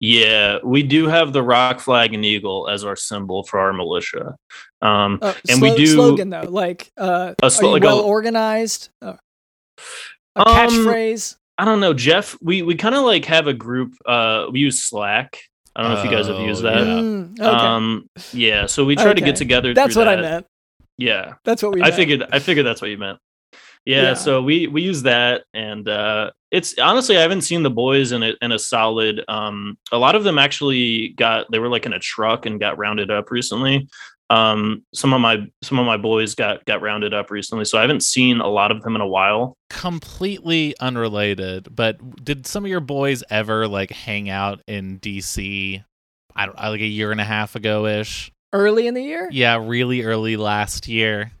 Yeah, 0.00 0.58
we 0.62 0.84
do 0.84 1.08
have 1.08 1.32
the 1.32 1.42
rock 1.42 1.80
flag 1.80 2.14
and 2.14 2.24
eagle 2.24 2.68
as 2.68 2.84
our 2.84 2.94
symbol 2.94 3.42
for 3.42 3.58
our 3.58 3.72
militia. 3.72 4.36
Um, 4.80 5.18
Uh, 5.20 5.32
And 5.48 5.60
we 5.60 5.74
do- 5.74 5.86
slogan 5.88 6.30
though, 6.30 6.46
like 6.48 6.92
uh, 6.96 7.34
A 7.42 7.46
are 7.46 7.50
slo- 7.50 7.68
you 7.70 7.72
like 7.74 7.82
a- 7.82 7.86
well 7.86 8.00
organized? 8.00 8.90
Uh, 9.02 9.14
a 10.36 10.40
Um, 10.40 10.46
catchphrase. 10.46 11.36
I 11.58 11.64
don't 11.64 11.80
know, 11.80 11.94
Jeff. 11.94 12.36
We 12.40 12.62
we 12.62 12.76
kind 12.76 12.94
of 12.94 13.02
like 13.02 13.24
have 13.24 13.48
a 13.48 13.52
group. 13.52 13.94
Uh, 14.06 14.46
we 14.52 14.60
use 14.60 14.84
Slack. 14.84 15.40
I 15.74 15.82
don't 15.82 15.92
know 15.94 15.98
if 15.98 16.04
you 16.04 16.10
guys 16.10 16.26
have 16.28 16.36
Oh, 16.36 16.44
used 16.46 16.62
that. 16.62 16.76
yeah. 16.86 16.92
Mm, 16.94 17.40
okay. 17.40 17.48
Um, 17.48 18.08
yeah. 18.32 18.66
So 18.66 18.84
we 18.84 18.94
try 18.94 19.14
to 19.14 19.20
get 19.20 19.34
together. 19.36 19.74
That's 19.74 19.94
through 19.94 20.04
what 20.06 20.08
I 20.08 20.20
meant. 20.20 20.46
Yeah, 20.96 21.34
That's 21.44 21.62
what 21.62 21.72
we. 21.74 21.80
I 21.80 21.84
meant. 21.86 21.94
figured. 21.96 22.22
I 22.32 22.38
figured 22.40 22.66
that's 22.66 22.80
what 22.80 22.90
you 22.90 22.98
meant. 22.98 23.18
Yeah, 23.84 24.02
Yeah. 24.02 24.14
So 24.14 24.42
we 24.42 24.66
we 24.66 24.82
use 24.82 25.02
that, 25.02 25.44
and 25.54 25.88
uh, 25.88 26.30
it's 26.50 26.78
honestly 26.78 27.16
I 27.16 27.22
haven't 27.22 27.42
seen 27.42 27.62
the 27.62 27.70
boys 27.70 28.12
in 28.12 28.22
a 28.22 28.34
in 28.42 28.52
a 28.52 28.58
solid. 28.58 29.24
Um, 29.28 29.78
a 29.92 29.98
lot 29.98 30.14
of 30.14 30.24
them 30.24 30.38
actually 30.38 31.10
got 31.10 31.50
they 31.50 31.58
were 31.58 31.68
like 31.68 31.86
in 31.86 31.92
a 31.92 31.98
truck 31.98 32.46
and 32.46 32.60
got 32.60 32.78
rounded 32.78 33.10
up 33.10 33.30
recently. 33.30 33.88
Um, 34.30 34.84
some 34.92 35.14
of 35.14 35.20
my 35.20 35.46
some 35.62 35.78
of 35.78 35.86
my 35.86 35.96
boys 35.96 36.34
got 36.34 36.64
got 36.66 36.82
rounded 36.82 37.14
up 37.14 37.30
recently, 37.30 37.64
so 37.64 37.78
I 37.78 37.82
haven't 37.82 38.02
seen 38.02 38.40
a 38.40 38.48
lot 38.48 38.70
of 38.70 38.82
them 38.82 38.94
in 38.94 39.00
a 39.00 39.06
while. 39.06 39.56
Completely 39.70 40.74
unrelated, 40.80 41.74
but 41.74 42.24
did 42.24 42.46
some 42.46 42.64
of 42.64 42.70
your 42.70 42.80
boys 42.80 43.24
ever 43.30 43.66
like 43.66 43.90
hang 43.90 44.28
out 44.28 44.60
in 44.66 44.98
DC? 45.00 45.82
I 46.36 46.46
don't 46.46 46.56
like 46.56 46.80
a 46.80 46.86
year 46.86 47.10
and 47.10 47.20
a 47.20 47.24
half 47.24 47.56
ago 47.56 47.86
ish. 47.86 48.30
early 48.52 48.86
in 48.86 48.94
the 48.94 49.02
year. 49.02 49.28
Yeah, 49.32 49.64
really 49.66 50.02
early 50.02 50.36
last 50.36 50.88
year. 50.88 51.32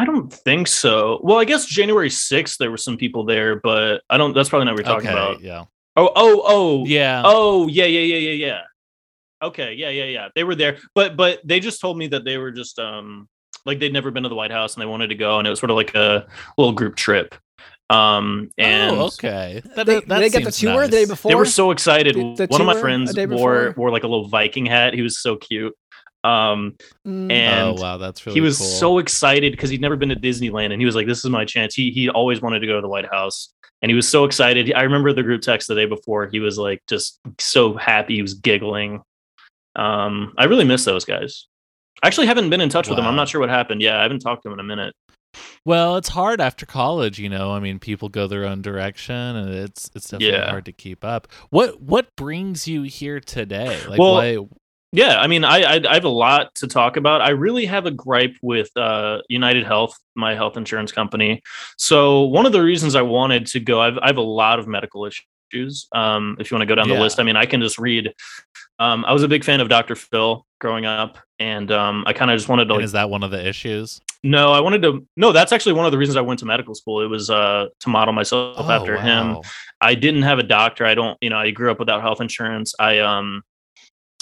I 0.00 0.06
don't 0.06 0.32
think 0.32 0.66
so. 0.66 1.20
Well, 1.22 1.38
I 1.38 1.44
guess 1.44 1.66
January 1.66 2.08
6th 2.08 2.56
there 2.56 2.70
were 2.70 2.78
some 2.78 2.96
people 2.96 3.24
there, 3.24 3.60
but 3.60 4.00
I 4.08 4.16
don't 4.16 4.34
that's 4.34 4.48
probably 4.48 4.64
not 4.64 4.72
what 4.72 4.86
you're 4.86 4.94
talking 4.94 5.10
okay, 5.10 5.18
about. 5.18 5.42
yeah. 5.42 5.64
Oh, 5.94 6.10
oh, 6.16 6.42
oh. 6.46 6.84
Yeah. 6.86 7.20
Oh, 7.22 7.68
yeah, 7.68 7.84
yeah, 7.84 8.00
yeah, 8.00 8.30
yeah, 8.30 8.46
yeah. 8.46 8.60
Okay, 9.42 9.74
yeah, 9.74 9.90
yeah, 9.90 10.04
yeah. 10.04 10.28
They 10.34 10.42
were 10.44 10.54
there. 10.54 10.78
But 10.94 11.18
but 11.18 11.40
they 11.44 11.60
just 11.60 11.82
told 11.82 11.98
me 11.98 12.06
that 12.08 12.24
they 12.24 12.38
were 12.38 12.50
just 12.50 12.78
um 12.78 13.28
like 13.66 13.78
they'd 13.78 13.92
never 13.92 14.10
been 14.10 14.22
to 14.22 14.30
the 14.30 14.34
White 14.34 14.50
House 14.50 14.74
and 14.74 14.80
they 14.80 14.86
wanted 14.86 15.08
to 15.08 15.16
go 15.16 15.38
and 15.38 15.46
it 15.46 15.50
was 15.50 15.58
sort 15.58 15.70
of 15.70 15.76
like 15.76 15.94
a 15.94 16.26
little 16.56 16.72
group 16.72 16.96
trip. 16.96 17.34
Um 17.90 18.50
and 18.56 18.96
oh, 18.96 19.06
okay. 19.08 19.60
That, 19.76 19.84
They, 19.84 20.00
that 20.00 20.08
they 20.20 20.30
get 20.30 20.44
the 20.44 20.52
seems 20.52 20.72
tour 20.72 20.86
the 20.86 20.90
day 20.90 21.04
before. 21.04 21.30
they 21.30 21.34
were 21.34 21.44
so 21.44 21.72
excited. 21.72 22.14
The- 22.14 22.34
the 22.36 22.46
One 22.46 22.62
of 22.62 22.66
my 22.66 22.80
friends 22.80 23.14
wore 23.28 23.74
wore 23.76 23.90
like 23.90 24.04
a 24.04 24.08
little 24.08 24.28
Viking 24.28 24.64
hat. 24.64 24.94
He 24.94 25.02
was 25.02 25.20
so 25.20 25.36
cute. 25.36 25.74
Um 26.24 26.74
Mm. 27.06 27.32
and 27.32 27.68
oh 27.78 27.82
wow, 27.82 27.96
that's 27.96 28.26
really 28.26 28.34
he 28.34 28.40
was 28.40 28.58
cool. 28.58 28.66
so 28.66 28.98
excited 28.98 29.52
because 29.52 29.70
he'd 29.70 29.80
never 29.80 29.96
been 29.96 30.10
to 30.10 30.16
Disneyland, 30.16 30.72
and 30.72 30.80
he 30.80 30.86
was 30.86 30.94
like, 30.94 31.06
"This 31.06 31.24
is 31.24 31.30
my 31.30 31.44
chance." 31.44 31.74
He 31.74 31.90
he 31.90 32.08
always 32.10 32.40
wanted 32.42 32.60
to 32.60 32.66
go 32.66 32.74
to 32.76 32.80
the 32.82 32.88
White 32.88 33.08
House, 33.10 33.54
and 33.80 33.90
he 33.90 33.94
was 33.96 34.06
so 34.08 34.24
excited. 34.24 34.72
I 34.74 34.82
remember 34.82 35.12
the 35.12 35.22
group 35.22 35.40
text 35.40 35.68
the 35.68 35.74
day 35.74 35.86
before. 35.86 36.28
He 36.28 36.38
was 36.40 36.58
like 36.58 36.82
just 36.88 37.18
so 37.38 37.74
happy. 37.74 38.16
He 38.16 38.22
was 38.22 38.34
giggling. 38.34 39.00
Um, 39.76 40.34
I 40.36 40.44
really 40.44 40.64
miss 40.64 40.84
those 40.84 41.04
guys. 41.04 41.46
I 42.02 42.06
actually 42.06 42.26
haven't 42.26 42.50
been 42.50 42.60
in 42.60 42.68
touch 42.68 42.88
with 42.88 42.96
them. 42.96 43.06
I'm 43.06 43.16
not 43.16 43.28
sure 43.28 43.40
what 43.40 43.50
happened. 43.50 43.82
Yeah, 43.82 43.98
I 43.98 44.02
haven't 44.02 44.20
talked 44.20 44.42
to 44.42 44.48
him 44.48 44.54
in 44.54 44.60
a 44.60 44.64
minute. 44.64 44.94
Well, 45.64 45.96
it's 45.96 46.08
hard 46.08 46.40
after 46.40 46.66
college, 46.66 47.18
you 47.18 47.28
know. 47.28 47.52
I 47.52 47.60
mean, 47.60 47.78
people 47.78 48.08
go 48.08 48.26
their 48.26 48.44
own 48.44 48.62
direction, 48.62 49.14
and 49.14 49.54
it's 49.54 49.90
it's 49.94 50.08
definitely 50.10 50.38
Yeah. 50.38 50.50
hard 50.50 50.64
to 50.66 50.72
keep 50.72 51.04
up. 51.04 51.28
What 51.50 51.80
what 51.80 52.08
brings 52.16 52.66
you 52.66 52.82
here 52.82 53.20
today? 53.20 53.78
Like, 53.88 53.98
Well, 53.98 54.14
why? 54.14 54.38
Yeah, 54.92 55.20
I 55.20 55.28
mean, 55.28 55.44
I, 55.44 55.62
I 55.76 55.80
I 55.88 55.94
have 55.94 56.04
a 56.04 56.08
lot 56.08 56.54
to 56.56 56.66
talk 56.66 56.96
about. 56.96 57.20
I 57.20 57.30
really 57.30 57.64
have 57.66 57.86
a 57.86 57.90
gripe 57.92 58.34
with 58.42 58.76
uh, 58.76 59.18
United 59.28 59.64
Health, 59.64 59.96
my 60.16 60.34
health 60.34 60.56
insurance 60.56 60.90
company. 60.90 61.42
So 61.76 62.22
one 62.22 62.44
of 62.44 62.52
the 62.52 62.62
reasons 62.62 62.96
I 62.96 63.02
wanted 63.02 63.46
to 63.48 63.60
go, 63.60 63.80
I've 63.80 63.98
I 63.98 64.08
have 64.08 64.16
a 64.16 64.20
lot 64.22 64.58
of 64.58 64.66
medical 64.66 65.06
issues. 65.06 65.86
Um, 65.94 66.36
if 66.40 66.50
you 66.50 66.56
want 66.56 66.62
to 66.62 66.66
go 66.66 66.74
down 66.74 66.88
Yeah. 66.88 66.96
the 66.96 67.00
list, 67.00 67.20
I 67.20 67.22
mean, 67.22 67.36
I 67.36 67.46
can 67.46 67.60
just 67.60 67.78
read. 67.78 68.12
Um, 68.80 69.04
I 69.04 69.12
was 69.12 69.22
a 69.22 69.28
big 69.28 69.44
fan 69.44 69.60
of 69.60 69.68
Dr. 69.68 69.94
Phil 69.94 70.44
growing 70.60 70.86
up, 70.86 71.18
and 71.38 71.70
um, 71.70 72.02
I 72.06 72.12
kind 72.12 72.30
of 72.30 72.36
just 72.38 72.48
wanted 72.48 72.64
to 72.66 72.74
like. 72.74 72.82
is 72.84 72.92
that 72.92 73.10
one 73.10 73.22
of 73.22 73.30
the 73.30 73.46
issues? 73.46 74.00
No, 74.24 74.52
I 74.52 74.60
wanted 74.60 74.82
to. 74.82 75.06
No, 75.16 75.30
that's 75.32 75.52
actually 75.52 75.74
one 75.74 75.86
of 75.86 75.92
the 75.92 75.98
reasons 75.98 76.16
I 76.16 76.20
went 76.20 76.40
to 76.40 76.46
medical 76.46 76.74
school. 76.74 77.00
It 77.00 77.06
was 77.06 77.30
uh, 77.30 77.66
to 77.78 77.88
model 77.88 78.12
myself 78.12 78.56
Oh, 78.58 78.70
after 78.70 78.96
him. 79.00 79.38
I 79.80 79.94
didn't 79.94 80.22
have 80.22 80.38
a 80.40 80.42
doctor. 80.42 80.84
I 80.84 80.94
don't, 80.94 81.16
you 81.20 81.30
know, 81.30 81.38
I 81.38 81.50
grew 81.52 81.70
up 81.70 81.78
without 81.78 82.02
health 82.02 82.20
insurance. 82.20 82.74
I, 82.78 82.98
um, 82.98 83.42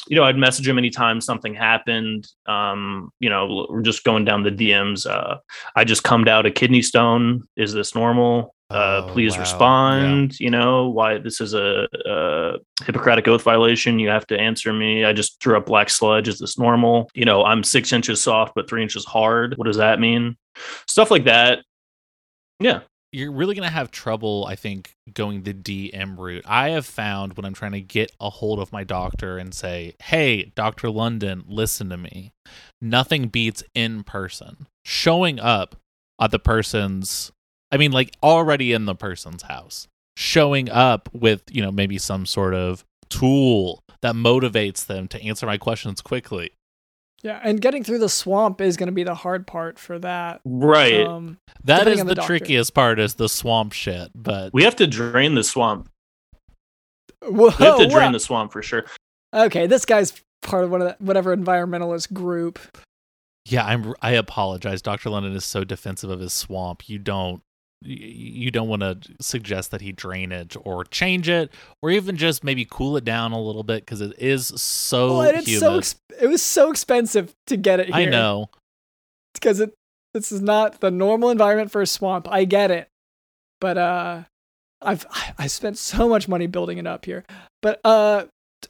you 0.08 0.16
know, 0.16 0.24
I'd 0.24 0.36
message 0.36 0.66
him 0.68 0.78
anytime 0.78 1.20
something 1.20 1.54
happened. 1.54 2.26
Um, 2.46 3.10
you 3.20 3.28
know, 3.30 3.66
we're 3.68 3.82
just 3.82 4.04
going 4.04 4.24
down 4.24 4.42
the 4.42 4.50
DMs. 4.50 5.06
Uh, 5.06 5.38
I 5.76 5.84
just 5.84 6.02
cummed 6.02 6.28
out 6.28 6.46
a 6.46 6.50
kidney 6.50 6.82
stone. 6.82 7.42
Is 7.56 7.72
this 7.72 7.94
normal? 7.94 8.54
Uh, 8.70 9.02
Oh, 9.04 9.12
please 9.12 9.34
wow. 9.34 9.40
respond. 9.40 10.40
You 10.40 10.50
know, 10.50 10.88
why 10.88 11.18
this 11.18 11.40
is 11.40 11.54
a, 11.54 11.86
a 12.06 12.56
Hippocratic 12.84 13.26
oath 13.26 13.42
violation. 13.42 13.98
You 13.98 14.08
have 14.10 14.26
to 14.26 14.38
answer 14.38 14.72
me. 14.72 15.04
I 15.04 15.12
just 15.12 15.40
threw 15.42 15.56
up 15.56 15.66
black 15.66 15.88
sludge. 15.88 16.28
Is 16.28 16.38
this 16.38 16.58
normal? 16.58 17.10
You 17.14 17.24
know, 17.24 17.44
I'm 17.44 17.62
six 17.64 17.92
inches 17.92 18.20
soft, 18.20 18.54
but 18.54 18.68
three 18.68 18.82
inches 18.82 19.04
hard. 19.06 19.56
What 19.56 19.66
does 19.66 19.78
that 19.78 20.00
mean? 20.00 20.36
Stuff 20.86 21.10
like 21.10 21.24
that. 21.24 21.60
Yeah. 22.60 22.80
You're 23.12 23.32
really 23.32 23.54
going 23.54 23.66
to 23.66 23.74
have 23.74 23.90
trouble, 23.90 24.46
I 24.46 24.54
think, 24.54 24.94
going 25.12 25.42
the 25.42 25.54
DM 25.54 26.18
route. 26.18 26.44
I 26.46 26.70
have 26.70 26.86
found 26.86 27.36
when 27.36 27.44
I'm 27.46 27.54
trying 27.54 27.72
to 27.72 27.80
get 27.80 28.12
a 28.20 28.28
hold 28.28 28.58
of 28.58 28.72
my 28.72 28.84
doctor 28.84 29.38
and 29.38 29.54
say, 29.54 29.94
hey, 30.02 30.52
Dr. 30.54 30.90
London, 30.90 31.44
listen 31.46 31.88
to 31.88 31.96
me, 31.96 32.32
nothing 32.80 33.28
beats 33.28 33.62
in 33.74 34.02
person. 34.04 34.66
Showing 34.84 35.40
up 35.40 35.76
at 36.20 36.30
the 36.30 36.38
person's, 36.38 37.32
I 37.72 37.76
mean, 37.76 37.92
like 37.92 38.14
already 38.22 38.72
in 38.72 38.84
the 38.84 38.94
person's 38.94 39.42
house, 39.44 39.88
showing 40.16 40.70
up 40.70 41.08
with, 41.12 41.42
you 41.50 41.62
know, 41.62 41.72
maybe 41.72 41.98
some 41.98 42.26
sort 42.26 42.54
of 42.54 42.84
tool 43.08 43.82
that 44.02 44.14
motivates 44.14 44.84
them 44.86 45.08
to 45.08 45.22
answer 45.22 45.46
my 45.46 45.56
questions 45.56 46.00
quickly. 46.00 46.50
Yeah, 47.22 47.40
and 47.42 47.60
getting 47.60 47.82
through 47.82 47.98
the 47.98 48.08
swamp 48.08 48.60
is 48.60 48.76
going 48.76 48.86
to 48.86 48.92
be 48.92 49.02
the 49.02 49.14
hard 49.14 49.46
part 49.46 49.78
for 49.78 49.98
that. 49.98 50.40
Right. 50.44 51.04
Um, 51.04 51.38
That 51.64 51.78
Depending 51.78 51.94
is 51.94 52.00
on 52.02 52.06
the, 52.06 52.14
the 52.14 52.22
trickiest 52.22 52.74
part 52.74 53.00
is 53.00 53.14
the 53.14 53.28
swamp 53.28 53.72
shit, 53.72 54.10
but 54.14 54.52
we 54.52 54.62
have 54.62 54.76
to 54.76 54.86
drain 54.86 55.34
the 55.34 55.42
swamp. 55.42 55.88
whoa, 57.22 57.52
We 57.58 57.64
have 57.64 57.78
to 57.78 57.88
drain 57.88 58.06
wow. 58.06 58.12
the 58.12 58.20
swamp 58.20 58.52
for 58.52 58.62
sure. 58.62 58.84
Okay, 59.34 59.66
this 59.66 59.84
guy's 59.84 60.22
part 60.42 60.64
of 60.64 60.70
one 60.70 60.80
of 60.80 60.88
the, 60.88 61.04
whatever 61.04 61.36
environmentalist 61.36 62.12
group. 62.12 62.58
Yeah, 63.46 63.64
I'm. 63.64 63.94
I 64.02 64.12
apologize. 64.12 64.82
Doctor 64.82 65.10
London 65.10 65.34
is 65.34 65.44
so 65.44 65.64
defensive 65.64 66.10
of 66.10 66.20
his 66.20 66.32
swamp. 66.32 66.88
You 66.88 66.98
don't. 66.98 67.42
You 67.80 68.50
don't 68.50 68.68
want 68.68 68.82
to 68.82 68.98
suggest 69.20 69.70
that 69.70 69.80
he 69.80 69.92
drain 69.92 70.32
it 70.32 70.56
or 70.64 70.84
change 70.84 71.28
it, 71.28 71.52
or 71.80 71.90
even 71.90 72.16
just 72.16 72.42
maybe 72.42 72.66
cool 72.68 72.96
it 72.96 73.04
down 73.04 73.32
a 73.32 73.40
little 73.40 73.62
bit 73.62 73.84
because 73.84 74.00
it 74.00 74.14
is 74.18 74.48
so 74.60 75.18
well, 75.18 75.22
it's 75.22 75.46
humid. 75.46 75.60
so 75.60 75.78
ex- 75.78 75.96
it 76.20 76.26
was 76.26 76.42
so 76.42 76.70
expensive 76.70 77.32
to 77.46 77.56
get 77.56 77.78
it 77.78 77.86
here. 77.86 77.94
I 77.94 78.04
know. 78.06 78.50
because 79.34 79.60
it 79.60 79.72
this 80.14 80.32
is 80.32 80.40
not 80.40 80.80
the 80.80 80.90
normal 80.90 81.30
environment 81.30 81.70
for 81.70 81.80
a 81.80 81.86
swamp. 81.86 82.26
I 82.28 82.44
get 82.44 82.70
it, 82.72 82.88
but 83.60 83.78
uh, 83.78 84.22
I've 84.82 85.06
I 85.38 85.46
spent 85.46 85.78
so 85.78 86.08
much 86.08 86.26
money 86.26 86.48
building 86.48 86.78
it 86.78 86.86
up 86.86 87.04
here. 87.04 87.24
But 87.62 87.80
uh, 87.84 88.24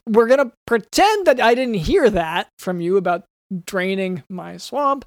we're 0.07 0.27
gonna 0.29 0.53
pretend 0.67 1.27
that 1.27 1.41
I 1.41 1.55
didn't 1.55 1.75
hear 1.75 2.11
that 2.11 2.49
from 2.59 2.81
you 2.83 2.99
about 2.99 3.25
draining 3.65 4.23
my 4.29 4.59
swamp. 4.59 5.07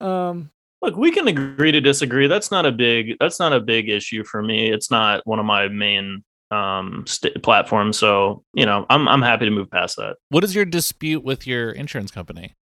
Um, 0.00 0.50
Look, 0.82 0.96
we 0.96 1.10
can 1.12 1.28
agree 1.28 1.72
to 1.72 1.80
disagree. 1.80 2.26
That's 2.26 2.50
not 2.50 2.64
a 2.66 2.72
big. 2.72 3.16
That's 3.20 3.38
not 3.38 3.52
a 3.52 3.60
big 3.60 3.88
issue 3.88 4.24
for 4.24 4.42
me. 4.42 4.70
It's 4.72 4.90
not 4.90 5.26
one 5.26 5.38
of 5.38 5.44
my 5.44 5.68
main 5.68 6.24
um 6.50 7.04
st- 7.06 7.42
platforms. 7.42 7.98
So 7.98 8.42
you 8.54 8.66
know, 8.66 8.86
I'm 8.90 9.06
I'm 9.08 9.22
happy 9.22 9.44
to 9.44 9.50
move 9.50 9.70
past 9.70 9.96
that. 9.98 10.16
What 10.30 10.42
is 10.42 10.54
your 10.54 10.64
dispute 10.64 11.22
with 11.22 11.46
your 11.46 11.70
insurance 11.70 12.10
company? 12.10 12.54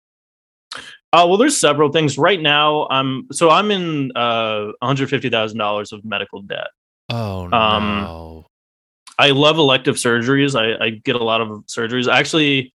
Uh, 1.10 1.24
well, 1.26 1.38
there's 1.38 1.56
several 1.56 1.90
things 1.90 2.18
right 2.18 2.40
now. 2.40 2.86
I'm 2.90 3.28
so 3.32 3.50
I'm 3.50 3.70
in 3.70 4.12
uh 4.16 4.72
150 4.80 5.30
thousand 5.30 5.58
dollars 5.58 5.92
of 5.92 6.04
medical 6.04 6.42
debt. 6.42 6.68
Oh 7.08 7.44
Um, 7.44 7.50
no. 8.02 8.46
I 9.20 9.30
love 9.30 9.58
elective 9.58 9.96
surgeries. 9.96 10.54
I, 10.54 10.84
I 10.84 10.90
get 10.90 11.16
a 11.16 11.24
lot 11.24 11.40
of 11.40 11.48
surgeries. 11.66 12.12
Actually, 12.12 12.72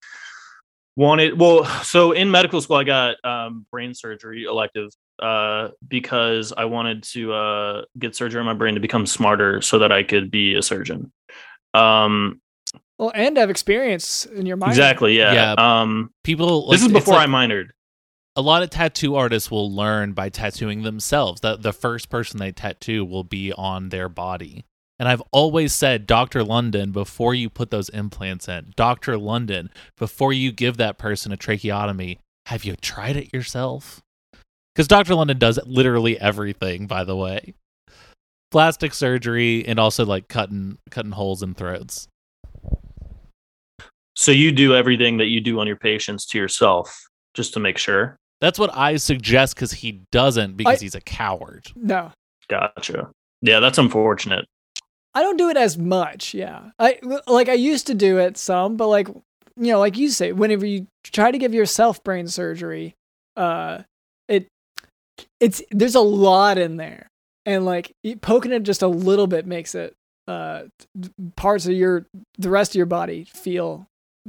wanted 0.95 1.39
well 1.39 1.65
so 1.83 2.11
in 2.11 2.29
medical 2.29 2.61
school 2.61 2.77
i 2.77 2.83
got 2.83 3.15
um, 3.25 3.65
brain 3.71 3.93
surgery 3.93 4.43
elective 4.43 4.89
uh, 5.19 5.69
because 5.87 6.53
i 6.55 6.65
wanted 6.65 7.01
to 7.03 7.33
uh, 7.33 7.81
get 7.97 8.15
surgery 8.15 8.39
on 8.39 8.45
my 8.45 8.53
brain 8.53 8.73
to 8.75 8.79
become 8.79 9.05
smarter 9.05 9.61
so 9.61 9.79
that 9.79 9.91
i 9.91 10.03
could 10.03 10.29
be 10.29 10.55
a 10.55 10.61
surgeon 10.61 11.11
um, 11.73 12.39
Well, 12.99 13.11
and 13.15 13.35
have 13.37 13.49
experience 13.49 14.25
in 14.27 14.45
your 14.45 14.57
mind. 14.57 14.71
exactly 14.73 15.17
yeah, 15.17 15.33
Yeah. 15.57 15.81
um 15.81 16.11
People. 16.23 16.69
this 16.69 16.81
is 16.83 16.91
before 16.91 17.15
like- 17.15 17.27
i 17.27 17.31
minored 17.31 17.69
a 18.35 18.41
lot 18.41 18.63
of 18.63 18.69
tattoo 18.71 19.15
artists 19.15 19.51
will 19.51 19.71
learn 19.71 20.13
by 20.13 20.27
tattooing 20.29 20.81
themselves. 20.81 21.41
That 21.41 21.61
the 21.61 21.71
first 21.71 22.09
person 22.09 22.39
they 22.39 22.51
tattoo 22.51 23.05
will 23.05 23.23
be 23.23 23.53
on 23.53 23.89
their 23.89 24.09
body. 24.09 24.65
And 24.99 25.09
I've 25.09 25.23
always 25.31 25.73
said, 25.73 26.05
Dr. 26.07 26.43
London, 26.43 26.91
before 26.91 27.33
you 27.33 27.49
put 27.49 27.71
those 27.71 27.89
implants 27.89 28.47
in, 28.47 28.73
Dr. 28.75 29.17
London, 29.17 29.69
before 29.97 30.31
you 30.33 30.51
give 30.51 30.77
that 30.77 30.97
person 30.97 31.31
a 31.31 31.37
tracheotomy, 31.37 32.19
have 32.45 32.63
you 32.63 32.75
tried 32.75 33.17
it 33.17 33.33
yourself? 33.33 34.01
Because 34.73 34.87
Dr. 34.87 35.15
London 35.15 35.37
does 35.39 35.59
literally 35.65 36.19
everything, 36.19 36.87
by 36.87 37.03
the 37.03 37.15
way. 37.15 37.53
Plastic 38.51 38.93
surgery 38.93 39.65
and 39.67 39.79
also 39.79 40.05
like 40.05 40.27
cutting 40.27 40.77
cutting 40.91 41.11
holes 41.13 41.41
in 41.41 41.55
throats. 41.55 42.07
so 44.15 44.31
you 44.31 44.51
do 44.51 44.75
everything 44.75 45.17
that 45.17 45.25
you 45.25 45.41
do 45.41 45.59
on 45.59 45.65
your 45.65 45.75
patients 45.75 46.25
to 46.27 46.37
yourself 46.37 47.03
just 47.33 47.53
to 47.53 47.59
make 47.59 47.79
sure 47.79 48.15
That's 48.41 48.59
what 48.59 48.69
I 48.75 48.97
suggest 48.97 49.55
because 49.55 49.71
he 49.71 50.03
doesn't 50.11 50.55
because 50.55 50.79
I- 50.79 50.83
he's 50.83 50.93
a 50.95 51.01
coward. 51.01 51.65
No, 51.75 52.11
gotcha 52.47 53.09
yeah 53.41 53.59
that's 53.59 53.79
unfortunate 53.79 54.45
I 55.15 55.21
don't 55.21 55.37
do 55.37 55.49
it 55.49 55.57
as 55.57 55.77
much. 55.77 56.33
Yeah, 56.33 56.71
I 56.79 56.99
like 57.27 57.49
I 57.49 57.53
used 57.53 57.87
to 57.87 57.93
do 57.93 58.17
it 58.17 58.37
some, 58.37 58.77
but 58.77 58.87
like 58.87 59.07
you 59.07 59.71
know, 59.71 59.79
like 59.79 59.97
you 59.97 60.09
say, 60.09 60.31
whenever 60.31 60.65
you 60.65 60.87
try 61.03 61.31
to 61.31 61.37
give 61.37 61.53
yourself 61.53 62.03
brain 62.03 62.27
surgery, 62.27 62.95
uh, 63.37 63.83
it 64.27 64.47
it's 65.39 65.61
there's 65.71 65.95
a 65.95 66.01
lot 66.01 66.57
in 66.57 66.77
there, 66.77 67.07
and 67.45 67.65
like 67.65 67.91
poking 68.21 68.51
it 68.51 68.63
just 68.63 68.81
a 68.81 68.87
little 68.87 69.27
bit 69.27 69.45
makes 69.45 69.75
it 69.75 69.93
uh 70.27 70.63
parts 71.35 71.65
of 71.65 71.73
your 71.73 72.05
the 72.37 72.49
rest 72.49 72.71
of 72.71 72.75
your 72.75 72.85
body 72.85 73.25
feel 73.25 73.85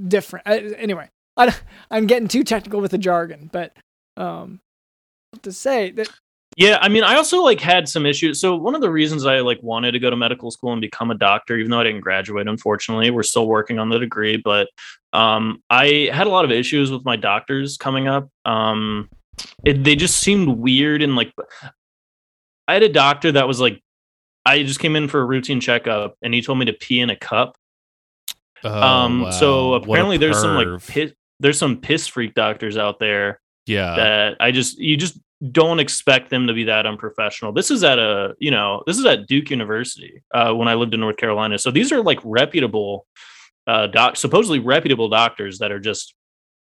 different. 0.09 0.47
I, 0.47 0.59
anyway, 0.77 1.09
I 1.37 1.55
I'm 1.91 2.07
getting 2.07 2.29
too 2.29 2.45
technical 2.45 2.81
with 2.81 2.91
the 2.91 2.99
jargon, 2.99 3.49
but 3.53 3.77
um, 4.17 4.61
to 5.43 5.53
say 5.53 5.91
that 5.93 6.09
Yeah, 6.57 6.79
I 6.81 6.89
mean, 6.89 7.03
I 7.03 7.17
also 7.17 7.43
like 7.43 7.61
had 7.61 7.89
some 7.89 8.07
issues. 8.07 8.41
So 8.41 8.55
one 8.57 8.75
of 8.75 8.81
the 8.81 8.91
reasons 8.91 9.27
I 9.27 9.41
like 9.41 9.63
wanted 9.63 9.93
to 9.93 9.99
go 9.99 10.11
to 10.11 10.17
medical 10.17 10.51
school 10.51 10.73
and 10.73 10.81
become 10.81 11.11
a 11.11 11.17
doctor, 11.17 11.57
even 11.57 11.71
though 11.71 11.81
I 11.81 11.85
didn't 11.85 12.01
graduate, 12.01 12.47
unfortunately, 12.47 13.11
we're 13.11 13.25
still 13.25 13.47
working 13.49 13.79
on 13.79 13.89
the 13.89 13.99
degree. 13.99 14.37
But 14.37 14.69
um, 15.13 15.63
I 15.69 16.11
had 16.13 16.27
a 16.27 16.31
lot 16.31 16.45
of 16.45 16.51
issues 16.53 16.91
with 16.91 17.05
my 17.05 17.17
doctors 17.17 17.77
coming 17.77 18.07
up. 18.07 18.29
Um, 18.45 19.09
it, 19.65 19.83
they 19.83 19.97
just 19.97 20.21
seemed 20.21 20.49
weird 20.59 21.03
and 21.03 21.17
like 21.17 21.33
I 22.69 22.75
had 22.75 22.83
a 22.83 22.89
doctor 22.89 23.33
that 23.33 23.49
was 23.49 23.61
like, 23.61 23.81
I 24.47 24.63
just 24.63 24.81
came 24.81 24.97
in 24.97 25.09
for 25.09 25.21
a 25.21 25.25
routine 25.25 25.61
checkup 25.61 26.17
and 26.23 26.35
he 26.35 26.43
told 26.43 26.59
me 26.59 26.67
to 26.67 26.73
pee 26.73 27.01
in 27.01 27.11
a 27.11 27.17
cup. 27.17 27.57
Oh, 28.63 28.83
um, 28.83 29.23
wow. 29.23 29.31
so 29.31 29.75
apparently 29.75 30.17
there's 30.17 30.41
some 30.41 30.57
like 30.57 30.87
piss, 30.87 31.13
there's 31.41 31.59
some 31.59 31.79
piss 31.79 32.07
freak 32.07 32.35
doctors 32.35 32.77
out 32.77 32.99
there 32.99 33.41
yeah. 33.67 33.97
that 33.97 34.37
I 34.41 34.51
just 34.51 34.79
you 34.79 34.97
just 34.97 35.19
don't 35.51 35.81
expect 35.81 36.31
them 36.31 36.47
to 36.47 36.55
be 36.55 36.65
that 36.65 36.87
unprofessional. 36.87 37.53
This 37.53 37.71
is 37.71 37.85
at 37.85 37.99
a 37.99 38.35
you 38.39 38.51
know 38.51 38.83
this 38.87 38.99
is 38.99 39.05
at 39.05 39.27
Duke 39.27 39.51
University 39.51 40.23
uh, 40.33 40.53
when 40.53 40.69
I 40.69 40.75
lived 40.75 40.95
in 40.95 41.01
North 41.01 41.17
Carolina. 41.17 41.59
So 41.59 41.71
these 41.71 41.93
are 41.93 42.03
like 42.03 42.21
reputable 42.25 43.07
uh, 43.67 43.87
doc 43.89 44.17
supposedly 44.17 44.59
reputable 44.59 45.09
doctors 45.09 45.59
that 45.59 45.73
are 45.73 45.81
just 45.81 46.15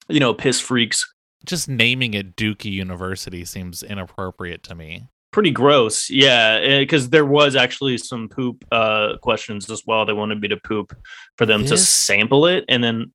you 0.08 0.20
know 0.20 0.34
piss 0.34 0.60
freaks. 0.60 1.06
Just 1.44 1.68
naming 1.68 2.14
it 2.14 2.36
Duke 2.36 2.64
University 2.64 3.44
seems 3.44 3.82
inappropriate 3.82 4.62
to 4.64 4.74
me. 4.74 5.08
Pretty 5.32 5.50
gross, 5.50 6.08
yeah. 6.10 6.78
Because 6.78 7.08
there 7.10 7.24
was 7.24 7.56
actually 7.56 7.98
some 7.98 8.28
poop 8.28 8.64
uh, 8.70 9.16
questions 9.22 9.68
as 9.70 9.82
well. 9.86 10.04
They 10.04 10.12
wanted 10.12 10.40
me 10.40 10.48
to 10.48 10.58
poop 10.58 10.94
for 11.36 11.46
them 11.46 11.64
to 11.66 11.76
sample 11.78 12.46
it, 12.46 12.64
and 12.68 12.84
then 12.84 13.12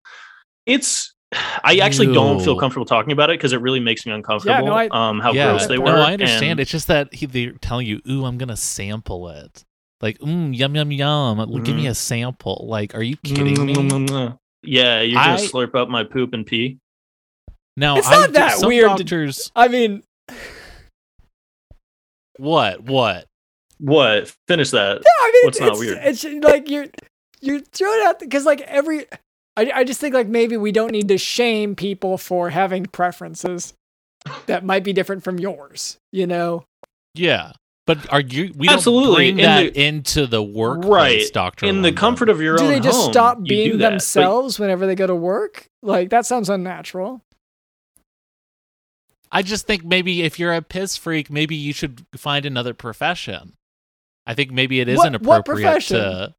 it's. 0.66 1.14
I 1.34 1.80
actually 1.82 2.14
don't 2.14 2.40
feel 2.42 2.58
comfortable 2.58 2.86
talking 2.86 3.12
about 3.12 3.30
it 3.30 3.38
because 3.38 3.52
it 3.52 3.60
really 3.62 3.82
makes 3.82 4.06
me 4.06 4.14
uncomfortable. 4.14 4.72
I- 4.72 4.88
um, 4.92 5.20
how 5.20 5.34
yeah, 5.34 5.50
gross 5.50 5.68
they 5.68 5.78
were. 5.78 5.86
No, 5.86 6.02
I 6.02 6.14
understand. 6.14 6.52
and- 6.52 6.60
It's 6.62 6.72
just 6.72 6.88
that 6.88 7.14
he, 7.14 7.26
they're 7.26 7.52
telling 7.54 7.86
you, 7.86 8.02
"Ooh, 8.10 8.24
I'm 8.26 8.38
gonna 8.38 8.56
sample 8.56 9.28
it." 9.30 9.66
Like, 10.00 10.20
mm, 10.20 10.56
yum 10.58 10.76
yum 10.76 10.92
yum. 10.92 11.38
Well, 11.38 11.48
Give 11.48 11.64
Mm-hmm. 11.66 11.76
me 11.76 11.88
a 11.88 11.96
sample. 11.96 12.66
Like, 12.70 12.96
are 12.96 13.02
you 13.04 13.18
kidding 13.18 13.66
me? 13.66 13.74
Yeah, 14.64 15.02
you're 15.02 15.16
gonna 15.22 15.34
I- 15.34 15.38
slurp 15.38 15.76
up 15.76 15.90
my 15.90 16.04
poop 16.04 16.34
and 16.34 16.46
pee. 16.46 16.80
Now, 17.76 17.98
It's 17.98 18.10
not 18.10 18.30
I, 18.30 18.32
that 18.32 18.58
some 18.58 18.70
weird 18.70 18.98
Doctors, 18.98 19.52
I 19.56 19.68
mean, 19.68 20.02
what? 22.38 22.82
What? 22.84 23.26
What? 23.80 24.34
Finish 24.48 24.72
that. 24.72 24.98
Yeah, 25.02 25.10
I 25.20 25.32
mean, 25.34 25.46
What's 25.46 25.60
not 25.60 25.70
it's, 25.70 25.80
weird? 25.80 25.98
It's 26.02 26.24
like 26.44 26.70
you're 26.70 26.88
you're 27.42 27.60
throwing 27.60 28.04
out 28.06 28.20
because 28.20 28.46
like 28.46 28.62
every, 28.62 29.06
I 29.58 29.72
I 29.76 29.84
just 29.84 30.00
think 30.00 30.14
like 30.14 30.28
maybe 30.28 30.56
we 30.56 30.72
don't 30.72 30.92
need 30.92 31.08
to 31.10 31.18
shame 31.18 31.76
people 31.76 32.18
for 32.18 32.50
having 32.52 32.86
preferences 32.86 33.74
that 34.46 34.64
might 34.64 34.84
be 34.86 34.94
different 34.94 35.24
from 35.24 35.40
yours. 35.40 35.98
You 36.12 36.28
know, 36.28 36.64
Yeah, 37.16 37.52
but 37.86 38.12
are 38.14 38.22
you? 38.22 38.54
We 38.56 38.70
Absolutely. 38.70 39.06
don't 39.06 39.16
bring 39.16 39.40
In 39.40 39.46
that 39.46 39.74
the- 39.74 39.84
into 39.86 40.28
the 40.28 40.44
workplace, 40.44 41.24
Right. 41.26 41.34
Doctor. 41.34 41.66
In 41.66 41.82
the 41.82 41.92
comfort 41.92 42.30
of 42.30 42.40
your 42.42 42.56
do 42.58 42.64
own 42.64 42.70
Do 42.70 42.76
they 42.76 42.80
just 42.82 43.02
home, 43.02 43.12
stop 43.12 43.38
you 43.40 43.46
do 43.46 43.50
being 43.50 43.72
that. 43.80 43.86
But 43.86 43.90
themselves 43.92 44.60
whenever 44.60 44.86
they 44.86 44.96
go 44.96 45.08
to 45.08 45.16
work? 45.16 45.68
Like 45.82 46.10
that 46.12 46.26
sounds 46.26 46.50
unnatural. 46.50 47.22
I 49.32 49.42
just 49.42 49.68
think 49.68 49.84
maybe 49.84 50.22
if 50.24 50.40
you're 50.40 50.54
a 50.54 50.62
piss 50.62 50.96
freak, 50.96 51.30
maybe 51.30 51.56
you 51.56 51.74
should 51.74 52.06
find 52.16 52.46
another 52.46 52.74
profession. 52.74 53.54
I 54.26 54.34
think 54.34 54.52
maybe 54.52 54.80
it 54.80 54.88
is 54.88 54.98
What- 54.98 55.04
what 55.04 55.08
inappropriate 55.10 55.66
profession? 55.66 55.98
to 55.98 56.36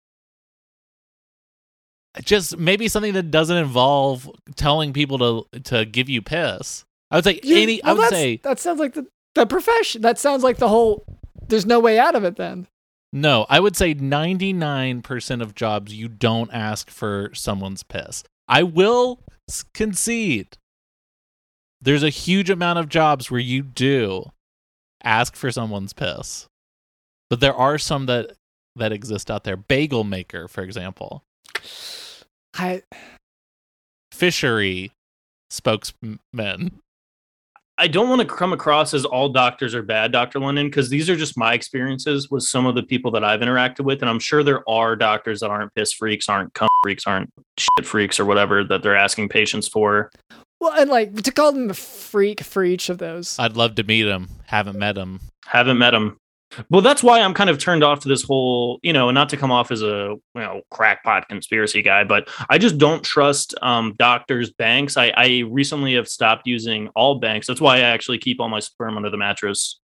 just 2.25 2.57
maybe 2.59 2.89
something 2.89 3.13
that 3.15 3.31
doesn't 3.31 3.57
involve 3.57 4.31
telling 4.57 4.93
people 4.93 5.19
to 5.53 5.61
to 5.63 5.85
give 5.85 6.09
you 6.09 6.23
piss. 6.23 6.85
I 7.11 7.17
would 7.17 7.25
say 7.25 7.41
You- 7.43 7.57
any. 7.59 7.83
I 7.83 7.89
well, 7.89 7.97
would 7.97 8.03
that's- 8.05 8.21
say 8.21 8.37
that 8.43 8.59
sounds 8.61 8.81
like 8.81 8.95
the 8.95 9.07
the 9.35 9.47
profession. 9.47 10.03
That 10.03 10.19
sounds 10.19 10.43
like 10.43 10.59
the 10.59 10.69
whole. 10.69 11.05
There's 11.47 11.67
no 11.67 11.81
way 11.81 11.99
out 11.99 12.15
of 12.15 12.25
it 12.25 12.37
then. 12.37 12.67
no. 13.13 13.47
I 13.49 13.61
would 13.61 13.77
say 13.77 13.95
ninety 13.95 14.53
nine 14.53 15.01
percent 15.03 15.41
of 15.43 15.55
jobs 15.55 15.95
you 15.95 16.09
don't 16.09 16.53
ask 16.53 16.91
for 16.91 17.31
someone's 17.35 17.83
piss. 17.83 18.25
I 18.49 18.63
will 18.65 19.21
concede. 19.75 20.57
There's 21.81 22.03
a 22.03 22.11
huge 22.11 22.51
amount 22.51 22.79
of 22.81 22.89
jobs 22.89 23.31
where 23.31 23.41
you 23.41 23.63
do 23.63 24.25
ask 25.05 25.37
for 25.37 25.51
someone's 25.53 25.93
piss. 25.93 26.47
But 27.31 27.41
there 27.41 27.55
are 27.55 27.79
some 27.79 28.07
that 28.07 28.33
that 28.77 28.93
exist 28.93 29.31
out 29.31 29.45
there. 29.45 29.57
Bagel 29.57 30.05
maker, 30.05 30.49
for 30.49 30.63
example. 30.63 31.23
I 32.59 32.83
Fishery 34.13 34.93
spokesman. 35.51 36.81
I 37.81 37.87
don't 37.87 38.09
want 38.09 38.21
to 38.21 38.27
come 38.27 38.53
across 38.53 38.93
as 38.93 39.05
all 39.05 39.29
doctors 39.29 39.73
are 39.73 39.85
bad, 39.85 40.11
Dr. 40.11 40.41
London, 40.41 40.67
because 40.67 40.89
these 40.91 41.09
are 41.09 41.15
just 41.15 41.39
my 41.39 41.55
experiences 41.55 42.29
with 42.29 42.43
some 42.43 42.67
of 42.67 42.75
the 42.75 42.83
people 42.83 43.13
that 43.13 43.23
I've 43.23 43.39
interacted 43.39 43.85
with. 43.85 44.01
And 44.03 44.11
I'm 44.11 44.19
sure 44.19 44.43
there 44.43 44.69
are 44.69 44.97
doctors 44.97 45.39
that 45.41 45.51
aren't 45.51 45.73
piss 45.77 45.93
freaks, 45.93 46.29
aren't 46.29 46.53
cum 46.55 46.69
freaks, 46.83 47.07
aren't 47.07 47.31
shit 47.57 47.87
freaks 47.87 48.19
or 48.19 48.25
whatever 48.25 48.65
that 48.65 48.83
they're 48.83 48.97
asking 48.97 49.29
patients 49.29 49.69
for. 49.69 50.11
well, 50.61 50.73
and 50.77 50.91
like 50.91 51.23
to 51.23 51.31
call 51.31 51.53
them 51.53 51.71
a 51.71 51.75
freak 51.75 52.41
for 52.41 52.65
each 52.65 52.89
of 52.89 52.99
those. 52.99 53.39
I'd 53.39 53.57
love 53.57 53.77
to 53.77 53.85
meet 53.85 54.07
him. 54.07 54.29
Haven't 54.47 54.77
met 54.77 54.99
him. 54.99 55.21
Haven't 55.47 55.79
met 55.79 55.93
them. 55.93 56.17
Well, 56.71 56.81
that's 56.81 57.03
why 57.03 57.21
I'm 57.21 57.35
kind 57.35 57.51
of 57.51 57.59
turned 57.59 57.85
off 57.85 58.01
to 58.01 58.09
this 58.09 58.23
whole, 58.23 58.79
you 58.83 58.93
know, 58.93 59.11
not 59.11 59.29
to 59.31 59.37
come 59.37 59.51
off 59.51 59.71
as 59.71 59.83
a 59.83 60.17
you 60.35 60.41
know 60.41 60.63
crackpot 60.71 61.29
conspiracy 61.29 61.83
guy, 61.83 62.05
but 62.05 62.29
I 62.49 62.59
just 62.59 62.79
don't 62.79 63.05
trust 63.05 63.55
um, 63.63 63.95
doctors, 63.99 64.51
banks. 64.53 64.97
I, 64.97 65.13
I 65.17 65.45
recently 65.49 65.95
have 65.95 66.09
stopped 66.09 66.47
using 66.47 66.89
all 66.89 67.17
banks. 67.19 67.47
That's 67.47 67.61
why 67.61 67.77
I 67.77 67.81
actually 67.81 68.19
keep 68.19 68.41
all 68.41 68.49
my 68.49 68.61
sperm 68.61 68.97
under 68.97 69.11
the 69.11 69.17
mattress, 69.17 69.81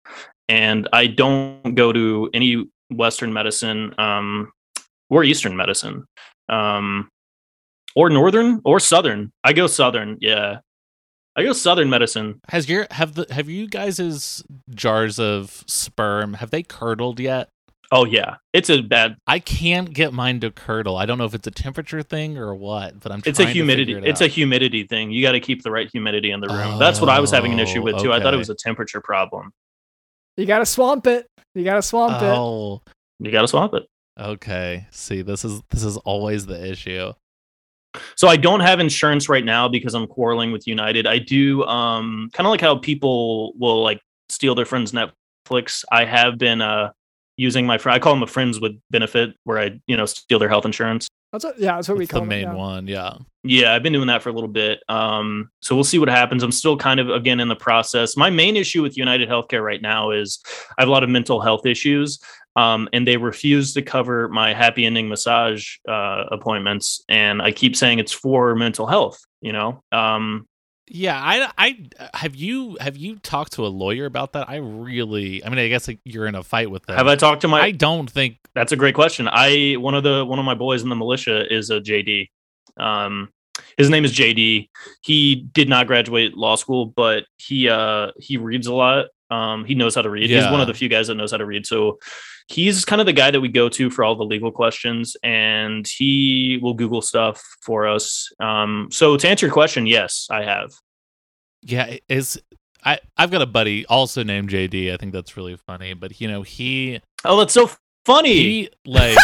and 0.49 0.89
I 0.93 1.07
don't 1.07 1.75
go 1.75 1.93
to 1.93 2.31
any 2.33 2.67
Western 2.91 3.33
medicine 3.33 3.95
um, 3.99 4.51
or 5.11 5.23
Eastern 5.23 5.57
medicine, 5.57 6.07
um, 6.49 7.11
or 7.95 8.09
Northern 8.09 8.61
or 8.65 8.81
Southern. 8.81 9.33
I 9.43 9.53
go 9.53 9.67
Southern, 9.67 10.17
yeah. 10.21 10.61
I 11.37 11.43
go 11.43 11.53
Southern 11.53 11.91
medicine. 11.91 12.41
Has 12.49 12.69
your 12.69 12.87
have 12.93 13.15
the 13.15 13.27
have 13.31 13.49
you 13.49 13.67
guys' 13.67 14.45
jars 14.71 15.19
of 15.19 15.65
sperm 15.67 16.35
have 16.35 16.51
they 16.51 16.63
curdled 16.63 17.19
yet? 17.19 17.49
Oh 17.93 18.05
yeah, 18.05 18.37
it's 18.53 18.71
a 18.71 18.81
bad 18.81 19.17
I 19.27 19.39
can't 19.39 19.93
get 19.93 20.13
mine 20.13 20.41
to 20.41 20.51
curdle. 20.51 20.97
I 20.97 21.07
don't 21.07 21.19
know 21.19 21.25
if 21.27 21.35
it's 21.35 21.47
a 21.47 21.51
temperature 21.51 22.03
thing 22.03 22.39
or 22.39 22.55
what, 22.55 23.01
but 23.01 23.13
I'm 23.13 23.19
it's 23.25 23.39
a 23.39 23.43
trying 23.43 23.47
to 23.49 23.53
humidity 23.53 23.95
figure 23.95 24.07
it 24.07 24.11
it's 24.11 24.21
a 24.21 24.27
humidity 24.27 24.85
thing 24.85 25.11
you 25.11 25.23
got 25.23 25.33
to 25.33 25.41
keep 25.41 25.63
the 25.63 25.71
right 25.71 25.89
humidity 25.91 26.31
in 26.31 26.41
the 26.41 26.49
room 26.49 26.79
that's 26.79 27.01
what 27.01 27.11
i 27.11 27.21
was 27.21 27.31
having 27.31 27.53
an 27.53 27.61
issue 27.61 27.83
with 27.83 27.97
Oh, 27.97 28.03
too 28.03 28.13
i 28.13 28.21
thought 28.21 28.35
it 28.35 28.39
was 28.39 28.51
a 28.51 28.55
temperature 28.55 29.01
problem 29.01 29.53
You 30.37 30.47
gotta 30.47 30.67
swamp 30.67 31.07
it. 31.07 31.27
You 31.55 31.63
gotta 31.63 31.83
swamp 31.83 32.23
it. 32.23 32.27
Oh, 32.27 32.83
you 33.21 33.31
got 33.31 33.43
to 33.43 33.49
swamp 33.49 33.75
it 33.75 33.85
okay. 34.19 34.87
See, 34.91 35.23
this 35.23 35.45
is 35.45 35.61
this 35.71 35.85
is 35.85 35.97
always 35.99 36.47
the 36.47 36.71
issue. 36.71 37.13
So 38.17 38.29
I 38.29 38.37
don't 38.37 38.61
have 38.61 38.81
insurance 38.81 39.29
right 39.29 39.45
now 39.45 39.69
because 39.69 39.95
I'm 39.95 40.07
quarreling 40.07 40.53
with 40.53 40.67
United. 40.67 41.07
I 41.07 41.19
do 41.19 41.65
um 41.65 42.31
kind 42.33 42.47
of 42.47 42.51
like 42.51 42.61
how 42.61 42.77
people 42.77 43.53
will 43.59 43.83
like 43.83 44.01
steal 44.29 44.55
their 44.55 44.65
friends 44.65 44.93
Netflix. 44.93 45.85
I 45.91 46.05
have 46.05 46.39
been 46.39 46.61
uh 46.61 46.91
using 47.37 47.67
my 47.67 47.79
friend 47.79 47.95
I 47.95 47.99
call 47.99 48.15
them 48.15 48.23
a 48.23 48.27
friends 48.27 48.61
with 48.61 48.73
benefit 48.91 49.35
where 49.45 49.59
I, 49.59 49.81
you 49.87 49.97
know, 49.97 50.07
steal 50.07 50.39
their 50.39 50.49
health 50.49 50.65
insurance. 50.65 51.09
That's 51.35 51.45
what, 51.45 51.59
yeah, 51.59 51.75
that's 51.75 51.89
what 51.89 51.99
we 51.99 52.05
That's 52.05 52.13
call 52.13 52.21
the 52.21 52.27
them, 52.27 52.29
main 52.29 52.43
yeah. 52.43 52.55
one. 52.55 52.87
Yeah. 52.87 53.15
Yeah, 53.43 53.75
I've 53.75 53.83
been 53.83 53.93
doing 53.93 54.07
that 54.07 54.23
for 54.23 54.29
a 54.29 54.33
little 54.33 54.49
bit. 54.49 54.79
Um, 54.89 55.51
so 55.61 55.75
we'll 55.75 55.83
see 55.83 55.99
what 55.99 56.09
happens. 56.09 56.45
I'm 56.45 56.53
still 56.53 56.77
kind 56.77 57.01
of 57.01 57.11
again 57.11 57.41
in 57.41 57.49
the 57.49 57.57
process. 57.57 58.17
My 58.17 58.31
main 58.31 58.57
issue 58.57 58.83
with 58.83 58.97
United 58.97 59.29
Healthcare 59.29 59.63
right 59.63 59.83
now 59.83 60.13
is 60.13 60.41
I 60.79 60.83
have 60.83 60.89
a 60.89 60.93
lot 60.93 61.03
of 61.03 61.11
mental 61.11 61.41
health 61.41 61.67
issues, 61.67 62.21
um, 62.55 62.89
and 62.93 63.07
they 63.07 63.17
refuse 63.17 63.75
to 63.75 63.83
cover 63.83 64.29
my 64.29 64.55
happy 64.55 64.87
ending 64.87 65.09
massage 65.09 65.77
uh, 65.89 66.27
appointments. 66.31 67.03
And 67.09 67.43
I 67.43 67.51
keep 67.51 67.75
saying 67.75 67.99
it's 67.99 68.13
for 68.13 68.55
mental 68.55 68.87
health. 68.87 69.21
You 69.41 69.53
know, 69.53 69.83
um, 69.91 70.47
Yeah, 70.87 71.19
I, 71.19 71.51
I 71.57 72.19
have 72.19 72.35
you 72.35 72.77
have 72.81 72.97
you 72.97 73.17
talked 73.17 73.55
to 73.55 73.67
a 73.67 73.69
lawyer 73.69 74.05
about 74.05 74.35
that? 74.35 74.51
I 74.51 74.57
really, 74.57 75.45
I 75.45 75.49
mean, 75.49 75.59
I 75.59 75.69
guess 75.69 75.89
like, 75.89 75.99
you're 76.05 76.27
in 76.27 76.35
a 76.35 76.43
fight 76.43 76.71
with 76.71 76.85
them. 76.85 76.97
have 76.97 77.07
I 77.07 77.17
talked 77.17 77.41
to 77.43 77.49
my? 77.49 77.61
I 77.61 77.71
don't 77.71 78.11
think. 78.11 78.37
That's 78.55 78.73
a 78.73 78.77
great 78.77 78.95
question. 78.95 79.29
I 79.31 79.75
one 79.79 79.95
of 79.95 80.03
the 80.03 80.25
one 80.25 80.39
of 80.39 80.45
my 80.45 80.55
boys 80.55 80.83
in 80.83 80.91
the 80.91 80.97
militia 80.97 81.53
is 81.53 81.71
a 81.71 81.81
JD. 81.81 82.29
Um, 82.77 83.31
his 83.79 83.89
name 83.89 84.05
is 84.05 84.13
JD. 84.13 84.69
He 85.03 85.35
did 85.53 85.69
not 85.69 85.87
graduate 85.87 86.37
law 86.37 86.57
school, 86.57 86.87
but 86.87 87.25
he 87.39 87.69
uh 87.69 88.11
he 88.19 88.37
reads 88.37 88.67
a 88.67 88.75
lot. 88.75 89.07
Um, 89.31 89.65
he 89.65 89.75
knows 89.75 89.95
how 89.95 90.03
to 90.03 90.11
read. 90.11 90.31
He's 90.31 90.45
one 90.45 90.61
of 90.61 90.67
the 90.67 90.75
few 90.75 90.89
guys 90.89 91.09
that 91.09 91.15
knows 91.15 91.31
how 91.31 91.39
to 91.39 91.47
read. 91.47 91.67
So 91.67 91.99
he's 92.49 92.85
kind 92.85 93.01
of 93.01 93.07
the 93.07 93.13
guy 93.13 93.31
that 93.31 93.41
we 93.41 93.49
go 93.49 93.69
to 93.71 93.91
for 93.91 94.05
all 94.05 94.15
the 94.17 94.25
legal 94.25 94.53
questions, 94.53 95.17
and 95.23 95.87
he 95.87 96.59
will 96.63 96.75
Google 96.75 97.03
stuff 97.03 97.43
for 97.63 97.89
us. 97.89 98.31
Um, 98.41 98.89
so 98.93 99.17
to 99.17 99.29
answer 99.29 99.47
your 99.47 99.53
question, 99.53 99.87
yes, 99.87 100.29
I 100.31 100.43
have. 100.45 100.73
Yeah, 101.63 101.97
is 102.09 102.41
I 102.85 102.99
I've 103.17 103.31
got 103.31 103.41
a 103.43 103.47
buddy 103.47 103.87
also 103.87 104.23
named 104.23 104.51
JD. 104.51 104.93
I 104.93 104.99
think 104.99 105.13
that's 105.13 105.37
really 105.37 105.57
funny, 105.57 105.95
but 105.95 106.21
you 106.21 106.29
know 106.29 106.43
he 106.43 107.01
Oh, 107.25 107.39
that's 107.39 107.55
so 107.55 107.71
funny. 108.05 108.35
he 108.35 108.71
like 108.85 109.17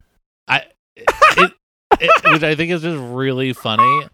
I 0.48 0.62
it, 0.96 1.52
it, 2.00 2.32
which 2.32 2.42
I 2.44 2.54
think 2.54 2.70
is 2.70 2.82
just 2.82 3.02
really 3.12 3.52
funny. 3.52 4.06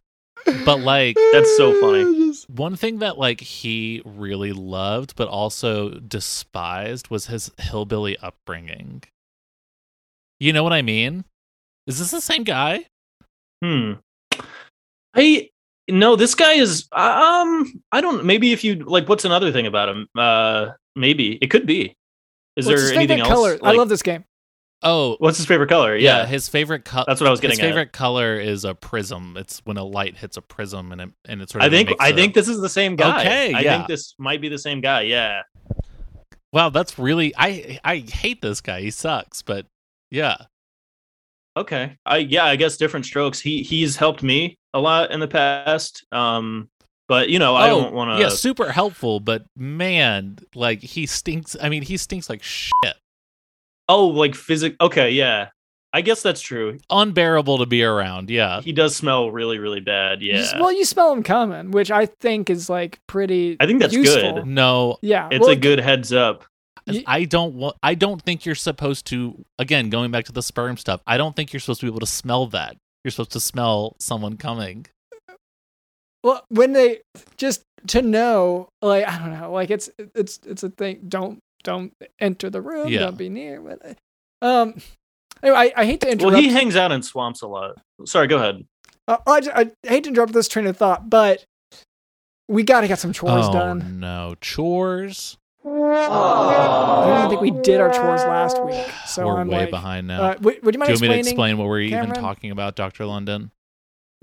But 0.64 0.80
like 0.80 1.16
That's 1.32 1.56
so 1.56 1.78
funny. 1.80 2.04
one 2.54 2.76
thing 2.76 3.00
that 3.00 3.18
like 3.18 3.40
he 3.40 4.02
really 4.04 4.52
loved 4.52 5.16
but 5.16 5.28
also 5.28 5.90
despised 5.90 7.08
was 7.08 7.26
his 7.26 7.50
hillbilly 7.58 8.16
upbringing. 8.18 9.02
You 10.38 10.52
know 10.52 10.62
what 10.62 10.72
I 10.72 10.82
mean? 10.82 11.24
Is 11.86 11.98
this 11.98 12.10
the 12.10 12.20
same 12.20 12.44
guy? 12.44 12.86
Hmm. 13.62 13.94
I 15.14 15.50
no, 15.88 16.16
this 16.16 16.34
guy 16.34 16.54
is 16.54 16.86
um 16.92 17.82
I 17.92 18.00
don't 18.00 18.24
maybe 18.24 18.52
if 18.52 18.64
you 18.64 18.76
like 18.76 19.08
what's 19.08 19.24
another 19.24 19.52
thing 19.52 19.66
about 19.66 19.88
him? 19.88 20.08
Uh 20.16 20.70
maybe. 20.96 21.38
It 21.40 21.48
could 21.48 21.66
be. 21.66 21.96
Is 22.56 22.66
What's 22.66 22.80
his 22.80 22.90
there 22.90 22.98
anything 22.98 23.20
else? 23.20 23.28
color? 23.28 23.58
I 23.62 23.72
love 23.72 23.88
this 23.88 24.02
game. 24.02 24.24
Oh, 24.84 25.16
What's 25.18 25.38
his 25.38 25.46
favorite 25.46 25.68
color? 25.68 25.96
yeah, 25.96 26.18
Yeah. 26.18 26.26
his 26.26 26.48
favorite 26.48 26.84
color. 26.84 27.04
That's 27.08 27.20
what 27.20 27.26
I 27.26 27.30
was 27.30 27.40
His 27.40 27.50
getting 27.52 27.64
at. 27.64 27.68
favorite 27.68 27.92
color 27.92 28.38
is 28.38 28.64
a 28.64 28.74
prism. 28.74 29.36
It's 29.38 29.60
when 29.64 29.76
a 29.78 29.84
light 29.84 30.16
hits 30.16 30.36
a 30.36 30.42
prism 30.42 30.92
and 30.92 31.00
it 31.00 31.10
and 31.26 31.40
it 31.42 31.50
sort 31.50 31.64
of 31.64 31.72
I 31.72 31.74
think 31.74 31.90
I 31.98 32.08
a- 32.10 32.14
think 32.14 32.34
this 32.34 32.48
is 32.48 32.60
the 32.60 32.68
same 32.68 32.94
guy. 32.96 33.20
Okay, 33.22 33.54
I 33.54 33.60
yeah. 33.60 33.76
think 33.76 33.88
this 33.88 34.14
might 34.18 34.40
be 34.40 34.48
the 34.48 34.58
same 34.58 34.80
guy. 34.80 35.02
Yeah. 35.02 35.42
Wow, 36.52 36.68
that's 36.68 36.98
really 36.98 37.32
I 37.36 37.78
I 37.82 37.96
hate 37.98 38.42
this 38.42 38.60
guy. 38.60 38.80
He 38.82 38.90
sucks, 38.90 39.42
but 39.42 39.66
yeah. 40.10 40.36
Okay. 41.56 41.96
I 42.04 42.18
yeah, 42.18 42.44
I 42.44 42.56
guess 42.56 42.76
different 42.76 43.06
strokes. 43.06 43.40
He 43.40 43.62
he's 43.62 43.96
helped 43.96 44.22
me 44.22 44.58
a 44.74 44.80
lot 44.80 45.10
in 45.10 45.20
the 45.20 45.28
past. 45.28 46.04
Um 46.12 46.68
but 47.08 47.28
you 47.28 47.38
know, 47.38 47.54
I 47.54 47.70
oh, 47.70 47.80
don't 47.82 47.94
want 47.94 48.16
to 48.16 48.22
Yeah, 48.22 48.28
super 48.30 48.70
helpful, 48.70 49.20
but 49.20 49.44
man, 49.56 50.38
like 50.54 50.80
he 50.80 51.06
stinks. 51.06 51.54
I 51.60 51.68
mean, 51.68 51.82
he 51.82 51.96
stinks 51.96 52.30
like 52.30 52.42
shit. 52.42 52.94
Oh, 53.88 54.06
like 54.06 54.34
physic 54.34 54.76
Okay, 54.80 55.10
yeah. 55.10 55.48
I 55.92 56.00
guess 56.00 56.22
that's 56.22 56.40
true. 56.40 56.78
Unbearable 56.90 57.58
to 57.58 57.66
be 57.66 57.84
around. 57.84 58.28
Yeah. 58.28 58.60
He 58.62 58.72
does 58.72 58.96
smell 58.96 59.30
really 59.30 59.58
really 59.58 59.80
bad. 59.80 60.22
You 60.22 60.34
Yeah. 60.34 60.60
well, 60.60 60.72
you 60.72 60.84
smell 60.84 61.12
him 61.12 61.22
coming, 61.22 61.70
which 61.70 61.90
I 61.90 62.06
think 62.06 62.50
is 62.50 62.68
like 62.68 62.98
pretty. 63.06 63.56
I 63.60 63.66
think 63.66 63.80
that's 63.80 63.94
useful. 63.94 64.34
good. 64.34 64.46
No, 64.46 64.98
Yeah, 65.02 65.28
It's 65.30 65.40
well, 65.42 65.50
a 65.50 65.56
good 65.56 65.78
heads 65.78 66.12
up. 66.12 66.44
I 67.06 67.24
don't 67.24 67.54
want. 67.54 67.76
I 67.82 67.94
don't 67.94 68.20
think 68.20 68.44
you're 68.44 68.54
supposed 68.54 69.06
to. 69.06 69.42
Again, 69.58 69.88
going 69.88 70.10
back 70.10 70.24
to 70.26 70.32
the 70.32 70.42
sperm 70.42 70.76
stuff, 70.76 71.00
I 71.06 71.16
don't 71.16 71.34
think 71.34 71.52
you're 71.52 71.60
supposed 71.60 71.80
to 71.80 71.86
be 71.86 71.90
able 71.90 72.00
to 72.00 72.06
smell 72.06 72.46
that. 72.48 72.76
You're 73.04 73.10
supposed 73.10 73.32
to 73.32 73.40
smell 73.40 73.96
someone 74.00 74.36
coming. 74.36 74.86
Well, 76.22 76.44
when 76.48 76.72
they 76.72 77.00
just 77.36 77.62
to 77.88 78.02
know, 78.02 78.68
like 78.82 79.06
I 79.06 79.18
don't 79.18 79.38
know, 79.38 79.52
like 79.52 79.70
it's 79.70 79.90
it's 80.14 80.40
it's 80.46 80.62
a 80.62 80.70
thing. 80.70 81.00
Don't 81.08 81.38
don't 81.64 81.92
enter 82.20 82.48
the 82.50 82.60
room. 82.62 82.88
Yeah. 82.88 83.00
Don't 83.00 83.18
be 83.18 83.28
near. 83.28 83.60
But 83.60 83.98
um, 84.40 84.74
anyway, 85.42 85.72
I, 85.76 85.82
I 85.82 85.84
hate 85.86 86.00
to 86.02 86.10
interrupt. 86.10 86.34
Well, 86.34 86.42
he 86.42 86.50
hangs 86.50 86.76
out 86.76 86.92
in 86.92 87.02
swamps 87.02 87.42
a 87.42 87.48
lot. 87.48 87.78
Sorry, 88.04 88.28
go 88.28 88.36
ahead. 88.36 88.64
uh, 89.08 89.16
I, 89.26 89.40
I 89.54 89.88
hate 89.88 90.04
to 90.04 90.10
interrupt 90.10 90.32
this 90.32 90.46
train 90.48 90.66
of 90.66 90.76
thought, 90.76 91.10
but 91.10 91.44
we 92.48 92.62
got 92.62 92.82
to 92.82 92.88
get 92.88 92.98
some 92.98 93.12
chores 93.12 93.46
oh 93.48 93.52
done. 93.52 93.98
no, 93.98 94.34
chores. 94.40 95.36
I 95.66 97.04
don't 97.06 97.30
think 97.30 97.40
we 97.40 97.50
did 97.62 97.80
our 97.80 97.90
chores 97.90 98.20
last 98.22 98.62
week, 98.62 98.86
so 99.06 99.26
we're 99.26 99.40
I'm 99.40 99.48
way 99.48 99.60
like, 99.60 99.70
behind 99.70 100.06
now. 100.06 100.22
Uh, 100.22 100.36
would, 100.42 100.62
would 100.62 100.74
you 100.74 100.78
Do 100.78 100.78
mind 100.78 100.88
you 100.90 100.94
want 100.94 101.00
me 101.02 101.08
to 101.08 101.18
explain 101.18 101.56
what 101.56 101.68
we're 101.68 101.80
even 101.80 102.12
talking 102.12 102.50
about, 102.50 102.76
Doctor 102.76 103.06
London? 103.06 103.50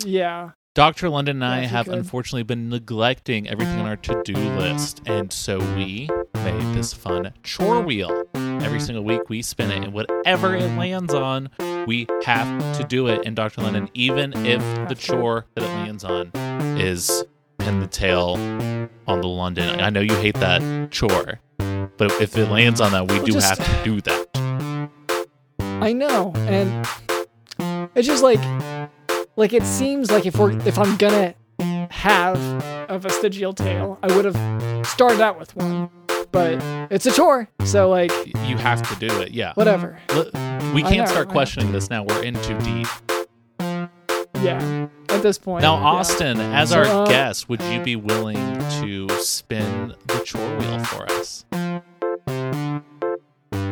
Yeah. 0.05 0.51
Dr. 0.75 1.09
London 1.09 1.41
and 1.41 1.61
Yeah, 1.61 1.61
I 1.63 1.65
have 1.65 1.87
could. 1.87 1.95
unfortunately 1.97 2.43
been 2.43 2.69
neglecting 2.69 3.49
everything 3.49 3.79
on 3.79 3.87
our 3.87 3.97
to 3.97 4.21
do 4.23 4.33
list. 4.35 5.01
And 5.05 5.33
so 5.33 5.59
we 5.75 6.09
made 6.43 6.75
this 6.75 6.93
fun 6.93 7.33
chore 7.43 7.81
wheel. 7.81 8.23
Every 8.35 8.79
single 8.79 9.03
week 9.03 9.29
we 9.29 9.41
spin 9.41 9.71
it, 9.71 9.83
and 9.83 9.93
whatever 9.93 10.55
it 10.55 10.69
lands 10.77 11.13
on, 11.13 11.49
we 11.87 12.07
have 12.25 12.77
to 12.77 12.83
do 12.83 13.07
it. 13.07 13.21
And 13.25 13.35
Dr. 13.35 13.61
London, 13.61 13.89
even 13.93 14.33
if 14.45 14.61
the 14.87 14.95
chore 14.95 15.45
that 15.55 15.63
it 15.63 15.67
lands 15.67 16.03
on 16.03 16.31
is 16.79 17.23
pin 17.57 17.79
the 17.79 17.87
tail 17.87 18.35
on 19.07 19.21
the 19.21 19.27
London, 19.27 19.79
I 19.79 19.89
know 19.89 20.01
you 20.01 20.15
hate 20.15 20.35
that 20.35 20.89
chore, 20.91 21.39
but 21.97 22.11
if 22.21 22.37
it 22.37 22.49
lands 22.49 22.81
on 22.81 22.91
that, 22.91 23.11
we 23.11 23.19
do 23.25 23.33
just- 23.33 23.57
have 23.59 23.83
to 23.83 23.83
do 23.83 24.01
that. 24.01 24.27
I 25.59 25.93
know, 25.93 26.31
and 26.35 26.87
it's 27.95 28.07
just 28.07 28.23
like, 28.23 28.39
like 29.35 29.53
it 29.53 29.63
seems 29.63 30.11
like 30.11 30.25
if 30.27 30.37
we're 30.37 30.51
if 30.67 30.77
I'm 30.77 30.95
gonna 30.97 31.33
have 31.89 32.37
a 32.89 32.99
vestigial 32.99 33.53
tail, 33.53 33.97
I 34.03 34.15
would 34.15 34.25
have 34.25 34.85
started 34.87 35.21
out 35.21 35.39
with 35.39 35.55
one, 35.55 35.89
but 36.31 36.59
it's 36.91 37.05
a 37.05 37.11
chore, 37.11 37.49
so 37.65 37.89
like 37.89 38.11
You 38.47 38.57
have 38.57 38.81
to 38.89 39.07
do 39.07 39.21
it, 39.21 39.31
yeah. 39.31 39.53
whatever. 39.55 39.99
We 40.73 40.81
can't 40.83 40.97
know, 40.97 41.05
start 41.05 41.29
questioning 41.29 41.71
this 41.71 41.89
now. 41.89 42.03
We're 42.03 42.23
in 42.23 42.35
too 42.41 42.57
deep. 42.59 42.87
Yeah, 44.41 44.87
at 45.09 45.21
this 45.21 45.37
point. 45.37 45.61
Now, 45.61 45.75
yeah. 45.77 45.83
Austin, 45.83 46.39
as 46.39 46.71
So, 46.71 46.79
our 46.79 46.85
uh, 46.85 47.05
guest, 47.05 47.47
would 47.47 47.61
you 47.63 47.81
be 47.81 47.95
willing 47.95 48.57
to 48.81 49.07
spin 49.21 49.93
the 50.07 50.19
chore 50.25 50.57
wheel 50.57 50.79
for 50.85 51.11
us? 51.11 51.45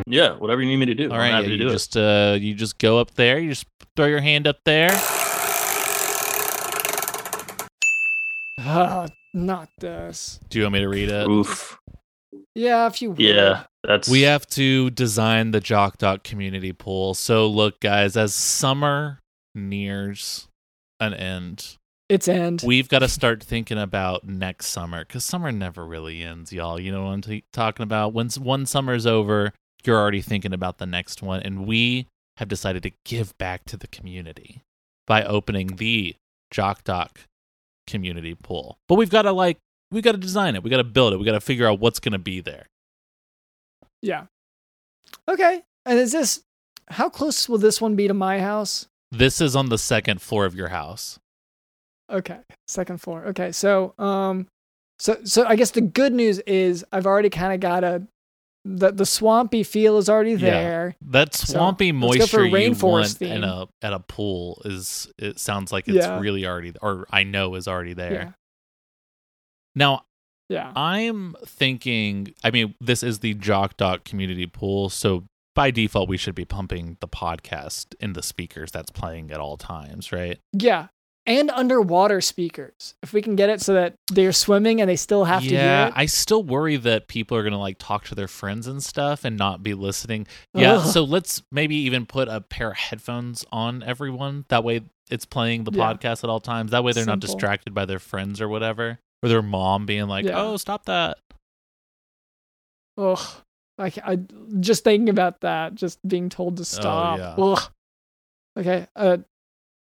Yeah, 0.06 0.36
whatever 0.38 0.60
you 0.62 0.68
need 0.68 0.76
me 0.76 0.86
to 0.86 0.94
do. 0.94 1.10
All 1.10 1.16
I'm 1.18 1.30
happy 1.32 1.42
yeah, 1.44 1.48
to 1.48 1.56
you 1.56 1.68
do 1.68 1.70
just 1.70 1.96
uh, 1.96 2.36
you 2.38 2.54
just 2.54 2.78
go 2.78 2.98
up 2.98 3.12
there, 3.14 3.38
you 3.38 3.50
just 3.50 3.66
throw 3.96 4.06
your 4.06 4.20
hand 4.20 4.46
up 4.46 4.58
there. 4.64 4.90
Ah, 8.58 9.08
not 9.34 9.68
this. 9.78 10.38
Do 10.50 10.58
you 10.58 10.64
want 10.64 10.74
me 10.74 10.80
to 10.80 10.88
read 10.88 11.08
it. 11.08 11.22
it? 11.22 11.28
Oof. 11.28 11.79
Yeah, 12.54 12.86
if 12.86 13.02
you. 13.02 13.10
would. 13.10 13.20
Yeah, 13.20 13.64
that's 13.82 14.08
We 14.08 14.22
have 14.22 14.46
to 14.48 14.90
design 14.90 15.50
the 15.50 15.60
Jock 15.60 15.98
Doc 15.98 16.22
community 16.22 16.72
pool. 16.72 17.14
So, 17.14 17.46
look, 17.46 17.80
guys, 17.80 18.16
as 18.16 18.34
summer 18.34 19.18
nears 19.54 20.48
an 21.00 21.14
end, 21.14 21.76
It's 22.08 22.28
end. 22.28 22.62
we've 22.64 22.88
got 22.88 23.00
to 23.00 23.08
start 23.08 23.42
thinking 23.42 23.78
about 23.78 24.24
next 24.24 24.66
summer 24.66 25.04
because 25.04 25.24
summer 25.24 25.50
never 25.52 25.84
really 25.86 26.22
ends, 26.22 26.52
y'all. 26.52 26.80
You 26.80 26.92
know 26.92 27.04
what 27.06 27.10
I'm 27.12 27.20
t- 27.22 27.44
talking 27.52 27.82
about? 27.84 28.12
When 28.12 28.26
s- 28.26 28.38
one 28.38 28.66
summer's 28.66 29.06
over, 29.06 29.52
you're 29.84 29.98
already 29.98 30.20
thinking 30.22 30.52
about 30.52 30.78
the 30.78 30.86
next 30.86 31.22
one. 31.22 31.40
And 31.40 31.66
we 31.66 32.06
have 32.36 32.48
decided 32.48 32.82
to 32.84 32.90
give 33.04 33.36
back 33.38 33.64
to 33.66 33.76
the 33.76 33.86
community 33.88 34.62
by 35.06 35.24
opening 35.24 35.76
the 35.76 36.14
Jock 36.50 36.84
Doc 36.84 37.20
community 37.86 38.34
pool. 38.34 38.76
But 38.88 38.96
we've 38.96 39.10
got 39.10 39.22
to, 39.22 39.32
like, 39.32 39.58
we 39.90 40.02
got 40.02 40.12
to 40.12 40.18
design 40.18 40.54
it. 40.56 40.62
We 40.62 40.70
got 40.70 40.76
to 40.78 40.84
build 40.84 41.12
it. 41.12 41.16
We 41.18 41.24
got 41.24 41.32
to 41.32 41.40
figure 41.40 41.66
out 41.66 41.80
what's 41.80 42.00
going 42.00 42.12
to 42.12 42.18
be 42.18 42.40
there. 42.40 42.66
Yeah. 44.02 44.26
Okay. 45.28 45.62
And 45.86 45.98
is 45.98 46.12
this? 46.12 46.42
How 46.88 47.08
close 47.08 47.48
will 47.48 47.58
this 47.58 47.80
one 47.80 47.94
be 47.96 48.08
to 48.08 48.14
my 48.14 48.40
house? 48.40 48.86
This 49.12 49.40
is 49.40 49.54
on 49.56 49.68
the 49.68 49.78
second 49.78 50.20
floor 50.22 50.44
of 50.44 50.54
your 50.54 50.68
house. 50.68 51.18
Okay, 52.10 52.38
second 52.66 53.00
floor. 53.00 53.26
Okay, 53.26 53.52
so 53.52 53.94
um, 53.98 54.48
so 54.98 55.18
so 55.24 55.44
I 55.46 55.54
guess 55.54 55.70
the 55.70 55.80
good 55.80 56.12
news 56.12 56.40
is 56.40 56.84
I've 56.90 57.06
already 57.06 57.30
kind 57.30 57.52
of 57.52 57.60
got 57.60 57.84
a 57.84 58.02
the 58.64 58.90
the 58.90 59.06
swampy 59.06 59.62
feel 59.62 59.96
is 59.98 60.08
already 60.08 60.34
there. 60.34 60.96
Yeah. 61.00 61.08
That 61.12 61.34
So, 61.34 61.52
swampy 61.54 61.90
for 61.92 61.96
moisture 61.96 62.44
you 62.46 62.52
rainforest 62.54 62.82
want 62.82 63.08
theme. 63.10 63.32
in 63.32 63.44
a 63.44 63.66
at 63.82 63.92
a 63.92 64.00
pool 64.00 64.60
is 64.64 65.08
it 65.18 65.38
sounds 65.38 65.70
like 65.72 65.86
it's 65.88 65.98
Yeah. 65.98 66.18
really 66.18 66.44
already 66.46 66.72
or 66.82 67.06
I 67.10 67.22
know 67.22 67.54
is 67.54 67.68
already 67.68 67.94
there. 67.94 68.12
Yeah. 68.12 68.30
Now 69.74 70.02
Yeah. 70.48 70.72
I'm 70.74 71.36
thinking 71.46 72.34
I 72.44 72.50
mean 72.50 72.74
this 72.80 73.02
is 73.02 73.20
the 73.20 73.34
Jock 73.34 73.76
Doc 73.76 74.04
community 74.04 74.46
pool, 74.46 74.88
so 74.88 75.24
by 75.54 75.70
default 75.70 76.08
we 76.08 76.16
should 76.16 76.34
be 76.34 76.44
pumping 76.44 76.96
the 77.00 77.08
podcast 77.08 77.94
in 78.00 78.12
the 78.14 78.22
speakers 78.22 78.70
that's 78.70 78.90
playing 78.90 79.30
at 79.30 79.40
all 79.40 79.56
times, 79.56 80.12
right? 80.12 80.38
Yeah. 80.52 80.88
And 81.26 81.50
underwater 81.50 82.20
speakers. 82.22 82.94
If 83.02 83.12
we 83.12 83.20
can 83.20 83.36
get 83.36 83.50
it 83.50 83.60
so 83.60 83.74
that 83.74 83.94
they're 84.10 84.32
swimming 84.32 84.80
and 84.80 84.88
they 84.88 84.96
still 84.96 85.24
have 85.24 85.42
to 85.42 85.48
yeah, 85.48 85.84
hear 85.84 85.88
it. 85.88 85.92
I 85.94 86.06
still 86.06 86.42
worry 86.42 86.76
that 86.78 87.08
people 87.08 87.36
are 87.36 87.42
gonna 87.44 87.58
like 87.60 87.76
talk 87.78 88.04
to 88.06 88.14
their 88.14 88.26
friends 88.26 88.66
and 88.66 88.82
stuff 88.82 89.24
and 89.24 89.36
not 89.36 89.62
be 89.62 89.74
listening. 89.74 90.26
Yeah, 90.54 90.76
Ugh. 90.76 90.86
so 90.86 91.04
let's 91.04 91.42
maybe 91.52 91.76
even 91.76 92.06
put 92.06 92.28
a 92.28 92.40
pair 92.40 92.70
of 92.70 92.76
headphones 92.78 93.44
on 93.52 93.82
everyone. 93.82 94.46
That 94.48 94.64
way 94.64 94.80
it's 95.10 95.26
playing 95.26 95.64
the 95.64 95.72
Yeah. 95.72 95.92
podcast 95.92 96.24
at 96.24 96.30
all 96.30 96.40
times. 96.40 96.70
That 96.70 96.84
way 96.84 96.92
they're 96.92 97.04
not 97.04 97.20
distracted 97.20 97.74
by 97.74 97.84
their 97.84 97.98
friends 97.98 98.40
or 98.40 98.48
whatever. 98.48 98.98
Or 99.22 99.28
their 99.28 99.42
mom 99.42 99.86
being 99.86 100.06
like, 100.08 100.24
Yeah. 100.24 100.40
Oh, 100.40 100.56
stop 100.56 100.86
that. 100.86 101.18
Ugh. 102.98 103.18
like 103.78 103.98
I 103.98 104.18
just 104.60 104.84
thinking 104.84 105.08
about 105.08 105.40
that, 105.40 105.74
just 105.74 105.98
being 106.06 106.28
told 106.28 106.58
to 106.58 106.64
stop. 106.64 107.18
Oh, 107.18 107.22
yeah. 107.22 107.34
Ugh. 107.38 107.72
Okay. 108.58 108.86
Uh, 108.94 109.18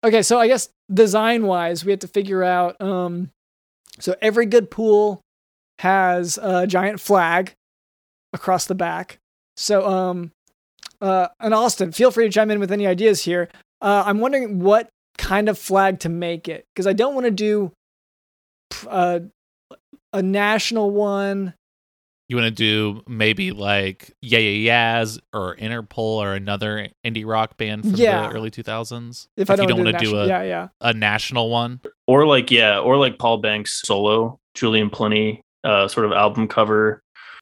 okay. 0.03 0.21
So 0.21 0.39
I 0.39 0.47
guess 0.47 0.69
design 0.93 1.45
wise, 1.45 1.85
we 1.85 1.91
have 1.91 1.99
to 1.99 2.07
figure 2.07 2.43
out. 2.43 2.79
Um, 2.81 3.31
so 3.99 4.15
every 4.21 4.45
good 4.45 4.69
pool 4.69 5.21
has 5.79 6.37
a 6.41 6.67
giant 6.67 6.99
flag 6.99 7.53
across 8.33 8.65
the 8.65 8.75
back. 8.75 9.17
So 9.55 9.87
um, 9.87 10.31
uh, 11.01 11.29
and 11.39 11.53
Austin, 11.53 11.91
feel 11.91 12.11
free 12.11 12.25
to 12.25 12.31
chime 12.31 12.51
in 12.51 12.59
with 12.59 12.71
any 12.71 12.87
ideas 12.87 13.23
here. 13.23 13.49
Uh, 13.81 14.03
I'm 14.05 14.19
wondering 14.19 14.59
what 14.59 14.89
kind 15.17 15.47
of 15.47 15.57
flag 15.57 15.99
to 16.01 16.09
make 16.09 16.49
it 16.49 16.65
because 16.73 16.87
I 16.87 16.93
don't 16.93 17.13
want 17.13 17.25
to 17.25 17.31
do 17.31 17.71
uh, 18.89 19.19
a 20.13 20.21
national 20.21 20.91
one. 20.91 21.53
You 22.27 22.35
wanna 22.37 22.49
do 22.51 23.03
maybe 23.07 23.51
like 23.51 24.11
Yeah 24.21 24.39
Yeah 24.39 24.97
Yeahs 24.97 25.19
or 25.31 25.55
Interpol 25.57 25.97
or 26.17 26.33
another 26.33 26.89
indie 27.05 27.23
rock 27.25 27.55
band 27.55 27.83
from 27.83 27.91
Yeah. 27.93 28.27
the 28.27 28.33
early 28.33 28.49
two 28.49 28.63
thousands. 28.63 29.27
If, 29.37 29.49
I 29.51 29.55
don't, 29.55 29.65
you 29.65 29.75
don't 29.75 29.83
want 29.85 29.93
want 29.93 29.99
to 29.99 30.05
to 30.05 30.11
do 30.11 30.17
a, 30.17 30.27
yeah, 30.27 30.41
yeah. 30.41 30.67
a 30.81 30.91
national 30.93 31.51
one. 31.51 31.81
or 32.07 32.25
like 32.25 32.49
yeah, 32.49 32.79
or 32.79 32.97
like 32.97 33.19
Paul 33.19 33.37
Banks 33.37 33.81
solo, 33.85 34.39
Julian 34.55 34.89
Plenty, 34.89 35.41
uh, 35.63 35.87
sort 35.87 36.07
of 36.07 36.13
album 36.13 36.47
cover. 36.47 36.99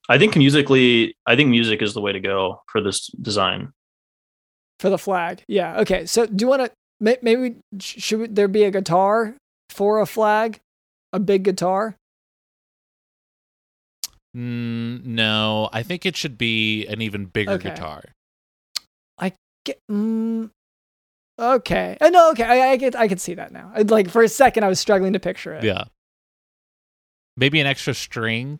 I 0.09 0.17
think 0.17 0.36
musically, 0.36 1.15
I 1.25 1.38
think 1.38 1.49
music 1.49 1.81
is 1.81 1.93
the 1.93 2.01
way 2.01 2.11
to 2.11 2.19
go 2.19 2.61
for 2.69 2.81
this 2.81 3.07
design. 3.21 3.71
for 4.79 4.89
the 4.89 4.97
flag. 4.97 5.43
Yeah. 5.47 5.79
Okay. 5.79 6.05
So 6.05 6.25
do 6.25 6.43
you 6.43 6.49
want 6.49 6.65
to 6.65 6.71
maybe 7.21 7.55
should 7.79 8.36
there 8.36 8.49
be 8.49 8.65
a 8.65 8.71
guitar 8.71 9.34
for 9.69 10.01
a 10.01 10.05
flag? 10.05 10.59
A 11.14 11.20
big 11.20 11.43
guitar? 11.43 11.95
Mm, 14.36 15.05
no, 15.05 15.70
I 15.72 15.84
think 15.84 16.05
it 16.05 16.18
should 16.18 16.38
be 16.38 16.88
an 16.88 17.01
even 17.01 17.26
bigger 17.26 17.51
Okay. 17.53 17.70
guitar. 17.70 18.03
Get, 19.66 19.80
mm, 19.89 20.49
okay. 21.39 21.97
Uh, 22.01 22.09
no. 22.09 22.32
Okay. 22.32 22.43
I, 22.43 22.72
I 22.72 22.76
get. 22.76 22.97
I 22.97 23.07
can 23.07 23.18
see 23.18 23.34
that 23.36 23.53
now. 23.53 23.72
I- 23.74 23.84
Like 23.84 24.09
for 24.09 24.24
a 24.24 24.28
second, 24.28 24.66
I 24.66 24.68
was 24.68 24.78
struggling 24.78 25.14
to 25.14 25.22
picture 25.22 25.53
it. 25.53 25.64
Yeah. 25.64 25.86
Maybe 27.38 27.61
an 27.61 27.66
extra 27.68 27.93
string. 27.93 28.59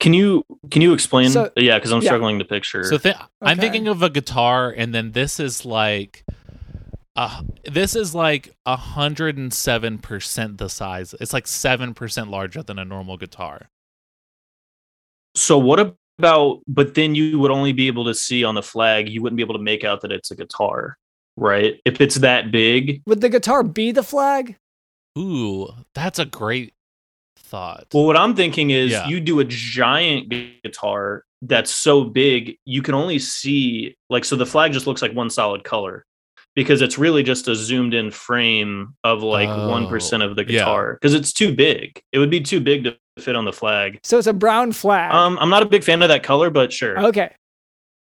Can 0.00 0.12
you 0.12 0.42
can 0.72 0.82
you 0.82 0.92
explain? 0.92 1.30
So- 1.30 1.52
yeah, 1.56 1.78
because 1.78 1.92
I'm 1.92 2.02
yeah. 2.02 2.08
struggling 2.08 2.40
to 2.40 2.44
picture. 2.44 2.82
So 2.82 2.98
th- 2.98 3.14
I'm 3.40 3.58
thinking 3.58 3.86
of 3.86 4.02
a 4.02 4.10
guitar, 4.10 4.74
and 4.76 4.92
then 4.92 5.12
this 5.12 5.38
is 5.38 5.64
like, 5.64 6.24
uh, 7.16 7.42
this 7.64 7.96
is 7.96 8.14
like 8.14 8.54
hundred 8.66 9.36
and 9.38 9.52
seven 9.52 9.98
percent 9.98 10.58
the 10.58 10.68
size. 10.68 11.14
It's 11.20 11.32
like 11.32 11.46
seven 11.46 11.94
percent 11.94 12.30
larger 12.30 12.62
than 12.62 12.78
a 12.78 12.84
normal 12.84 13.16
guitar. 13.16 13.70
So 15.34 15.58
what 15.58 15.94
about? 16.18 16.60
But 16.66 16.94
then 16.94 17.14
you 17.14 17.38
would 17.38 17.50
only 17.50 17.72
be 17.72 17.86
able 17.86 18.04
to 18.06 18.14
see 18.14 18.44
on 18.44 18.54
the 18.54 18.62
flag. 18.62 19.08
You 19.08 19.22
wouldn't 19.22 19.36
be 19.36 19.42
able 19.42 19.56
to 19.56 19.62
make 19.62 19.84
out 19.84 20.00
that 20.02 20.12
it's 20.12 20.30
a 20.30 20.36
guitar, 20.36 20.96
right? 21.36 21.80
If 21.84 22.00
it's 22.00 22.16
that 22.16 22.50
big. 22.50 23.02
Would 23.06 23.20
the 23.20 23.28
guitar 23.28 23.62
be 23.62 23.92
the 23.92 24.02
flag? 24.02 24.56
Ooh, 25.18 25.68
that's 25.94 26.18
a 26.18 26.26
great 26.26 26.74
thought. 27.38 27.86
Well, 27.94 28.04
what 28.04 28.16
I'm 28.16 28.34
thinking 28.34 28.70
is 28.70 28.92
Yeah. 28.92 29.06
you 29.08 29.20
do 29.20 29.40
a 29.40 29.44
giant 29.44 30.28
guitar 30.62 31.24
that's 31.42 31.70
so 31.70 32.02
big 32.02 32.56
you 32.64 32.80
can 32.80 32.94
only 32.94 33.18
see 33.18 33.94
like 34.08 34.24
so 34.24 34.34
the 34.36 34.46
flag 34.46 34.72
just 34.72 34.86
looks 34.86 35.02
like 35.02 35.12
one 35.12 35.28
solid 35.28 35.62
color 35.64 36.04
because 36.56 36.82
it's 36.82 36.98
really 36.98 37.22
just 37.22 37.46
a 37.46 37.54
zoomed 37.54 37.94
in 37.94 38.10
frame 38.10 38.94
of 39.04 39.22
like 39.22 39.48
Oh, 39.48 39.68
one 39.68 39.84
of 40.22 40.34
the 40.34 40.44
guitar 40.44 40.94
because 40.94 41.14
it's 41.14 41.32
too 41.32 41.54
big. 41.54 42.00
It 42.12 42.18
would 42.18 42.30
be 42.30 42.40
too 42.40 42.60
big 42.60 42.82
to 42.84 42.96
fit 43.20 43.36
on 43.36 43.44
the 43.44 43.52
flag. 43.52 44.00
So 44.02 44.18
it's 44.18 44.26
a 44.26 44.32
brown 44.32 44.72
flag. 44.72 45.14
Um, 45.14 45.38
I'm 45.38 45.50
not 45.50 45.62
a 45.62 45.66
big 45.66 45.84
fan 45.84 46.02
of 46.02 46.08
that 46.08 46.22
color, 46.24 46.50
but 46.50 46.72
sure. 46.72 46.98
Okay. 47.06 47.32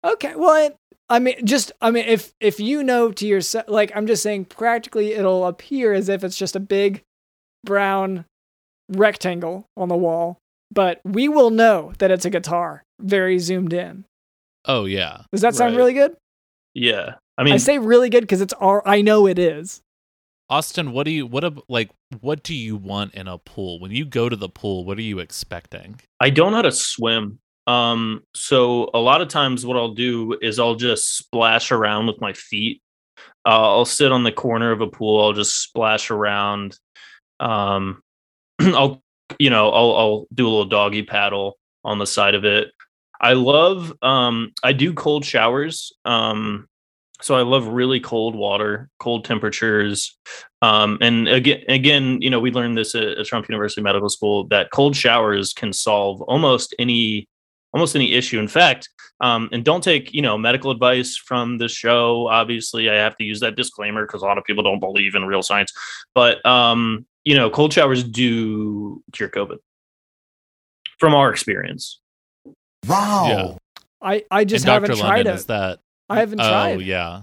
Okay. 0.03 0.33
Well, 0.35 0.65
it, 0.67 0.75
I 1.09 1.19
mean, 1.19 1.45
just 1.45 1.71
I 1.81 1.91
mean, 1.91 2.05
if 2.07 2.33
if 2.39 2.59
you 2.59 2.81
know 2.81 3.11
to 3.11 3.27
yourself, 3.27 3.65
like 3.67 3.91
I'm 3.95 4.07
just 4.07 4.23
saying, 4.23 4.45
practically 4.45 5.13
it'll 5.13 5.45
appear 5.45 5.93
as 5.93 6.09
if 6.09 6.23
it's 6.23 6.37
just 6.37 6.55
a 6.55 6.59
big 6.59 7.03
brown 7.63 8.25
rectangle 8.89 9.67
on 9.77 9.89
the 9.89 9.95
wall, 9.97 10.37
but 10.71 11.01
we 11.03 11.27
will 11.27 11.49
know 11.49 11.93
that 11.99 12.11
it's 12.11 12.25
a 12.25 12.29
guitar, 12.29 12.83
very 12.99 13.39
zoomed 13.39 13.73
in. 13.73 14.05
oh 14.67 14.85
yeah, 14.85 15.21
Does 15.31 15.41
that 15.41 15.55
sound 15.55 15.73
Right. 15.73 15.77
really 15.77 15.93
good? 15.93 16.15
Yeah, 16.73 17.15
I 17.37 17.43
mean, 17.43 17.53
I, 17.53 17.57
say 17.57 17.77
really 17.77 18.09
good 18.09 18.21
because 18.21 18.41
it's 18.41 18.53
all 18.53 18.81
I 18.85 19.01
know 19.01 19.27
it 19.27 19.39
is. 19.39 19.81
Austin. 20.49 20.91
What 20.91 21.05
do 21.05 21.11
you 21.11 21.25
what 21.25 21.43
a, 21.43 21.53
like? 21.67 21.89
What 22.21 22.43
do 22.43 22.53
you 22.53 22.75
want 22.75 23.13
in 23.13 23.27
a 23.27 23.37
pool? 23.37 23.79
When 23.79 23.91
you 23.91 24.05
go 24.05 24.29
to 24.29 24.35
the 24.35 24.49
pool, 24.49 24.85
what 24.85 24.97
are 24.97 25.03
you 25.03 25.19
expecting? 25.19 25.99
I 26.19 26.29
don't 26.29 26.51
know 26.51 26.57
how 26.57 26.61
to 26.63 26.71
swim. 26.71 27.39
Um, 27.67 28.21
so 28.35 28.89
a 28.93 28.99
lot 28.99 29.21
of 29.21 29.27
times 29.27 29.65
what 29.65 29.77
I'll 29.77 29.95
do 29.95 30.37
is 30.41 30.59
I'll 30.59 30.75
just 30.75 31.17
splash 31.17 31.71
around 31.71 32.07
with 32.07 32.21
my 32.21 32.33
feet. 32.33 32.81
Uh, 33.45 33.75
I'll 33.75 33.85
sit 33.85 34.11
on 34.11 34.23
the 34.23 34.31
corner 34.31 34.71
of 34.71 34.81
a 34.81 34.87
pool. 34.87 35.23
I'll 35.23 35.33
just 35.33 35.61
splash 35.61 36.11
around. 36.11 36.77
Um, 37.39 38.01
I'll, 38.59 39.01
you 39.39 39.49
know, 39.49 39.69
I'll, 39.71 39.95
I'll 39.95 40.27
do 40.33 40.45
a 40.45 40.49
little 40.49 40.65
doggy 40.65 41.03
paddle 41.03 41.57
on 41.83 41.97
the 41.97 42.07
side 42.07 42.35
of 42.35 42.45
it. 42.45 42.71
I 43.19 43.33
love, 43.33 43.93
um, 44.01 44.51
I 44.63 44.73
do 44.73 44.93
cold 44.93 45.25
showers. 45.25 45.91
Um, 46.05 46.67
so 47.21 47.35
I 47.35 47.43
love 47.43 47.67
really 47.67 47.99
cold 47.99 48.35
water, 48.35 48.89
cold 48.99 49.25
temperatures. 49.25 50.17
Um, 50.61 50.97
and 51.01 51.27
again, 51.27 51.63
again, 51.67 52.21
you 52.21 52.29
know, 52.29 52.39
we 52.39 52.51
learned 52.51 52.77
this 52.77 52.93
at, 52.93 53.03
at 53.03 53.25
Trump 53.25 53.47
University 53.47 53.81
Medical 53.81 54.09
School 54.09 54.47
that 54.47 54.71
cold 54.71 54.95
showers 54.95 55.53
can 55.53 55.71
solve 55.71 56.21
almost 56.23 56.75
any 56.77 57.27
almost 57.73 57.95
any 57.95 58.13
issue. 58.13 58.39
In 58.39 58.47
fact, 58.47 58.89
um, 59.21 59.49
and 59.51 59.63
don't 59.63 59.83
take 59.83 60.13
you 60.13 60.21
know 60.21 60.37
medical 60.37 60.71
advice 60.71 61.15
from 61.15 61.57
the 61.57 61.69
show. 61.69 62.27
Obviously, 62.27 62.89
I 62.89 62.95
have 62.95 63.15
to 63.17 63.23
use 63.23 63.39
that 63.39 63.55
disclaimer 63.55 64.05
because 64.05 64.21
a 64.21 64.25
lot 64.25 64.37
of 64.37 64.43
people 64.43 64.63
don't 64.63 64.79
believe 64.79 65.15
in 65.15 65.25
real 65.25 65.43
science. 65.43 65.71
But 66.13 66.45
um, 66.45 67.05
you 67.23 67.35
know, 67.35 67.49
cold 67.49 67.71
showers 67.71 68.03
do 68.03 69.01
cure 69.13 69.29
COVID 69.29 69.57
from 70.99 71.15
our 71.15 71.31
experience. 71.31 72.01
Wow. 72.87 73.27
Yeah. 73.27 73.57
I 74.01 74.23
I 74.29 74.43
just 74.45 74.65
and 74.65 74.73
haven't 74.73 74.89
Dr. 74.89 74.99
tried 74.99 75.15
London 75.17 75.33
it. 75.33 75.35
is 75.35 75.45
that? 75.45 75.79
I 76.09 76.19
haven't 76.19 76.37
tried. 76.39 76.71
oh 76.73 76.75
tried, 76.75 76.85
yeah. 76.85 77.21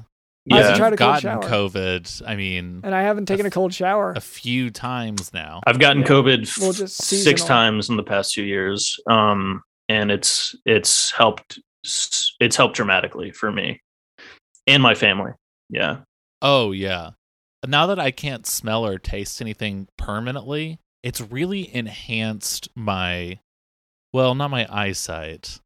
I 0.51 0.57
haven't 0.57 0.73
Yeah, 0.73 0.77
tried 0.79 0.93
a 0.93 0.97
cold 0.97 0.99
gotten 0.99 1.21
shower. 1.23 1.43
COVID. 1.43 2.23
I 2.27 2.35
mean, 2.37 2.81
and 2.83 2.95
I 2.95 3.03
haven't 3.03 3.27
taken 3.27 3.47
a 3.47 3.51
cold 3.51 3.73
shower. 3.73 4.13
a 4.17 4.21
few 4.21 4.71
times 4.71 5.33
now. 5.33 5.61
I've 5.67 5.79
gotten 5.79 6.03
Yeah. 6.03 6.09
COVID 6.09 6.61
Well, 6.61 6.71
f- 6.71 6.77
just 6.77 6.97
six 7.03 7.45
times 7.45 7.89
in 7.91 7.97
the 7.97 8.03
past 8.03 8.35
two 8.35 8.43
years, 8.43 8.97
um, 9.09 9.63
and 9.89 10.11
it's 10.11 10.57
it's 10.67 11.13
helped 11.13 11.61
it's 11.85 12.57
helped 12.57 12.75
dramatically 12.77 13.31
for 13.31 13.53
me 13.53 13.81
and 14.67 14.83
my 14.83 14.95
family. 14.95 15.33
Yeah. 15.71 15.99
Oh 16.41 16.73
yeah. 16.73 17.11
Now 17.65 17.87
that 17.87 18.01
I 18.01 18.11
can't 18.11 18.45
smell 18.47 18.85
or 18.85 18.99
taste 18.99 19.41
anything 19.41 19.87
permanently, 19.97 20.81
it's 21.05 21.21
really 21.21 21.73
enhanced 21.73 22.69
my 22.75 23.39
well, 24.13 24.35
not 24.35 24.51
my 24.51 24.67
eyesight. 24.69 25.61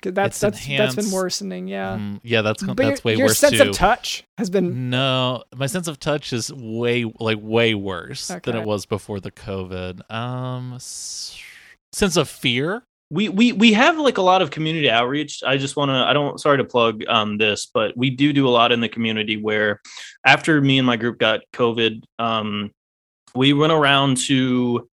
'Cause 0.00 0.12
That's 0.12 0.42
it's 0.42 0.64
that's 0.64 0.66
that's 0.66 0.94
been 0.94 1.10
worsening. 1.10 1.66
Yeah. 1.66 1.96
Mm, 1.98 2.20
yeah, 2.22 2.42
that's 2.42 2.62
But 2.62 2.76
that's 2.76 3.04
your, 3.04 3.12
way 3.12 3.16
your 3.18 3.26
worse 3.26 3.38
sense 3.38 3.58
too. 3.58 3.70
Of 3.70 3.74
touch 3.76 4.24
has 4.38 4.48
been 4.48 4.90
no, 4.90 5.42
my 5.56 5.66
sense 5.66 5.88
of 5.88 5.98
touch 5.98 6.32
is 6.32 6.52
way 6.52 7.04
like 7.18 7.38
way 7.40 7.74
worse 7.74 8.28
than 8.28 8.54
it 8.56 8.64
was 8.64 8.86
before 8.86 9.18
the 9.18 9.32
COVID. 9.32 10.08
Um, 10.10 10.76
sense 11.92 12.16
of 12.16 12.28
fear. 12.28 12.84
we 13.10 13.28
we 13.28 13.52
we 13.52 13.72
have 13.72 13.98
like 13.98 14.18
a 14.18 14.22
lot 14.22 14.42
of 14.42 14.50
community 14.50 14.90
outreach 14.90 15.42
i 15.46 15.56
just 15.56 15.76
want 15.76 15.88
to 15.88 15.94
i 15.94 16.12
don't 16.12 16.38
sorry 16.38 16.58
to 16.58 16.64
plug 16.64 17.02
um 17.08 17.38
this 17.38 17.66
but 17.72 17.96
we 17.96 18.10
do 18.10 18.34
do 18.34 18.46
a 18.46 18.50
lot 18.50 18.70
in 18.70 18.80
the 18.82 18.88
community 18.88 19.38
where 19.38 19.80
after 20.26 20.60
me 20.60 20.76
and 20.78 20.86
my 20.86 20.94
group 20.96 21.18
got 21.18 21.40
covid 21.54 22.02
um 22.18 22.70
we 23.34 23.54
went 23.54 23.72
around 23.72 24.18
to 24.18 24.86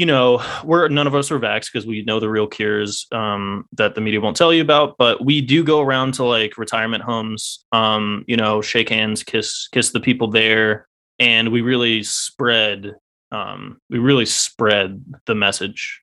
you 0.00 0.06
know, 0.06 0.42
we're 0.64 0.88
none 0.88 1.06
of 1.06 1.14
us 1.14 1.30
are 1.30 1.38
vaxxed 1.38 1.70
because 1.70 1.86
we 1.86 2.02
know 2.04 2.18
the 2.20 2.30
real 2.30 2.46
cures 2.46 3.06
um, 3.12 3.66
that 3.72 3.94
the 3.94 4.00
media 4.00 4.18
won't 4.18 4.34
tell 4.34 4.50
you 4.50 4.62
about. 4.62 4.96
But 4.96 5.22
we 5.22 5.42
do 5.42 5.62
go 5.62 5.82
around 5.82 6.14
to 6.14 6.24
like 6.24 6.56
retirement 6.56 7.04
homes, 7.04 7.66
um, 7.70 8.24
you 8.26 8.34
know, 8.34 8.62
shake 8.62 8.88
hands, 8.88 9.22
kiss 9.22 9.68
kiss 9.68 9.90
the 9.90 10.00
people 10.00 10.30
there, 10.30 10.88
and 11.18 11.52
we 11.52 11.60
really 11.60 12.02
spread 12.02 12.94
um, 13.30 13.78
we 13.90 13.98
really 13.98 14.24
spread 14.24 15.04
the 15.26 15.34
message. 15.34 16.00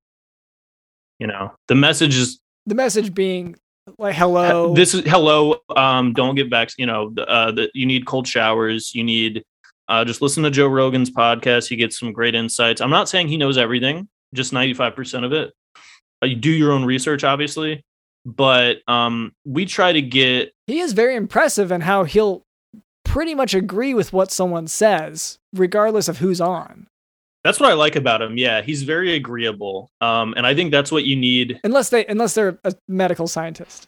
You 1.18 1.26
know, 1.26 1.54
the 1.68 1.74
message 1.74 2.16
is 2.16 2.40
The 2.68 2.76
message 2.76 3.16
being 3.16 3.56
like, 3.98 4.14
hello. 4.14 4.76
this 4.76 4.94
is 4.94 5.06
hello. 5.06 5.56
Um, 5.76 6.14
don't 6.14 6.36
get 6.36 6.52
back. 6.52 6.70
You 6.78 6.86
know, 6.86 7.16
uh, 7.18 7.52
the, 7.52 7.72
you 7.74 7.88
need 7.88 8.06
cold 8.06 8.28
showers. 8.28 8.94
You 8.94 9.04
need 9.04 9.44
uh, 9.90 10.06
just 10.06 10.22
listen 10.22 10.44
to 10.44 10.52
Joe 10.52 10.68
Rogan's 10.68 11.10
podcast. 11.10 11.68
He 11.68 11.76
gets 11.76 12.00
some 12.00 12.12
great 12.12 12.36
insights. 12.36 12.82
I'm 12.82 12.90
not 12.90 13.10
saying 13.10 13.28
he 13.28 13.38
knows 13.38 13.58
everything, 13.58 14.08
just 14.34 14.54
95 14.54 14.96
percent 14.96 15.26
of 15.26 15.34
it. 15.34 15.54
Uh, 16.22 16.28
you 16.28 16.36
do 16.36 16.52
your 16.52 16.72
own 16.72 16.84
research, 16.84 17.24
obviously, 17.24 17.84
but 18.26 18.78
um, 18.88 19.34
we 19.46 19.66
try 19.66 19.94
to 19.94 20.02
get 20.02 20.52
he 20.66 20.80
is 20.80 20.94
very 20.94 21.16
impressive 21.16 21.72
in 21.72 21.82
how 21.82 22.04
he'll 22.04 22.46
pretty 23.06 23.34
much 23.34 23.54
agree 23.54 23.94
with 23.94 24.12
what 24.14 24.32
someone 24.32 24.68
says, 24.68 25.40
regardless 25.54 26.08
of 26.08 26.18
who's 26.18 26.42
on. 26.42 26.88
That's 27.44 27.60
what 27.60 27.70
I 27.70 27.74
like 27.74 27.96
about 27.96 28.22
him. 28.22 28.38
Yeah, 28.38 28.62
he's 28.62 28.84
very 28.84 29.16
agreeable, 29.16 29.90
um, 30.02 30.34
and 30.36 30.46
I 30.46 30.54
think 30.54 30.72
that's 30.72 30.92
what 30.92 31.06
you 31.06 31.16
need. 31.16 31.62
Unless 31.64 31.90
they, 31.90 32.06
unless 32.06 32.34
they're 32.34 32.60
a 32.66 32.74
medical 32.90 33.28
scientist. 33.28 33.88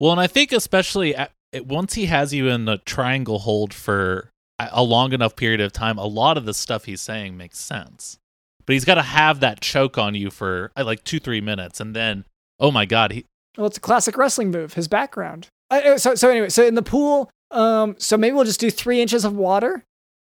Well, 0.00 0.10
and 0.10 0.20
I 0.20 0.26
think 0.26 0.50
especially 0.50 1.14
at, 1.14 1.30
once 1.54 1.94
he 1.94 2.06
has 2.06 2.34
you 2.34 2.48
in 2.48 2.64
the 2.64 2.78
triangle 2.78 3.38
hold 3.38 3.72
for 3.72 4.31
a 4.72 4.82
long 4.82 5.12
enough 5.12 5.34
period 5.36 5.60
of 5.60 5.72
time, 5.72 5.98
a 5.98 6.06
lot 6.06 6.36
of 6.36 6.44
the 6.44 6.54
stuff 6.54 6.84
he's 6.84 7.00
saying 7.00 7.36
makes 7.36 7.58
sense. 7.58 8.18
But 8.66 8.74
he's 8.74 8.84
got 8.84 8.94
to 8.94 9.02
have 9.02 9.40
that 9.40 9.60
choke 9.60 9.98
on 9.98 10.14
you 10.14 10.30
for 10.30 10.70
uh, 10.76 10.84
like 10.84 11.02
two, 11.04 11.18
three 11.18 11.40
minutes, 11.40 11.80
and 11.80 11.96
then, 11.96 12.24
oh 12.60 12.70
my 12.70 12.84
god, 12.86 13.12
he, 13.12 13.24
Well, 13.58 13.66
it's 13.66 13.78
a 13.78 13.80
classic 13.80 14.16
wrestling 14.16 14.50
move. 14.50 14.74
His 14.74 14.86
background. 14.88 15.48
Uh, 15.70 15.80
uh, 15.84 15.98
so, 15.98 16.14
so 16.14 16.30
anyway, 16.30 16.48
so 16.48 16.64
in 16.64 16.74
the 16.76 16.82
pool, 16.82 17.28
um, 17.50 17.96
so 17.98 18.16
maybe 18.16 18.34
we'll 18.34 18.44
just 18.44 18.60
do 18.60 18.70
three 18.70 19.00
inches 19.00 19.24
of 19.24 19.34
water. 19.34 19.82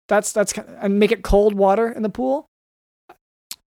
That's 0.08 0.32
that's 0.32 0.52
and 0.56 0.98
make 0.98 1.10
it 1.12 1.22
cold 1.22 1.54
water 1.54 1.88
in 1.90 2.02
the 2.02 2.08
pool. 2.08 2.46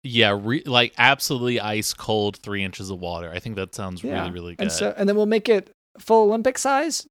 yeah, 0.03 0.37
re- 0.41 0.63
like 0.65 0.93
absolutely 0.97 1.59
ice 1.59 1.93
cold 1.93 2.37
three 2.37 2.63
inches 2.63 2.89
of 2.89 2.99
water. 2.99 3.31
I 3.33 3.39
think 3.39 3.55
that 3.55 3.75
sounds 3.75 4.03
Yeah. 4.03 4.19
really, 4.21 4.31
really 4.31 4.55
good. 4.55 4.63
And 4.63 4.71
so, 4.71 4.93
and 4.95 5.09
then 5.09 5.15
we'll 5.15 5.25
make 5.25 5.49
it 5.49 5.71
full 5.99 6.23
Olympic 6.27 6.57
size. 6.57 7.05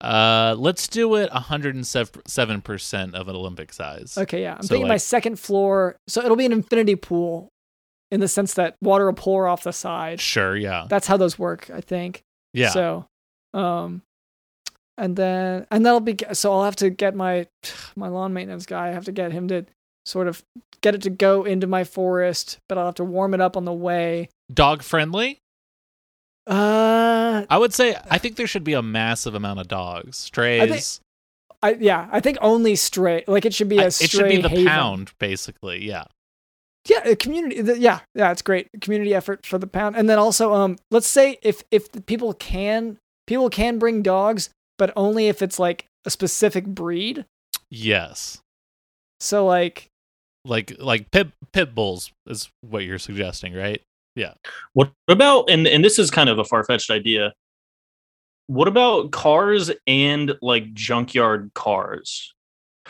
Uh, 0.00 0.54
let's 0.58 0.86
do 0.88 1.14
it 1.16 1.32
107 1.32 2.60
percent 2.62 3.14
of 3.14 3.28
an 3.28 3.36
Olympic 3.36 3.72
size. 3.72 4.16
Okay, 4.16 4.42
yeah. 4.42 4.54
I'm 4.56 4.62
So, 4.62 4.68
thinking 4.74 4.88
my 4.88 4.96
second 4.96 5.38
floor. 5.38 5.96
So 6.06 6.22
it'll 6.22 6.36
be 6.36 6.46
an 6.46 6.52
infinity 6.52 6.96
pool, 6.96 7.48
in 8.10 8.20
the 8.20 8.28
sense 8.28 8.54
that 8.54 8.76
water 8.80 9.06
will 9.06 9.12
pour 9.14 9.46
off 9.48 9.64
the 9.64 9.72
side. 9.72 10.20
Sure, 10.20 10.56
yeah, 10.56 10.86
That's 10.88 11.06
how 11.06 11.16
those 11.16 11.38
work, 11.38 11.68
I 11.70 11.80
think. 11.80 12.22
yeah. 12.52 12.70
So, 12.70 13.06
um, 13.54 14.02
and 14.96 15.14
then 15.16 15.66
and 15.70 15.84
that'll 15.86 16.00
be 16.00 16.16
so 16.32 16.52
I'll 16.52 16.64
have 16.64 16.76
to 16.76 16.90
get 16.90 17.14
my 17.14 17.46
my 17.96 18.08
lawn 18.08 18.32
maintenance 18.32 18.66
guy. 18.66 18.88
I 18.88 18.92
have 18.92 19.04
to 19.06 19.12
get 19.12 19.32
him 19.32 19.48
to 19.48 19.66
sort 20.06 20.26
of 20.28 20.42
get 20.80 20.94
it 20.94 21.02
to 21.02 21.10
go 21.10 21.44
into 21.44 21.66
my 21.66 21.84
forest, 21.84 22.58
but 22.68 22.78
I'll 22.78 22.86
have 22.86 22.94
to 22.96 23.04
warm 23.04 23.34
it 23.34 23.40
up 23.40 23.56
on 23.56 23.64
the 23.64 23.72
way. 23.72 24.28
Dog 24.52 24.82
friendly. 24.82 25.40
Uh, 26.48 27.44
I 27.50 27.58
would 27.58 27.74
say 27.74 27.96
I 28.10 28.18
think 28.18 28.36
there 28.36 28.46
should 28.46 28.64
be 28.64 28.72
a 28.72 28.82
massive 28.82 29.34
amount 29.34 29.60
of 29.60 29.68
dogs, 29.68 30.16
strays. 30.16 31.00
I 31.62 31.72
yeah, 31.74 32.08
I 32.12 32.20
think 32.20 32.38
only 32.40 32.74
stray. 32.76 33.24
Like 33.26 33.44
it 33.44 33.52
should 33.54 33.68
be 33.68 33.78
I- 33.80 33.84
a 33.84 33.86
it 33.88 33.92
stray 33.92 34.08
should 34.08 34.28
be 34.28 34.40
the 34.42 34.48
haven. 34.48 34.66
pound, 34.66 35.12
basically. 35.18 35.84
Yeah. 35.84 36.04
Yeah, 36.88 37.02
a 37.06 37.16
community. 37.16 37.60
the- 37.60 37.78
Yeah, 37.78 38.00
yeah, 38.14 38.30
it's 38.32 38.40
great. 38.42 38.68
Community 38.80 39.14
effort 39.14 39.44
for 39.44 39.58
the 39.58 39.66
pound, 39.66 39.96
and 39.96 40.08
then 40.08 40.18
also, 40.18 40.54
um, 40.54 40.76
let's 40.90 41.08
say 41.08 41.38
if 41.42 41.62
if 41.70 41.90
people 42.06 42.32
can 42.32 42.96
people 43.26 43.50
can 43.50 43.78
bring 43.78 44.00
dogs, 44.02 44.48
but 44.78 44.90
only 44.96 45.28
if 45.28 45.42
it's 45.42 45.58
like 45.58 45.84
a 46.06 46.10
specific 46.10 46.64
breed. 46.64 47.26
Yes. 47.70 48.40
So 49.20 49.44
like, 49.44 49.88
Like 50.46 50.76
like 50.78 51.10
pit 51.10 51.28
pit 51.52 51.74
bulls 51.74 52.12
is 52.26 52.48
what 52.62 52.84
you're 52.84 52.98
suggesting, 53.00 53.52
right? 53.52 53.82
What 54.72 54.92
about 55.08 55.50
and 55.50 55.66
and 55.66 55.84
this 55.84 55.98
is 55.98 56.10
kind 56.10 56.28
of 56.28 56.38
a 56.38 56.44
far 56.44 56.64
fetched 56.64 56.90
idea. 56.90 57.32
What 58.46 58.68
about 58.68 59.12
cars 59.12 59.70
and 59.86 60.34
like 60.40 60.72
junkyard 60.74 61.50
cars? 61.54 62.34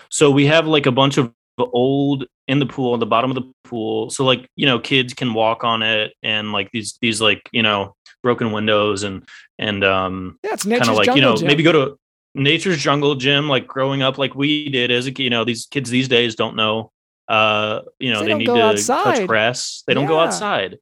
So 0.08 0.30
we 0.30 0.46
have 0.46 0.66
like 0.66 0.86
a 0.86 0.92
bunch 0.92 1.18
of 1.18 1.32
old 1.58 2.24
in 2.46 2.60
the 2.60 2.66
pool, 2.66 2.94
at 2.94 3.00
the 3.00 3.06
bottom 3.06 3.30
of 3.30 3.34
the 3.34 3.52
pool. 3.64 4.10
So 4.10 4.24
like 4.24 4.48
you 4.56 4.66
know, 4.66 4.78
kids 4.78 5.14
can 5.14 5.34
walk 5.34 5.64
on 5.64 5.82
it, 5.82 6.14
and 6.22 6.52
like 6.52 6.70
these 6.72 6.98
these 7.00 7.20
like 7.20 7.48
you 7.52 7.62
know 7.62 7.94
broken 8.22 8.52
windows 8.52 9.02
and 9.02 9.28
and 9.58 9.84
um 9.84 10.38
yeah, 10.42 10.54
it's 10.54 10.64
kind 10.64 10.82
of 10.88 10.96
like 10.96 11.06
jungle 11.06 11.16
you 11.16 11.22
know 11.22 11.36
gym. 11.36 11.46
maybe 11.46 11.62
go 11.62 11.72
to 11.72 11.98
nature's 12.34 12.78
jungle 12.78 13.14
gym 13.14 13.48
like 13.48 13.66
growing 13.66 14.02
up 14.02 14.18
like 14.18 14.34
we 14.34 14.68
did 14.68 14.90
as 14.90 15.06
a 15.06 15.12
kid. 15.12 15.24
You 15.24 15.30
know 15.30 15.44
these 15.44 15.66
kids 15.66 15.90
these 15.90 16.08
days 16.08 16.34
don't 16.34 16.56
know. 16.56 16.90
Uh, 17.28 17.82
you 17.98 18.12
know 18.12 18.20
They 18.20 18.28
they, 18.28 18.34
need 18.34 18.46
to 18.46 18.62
outside. 18.62 19.16
touch 19.16 19.26
grass. 19.26 19.82
They 19.86 19.94
don't 19.94 20.06
go 20.06 20.18
outside 20.18 20.78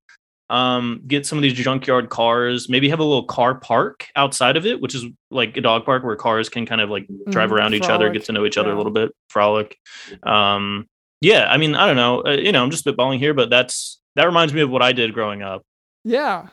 um 0.50 1.02
get 1.06 1.26
some 1.26 1.38
of 1.38 1.42
these 1.42 1.52
junkyard 1.54 2.08
cars 2.08 2.68
maybe 2.68 2.88
have 2.88 3.00
a 3.00 3.04
little 3.04 3.24
car 3.24 3.56
park 3.56 4.06
outside 4.14 4.56
of 4.56 4.64
it 4.64 4.80
which 4.80 4.94
is 4.94 5.04
like 5.30 5.56
a 5.56 5.60
dog 5.60 5.84
park 5.84 6.04
where 6.04 6.14
cars 6.14 6.48
can 6.48 6.64
kind 6.66 6.80
of 6.80 6.88
like 6.88 7.06
drive 7.30 7.50
Mhm, 7.50 7.54
around 7.54 7.74
each 7.74 7.88
other 7.88 8.10
get 8.10 8.24
to 8.26 8.32
know 8.32 8.46
each 8.46 8.56
other 8.56 8.68
Yeah. 8.70 8.76
a 8.76 8.78
little 8.78 8.92
bit 8.92 9.10
frolic 9.28 9.76
um 10.22 10.86
yeah 11.20 11.50
i 11.50 11.56
mean 11.56 11.74
i 11.74 11.84
don't 11.86 11.96
know 11.96 12.22
uh, 12.24 12.30
you 12.36 12.52
know 12.52 12.62
i'm 12.62 12.70
just 12.70 12.84
spitballing 12.84 13.18
here 13.18 13.34
but 13.34 13.50
that's 13.50 14.00
that 14.14 14.24
reminds 14.26 14.52
me 14.54 14.60
of 14.60 14.70
what 14.70 14.82
i 14.82 14.92
did 14.92 15.12
growing 15.14 15.42
up 15.42 15.62
Yeah, 16.04 16.48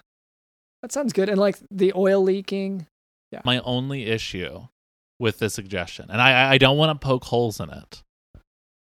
that 0.82 0.92
sounds 0.92 1.14
good. 1.14 1.30
And 1.30 1.40
like 1.40 1.58
the 1.72 1.94
oil 1.96 2.22
leaking. 2.24 2.88
Yeah. 3.32 3.42
My 3.46 3.60
only 3.60 4.06
issue 4.06 4.68
with 5.20 5.40
this 5.40 5.54
suggestion, 5.54 6.08
and 6.10 6.20
I 6.22 6.54
I 6.54 6.58
don't 6.58 6.78
want 6.78 7.00
to 7.00 7.06
poke 7.08 7.24
holes 7.26 7.60
in 7.60 7.70
it, 7.70 8.02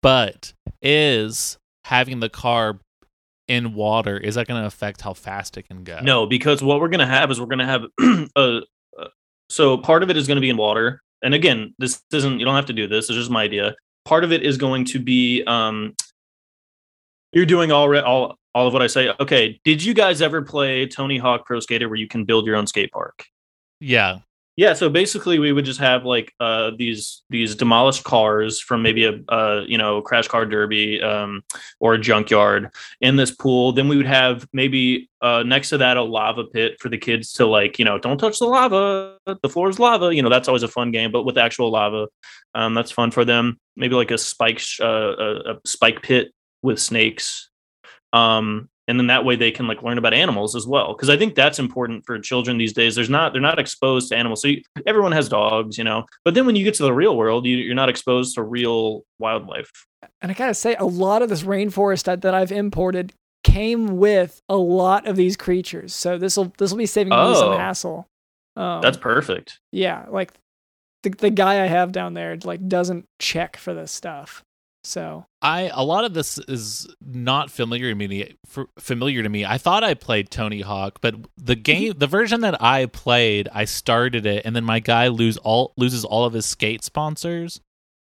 but 0.03 0.53
is 0.83 1.59
having 1.85 2.21
the 2.21 2.29
car 2.29 2.79
in 3.49 3.74
water 3.74 4.16
is 4.16 4.34
that 4.36 4.46
going 4.46 4.61
to 4.61 4.66
affect 4.66 5.01
how 5.01 5.12
fast 5.12 5.57
it 5.57 5.62
can 5.62 5.82
go? 5.84 5.99
no 6.03 6.26
because 6.26 6.62
what 6.62 6.80
we're 6.80 6.88
gonna 6.88 7.07
have 7.07 7.30
is 7.30 7.40
we're 7.40 7.46
gonna 7.46 7.66
have 7.66 7.84
a, 8.36 8.61
a 8.99 9.07
so 9.51 9.76
part 9.78 10.03
of 10.03 10.11
it 10.11 10.16
is 10.16 10.26
going 10.26 10.36
to 10.36 10.40
be 10.40 10.51
in 10.51 10.57
water 10.57 11.01
and 11.22 11.34
again 11.34 11.74
this 11.78 12.03
isn't 12.12 12.38
you 12.38 12.44
don't 12.44 12.55
have 12.55 12.66
to 12.66 12.72
do 12.72 12.86
this 12.86 13.09
it's 13.09 13.16
just 13.18 13.30
my 13.30 13.42
idea 13.42 13.74
part 14.05 14.22
of 14.24 14.30
it 14.32 14.42
is 14.42 14.57
going 14.57 14.84
to 14.84 14.99
be 15.01 15.42
um 15.46 15.94
you're 17.32 17.46
doing 17.46 17.72
all 17.72 17.88
re- 17.88 18.01
all 18.01 18.36
all 18.55 18.66
of 18.66 18.72
what 18.72 18.82
i 18.82 18.86
say 18.86 19.11
okay 19.20 19.59
did 19.64 19.82
you 19.82 19.94
guys 19.94 20.20
ever 20.22 20.42
play 20.42 20.86
tony 20.86 21.18
hawk 21.18 21.44
pro 21.46 21.61
skater 21.61 21.88
where 21.88 21.96
you 21.99 22.07
can 22.09 22.24
build 22.24 22.46
your 22.46 22.57
own 22.57 22.66
skate 22.66 22.90
park 22.92 23.24
Yeah. 23.80 24.18
Yeah 24.59 24.75
so 24.75 24.91
basically 24.91 25.39
we 25.39 25.53
would 25.53 25.65
just 25.65 25.79
have 25.79 26.05
like 26.05 26.35
uh 26.41 26.73
these 26.77 27.23
these 27.31 27.55
demolished 27.55 28.03
cars 28.03 28.61
from 28.61 28.83
maybe 28.83 29.05
a 29.05 29.63
you 29.69 29.79
know 29.79 30.03
crash 30.03 30.27
car 30.27 30.45
derby 30.45 31.01
um 31.01 31.45
or 31.79 31.95
a 31.95 31.99
junkyard 31.99 32.69
in 33.01 33.15
this 33.15 33.31
pool. 33.31 33.71
Then 33.71 33.87
we 33.87 33.97
would 33.97 34.07
have 34.07 34.49
maybe 34.53 35.09
uh 35.23 35.45
next 35.45 35.69
to 35.69 35.79
that 35.79 35.97
a 35.97 36.03
lava 36.03 36.43
pit 36.45 36.77
for 36.81 36.89
the 36.89 36.99
kids 36.99 37.33
to 37.35 37.47
like 37.47 37.79
you 37.79 37.85
know 37.85 38.01
don't 38.01 38.19
touch 38.19 38.41
the 38.41 38.47
lava. 38.47 39.17
The 39.27 39.49
floor 39.49 39.69
is 39.71 39.79
lava. 39.79 40.13
You 40.13 40.23
know 40.23 40.29
that's 40.29 40.49
always 40.49 40.65
a 40.65 40.69
fun 40.69 40.91
game 40.91 41.13
but 41.13 41.23
with 41.23 41.39
actual 41.39 41.71
lava 41.71 42.09
um 42.57 42.75
that's 42.75 42.91
fun 42.91 43.13
for 43.13 43.25
them. 43.25 43.61
Maybe 43.77 43.95
like 43.95 44.11
a 44.11 44.19
spike 44.19 44.59
sh- 44.59 44.81
uh, 44.81 45.15
a, 45.19 45.53
a 45.53 45.61
spike 45.65 46.03
pit 46.03 46.33
with 46.63 46.81
snakes. 46.81 47.49
Um 48.13 48.69
and 48.89 48.99
then 48.99 49.07
that 49.07 49.24
way 49.24 49.36
they 49.36 49.51
can 49.53 49.68
like 49.68 49.82
learn 49.82 49.99
about 49.99 50.12
animals 50.14 50.57
as 50.57 50.66
well 50.66 50.95
because 50.95 51.09
i 51.11 51.16
think 51.16 51.34
that's 51.34 51.59
important 51.59 52.05
for 52.07 52.18
children 52.18 52.59
these 52.59 52.72
days 52.72 52.95
there's 52.97 53.11
not 53.11 53.32
they're 53.32 53.41
not 53.43 53.59
exposed 53.59 54.09
to 54.09 54.16
animals 54.16 54.43
so 54.43 54.49
you, 54.49 54.62
everyone 54.86 55.12
has 55.12 55.28
dogs 55.28 55.78
you 55.78 55.84
know 55.84 56.05
but 56.24 56.34
then 56.34 56.47
when 56.47 56.57
you 56.57 56.64
get 56.64 56.74
to 56.74 56.82
the 56.82 56.93
real 56.93 57.16
world 57.16 57.47
you, 57.47 57.57
you're 57.57 57.74
not 57.74 57.89
exposed 57.89 58.34
to 58.34 58.43
real 58.43 59.03
wildlife 59.20 59.70
And 60.22 60.30
I 60.32 60.34
gotta 60.34 60.55
say, 60.55 60.74
a 60.76 60.84
lot 60.84 61.22
of 61.22 61.28
this 61.28 61.43
rainforest 61.43 62.05
that, 62.05 62.22
that 62.22 62.34
I've 62.34 62.51
imported 62.53 63.12
came 63.45 63.99
with 63.99 64.41
a 64.49 64.57
lot 64.57 65.07
of 65.07 65.14
these 65.16 65.36
creatures. 65.36 65.95
So 65.95 66.18
this 66.18 66.36
will 66.36 66.53
this 66.59 66.70
will 66.70 66.78
be 66.78 66.86
saving 66.86 67.11
me 67.12 67.34
some 67.34 67.53
Oh. 67.53 67.57
hassle. 67.57 68.07
Um, 68.57 68.80
that's 68.82 68.97
perfect 68.97 69.61
yeah, 69.70 70.07
like 70.09 70.32
the 71.05 71.11
the 71.11 71.30
guy 71.30 71.62
I 71.62 71.66
have 71.66 71.93
down 71.93 72.14
there 72.14 72.36
like 72.43 72.66
doesn't 72.66 73.05
check 73.20 73.57
for 73.57 73.72
this 73.74 73.93
stuff. 73.93 74.43
So 74.89 75.26
I 75.43 75.70
a 75.74 75.84
lot 75.84 76.05
of 76.07 76.14
this 76.14 76.39
is 76.49 76.89
not 77.05 77.51
familiar 77.51 77.91
to 77.91 77.95
me. 77.95 78.36
Familiar 78.78 79.22
to 79.22 79.28
me. 79.28 79.45
I 79.45 79.59
thought 79.59 79.84
I 79.84 79.93
played 79.93 80.30
Tony 80.30 80.62
Hawk, 80.62 81.01
but 81.03 81.14
the 81.36 81.57
game, 81.57 81.93
the 81.99 82.07
version 82.07 82.41
that 82.41 82.62
I 82.62 82.86
played, 82.86 83.51
I 83.53 83.66
started 83.66 84.24
it, 84.24 84.47
and 84.47 84.57
then 84.57 84.64
my 84.64 84.80
guy 84.80 85.09
lose 85.09 85.36
all 85.36 85.74
loses 85.76 86.07
all 86.07 86.24
of 86.24 86.32
his 86.32 86.47
skate 86.47 86.82
sponsors 86.84 87.61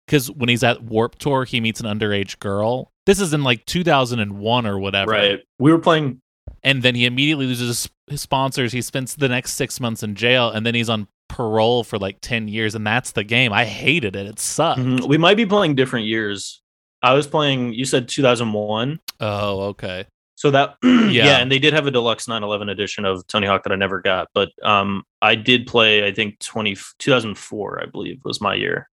because 0.07 0.31
when 0.31 0.47
he's 0.47 0.63
at 0.63 0.81
Warped 0.81 1.19
Tour, 1.19 1.43
he 1.43 1.59
meets 1.59 1.81
an 1.81 1.85
underage 1.85 2.39
girl. 2.39 2.93
This 3.05 3.19
is 3.19 3.33
in 3.33 3.43
like 3.43 3.65
2001 3.65 4.65
or 4.65 4.79
whatever, 4.79 5.11
right 5.11 5.39
we 5.59 5.73
were 5.73 5.79
playing 5.79 6.21
and 6.63 6.81
then 6.81 6.95
he 6.95 7.05
immediately 7.05 7.45
loses 7.45 7.67
his- 7.67 7.89
his 8.09 8.21
sponsors. 8.21 8.71
He 8.71 8.81
spends 8.81 9.15
the 9.15 9.27
next 9.29 9.53
six 9.53 9.81
months 9.81 10.01
in 10.01 10.15
jail, 10.15 10.49
and 10.49 10.65
then 10.65 10.75
he's 10.75 10.89
on 10.89 11.07
parole 11.27 11.83
for 11.83 11.97
like 11.99 12.17
10 12.21 12.47
years, 12.47 12.73
and 12.73 12.87
that's 12.87 13.11
the 13.11 13.23
game. 13.23 13.53
I 13.53 13.65
hated 13.65 14.15
it. 14.15 14.25
It 14.27 14.39
sucked. 14.39 14.79
Mhm. 14.79 15.07
we 15.07 15.17
might 15.17 15.37
be 15.37 15.45
playing 15.45 15.75
different 15.75 16.07
years 16.07 16.58
i 17.01 17.13
was 17.13 17.27
playing 17.27 17.73
you 17.73 17.85
said 17.85 18.07
2001 18.07 18.99
Oh, 19.21 19.61
okay. 19.71 20.05
So 20.35 20.51
that 20.51 20.77
yeah. 20.83 21.09
Yeah. 21.09 21.37
and 21.39 21.51
they 21.51 21.59
did 21.59 21.73
have 21.73 21.85
a 21.87 21.91
deluxe 21.91 22.27
911 22.29 22.69
edition 22.69 23.03
of 23.03 23.27
Tony 23.27 23.45
Hawk 23.47 23.63
that 23.63 23.73
I 23.73 23.75
never 23.75 23.99
got, 24.01 24.27
but 24.33 24.49
um 24.63 25.03
I 25.21 25.35
did 25.35 25.67
play 25.67 26.07
I 26.07 26.13
think 26.13 26.39
20 26.39 26.77
2004 26.99 27.83
I 27.83 27.85
believe 27.87 28.21
was 28.23 28.39
my 28.39 28.55
year. 28.55 28.89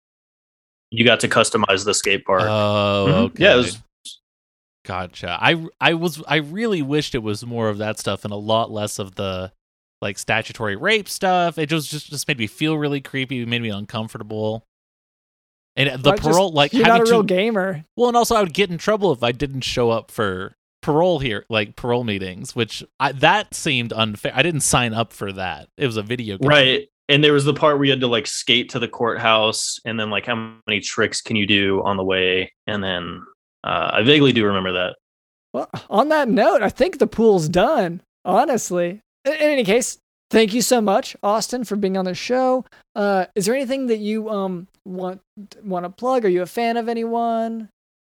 You 0.91 1.05
got 1.07 1.21
to 1.21 1.29
customize 1.29 1.85
the 1.87 1.95
skate 1.95 2.25
park. 2.27 2.43
Oh, 2.43 3.07
Mhm. 3.09 3.13
okay. 3.31 3.45
Yeah, 3.45 3.55
it 3.55 3.57
was 3.57 3.79
Gotcha. 4.85 5.39
I 5.41 5.67
I 5.81 5.95
was 5.95 6.23
I 6.27 6.37
really 6.37 6.83
wished 6.83 7.15
it 7.15 7.23
was 7.23 7.45
more 7.47 7.69
of 7.69 7.79
that 7.79 7.99
stuff 7.99 8.25
and 8.25 8.33
a 8.33 8.37
lot 8.37 8.71
less 8.71 8.99
of 8.99 9.15
the 9.15 9.53
like 10.03 10.19
statutory 10.19 10.77
rape 10.77 11.09
stuff. 11.09 11.59
It 11.59 11.67
just 11.67 11.91
just, 11.91 12.11
just 12.11 12.27
made 12.29 12.39
me 12.39 12.47
feel 12.47 12.77
really 12.77 13.01
creepy. 13.01 13.41
It 13.43 13.49
made 13.49 13.63
me 13.63 13.69
uncomfortable. 13.71 14.65
And 15.89 16.03
the 16.03 16.11
But 16.11 16.17
just- 16.23 16.29
parole, 16.29 16.53
like 16.53 16.73
you're 16.73 16.85
having 16.85 17.03
not 17.03 17.09
a 17.09 17.11
real 17.13 17.23
to, 17.23 17.27
gamer. 17.27 17.85
well, 17.97 18.09
and 18.09 18.17
also 18.17 18.35
I 18.37 18.41
would 18.43 18.55
get 18.55 18.71
in 18.71 18.79
trouble 18.79 19.13
if 19.13 19.23
I 19.23 19.33
didn't 19.33 19.63
show 19.63 19.91
up 19.91 20.11
for 20.11 20.57
parole 20.83 21.19
here, 21.19 21.45
like 21.51 21.77
parole 21.77 22.05
meetings, 22.05 22.55
which 22.57 22.83
I, 22.99 23.13
that 23.13 23.55
seemed 23.55 23.93
unfair. 23.93 24.33
I 24.35 24.43
didn't 24.43 24.61
sign 24.63 24.95
up 24.95 25.13
for 25.13 25.31
that. 25.33 25.69
It 25.77 25.87
was 25.87 25.97
a 25.97 26.03
video 26.03 26.39
game, 26.39 26.49
right. 26.49 26.89
And 27.09 27.25
there 27.25 27.33
was 27.33 27.45
the 27.45 27.55
part 27.55 27.77
where 27.77 27.85
you 27.87 27.91
had 27.91 28.01
to 28.01 28.07
like 28.07 28.27
skate 28.27 28.69
to 28.71 28.79
the 28.79 28.87
courthouse 28.89 29.79
and 29.85 29.99
then 29.99 30.11
like 30.11 30.27
how 30.27 30.53
many 30.69 30.81
tricks 30.81 31.21
can 31.21 31.35
you 31.37 31.47
do 31.47 31.83
on 31.83 31.97
the 31.97 32.05
way? 32.05 32.53
And 32.69 32.83
then 32.85 33.23
uh, 33.65 33.91
I 33.95 34.03
vaguely 34.03 34.33
do 34.33 34.47
remember 34.47 34.73
that. 34.73 34.97
Well, 35.53 35.69
on 35.91 36.09
that 36.11 36.29
note, 36.29 36.63
I 36.63 36.69
think 36.69 36.99
the 36.99 37.09
pool's 37.09 37.49
done. 37.49 38.01
Honestly, 38.25 39.01
in, 39.25 39.33
in 39.33 39.41
any 39.41 39.65
case, 39.65 39.99
thank 40.31 40.55
you 40.55 40.63
so 40.63 40.81
much, 40.81 41.17
Austin, 41.23 41.65
for 41.65 41.75
being 41.75 41.97
on 41.97 42.05
the 42.05 42.15
show. 42.15 42.65
Uh, 42.95 43.27
is 43.35 43.45
there 43.47 43.55
anything 43.57 43.89
that 43.89 43.99
you 43.99 44.31
um 44.31 44.69
want 44.85 45.21
want 45.63 45.85
to 45.85 45.91
plug? 45.91 46.25
Are 46.25 46.29
you 46.29 46.43
a 46.43 46.47
fan 46.47 46.77
of 46.77 46.89
anyone? 46.89 47.69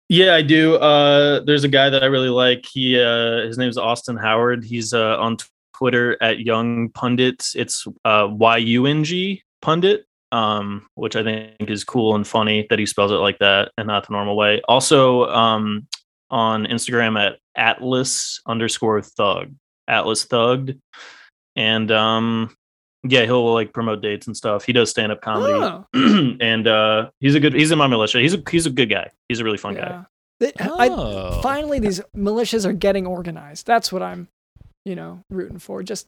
Yeah, 0.09 0.35
I 0.35 0.43
do. 0.43 0.77
Uh, 0.77 1.41
there's 1.41 1.65
a 1.65 1.69
guy 1.69 1.89
that 1.89 2.03
I 2.03 2.07
really 2.07 2.29
like. 2.29 2.67
He 2.71 3.01
uh, 3.01 3.47
his 3.47 3.59
name 3.59 3.69
is 3.69 3.79
Austin 3.79 4.17
Howard. 4.17 4.65
He's 4.65 4.93
uh, 4.93 5.17
on 5.19 5.39
Twitter 5.75 6.17
at 6.23 6.41
Young 6.41 6.91
Pundit. 6.91 7.49
It's 7.55 7.87
uh, 8.05 8.29
Y 8.31 8.57
U 8.59 8.87
N 8.87 9.05
G 9.05 9.43
Pundit, 9.63 10.05
um, 10.31 10.87
which 10.95 11.17
I 11.17 11.23
think 11.23 11.71
is 11.71 11.85
cool 11.85 12.15
and 12.15 12.27
funny 12.27 12.67
that 12.69 12.79
he 12.79 12.87
spells 12.87 13.11
it 13.11 13.17
like 13.17 13.39
that 13.39 13.73
and 13.79 13.87
not 13.87 14.07
the 14.07 14.13
normal 14.13 14.37
way. 14.37 14.61
Also 14.69 15.27
um, 15.27 15.87
on 16.31 16.67
Instagram 16.67 17.19
at 17.19 17.39
Atlas 17.57 18.41
underscore 18.47 19.03
Thug, 19.03 19.55
Atlas 19.89 20.27
Thugged, 20.27 20.79
and 21.57 21.91
um, 21.91 22.55
yeah, 23.05 23.25
he'll 23.25 23.53
like 23.53 23.73
promote 23.73 24.01
dates 24.03 24.27
and 24.27 24.37
stuff. 24.37 24.65
He 24.65 24.73
does 24.73 24.91
stand 24.91 25.13
up 25.13 25.21
comedy, 25.21 25.53
Oh, 25.55 25.87
and 26.41 26.67
uh, 26.69 27.11
he's 27.21 27.35
a 27.35 27.41
good. 27.41 27.53
He's 27.55 27.71
in 27.71 27.79
my 27.79 27.87
militia. 27.87 28.21
He's 28.21 28.35
a 28.35 28.43
he's 28.51 28.67
a 28.67 28.71
good 28.71 28.89
guy. 28.91 29.11
He's 29.29 29.41
a 29.41 29.45
really 29.45 29.59
fun 29.59 29.75
guy. 29.75 29.81
yeah. 29.81 30.05
They- 30.41 30.53
I- 30.61 30.89
Oh. 30.91 31.41
finally, 31.43 31.79
these 31.79 32.01
militias 32.17 32.65
are 32.67 32.73
getting 32.73 33.07
organized. 33.07 33.67
That's 33.67 33.93
what 33.93 34.03
I'm, 34.03 34.29
you 34.85 34.95
know, 34.97 35.21
rooting 35.31 35.59
for. 35.59 35.83
Just 35.83 36.07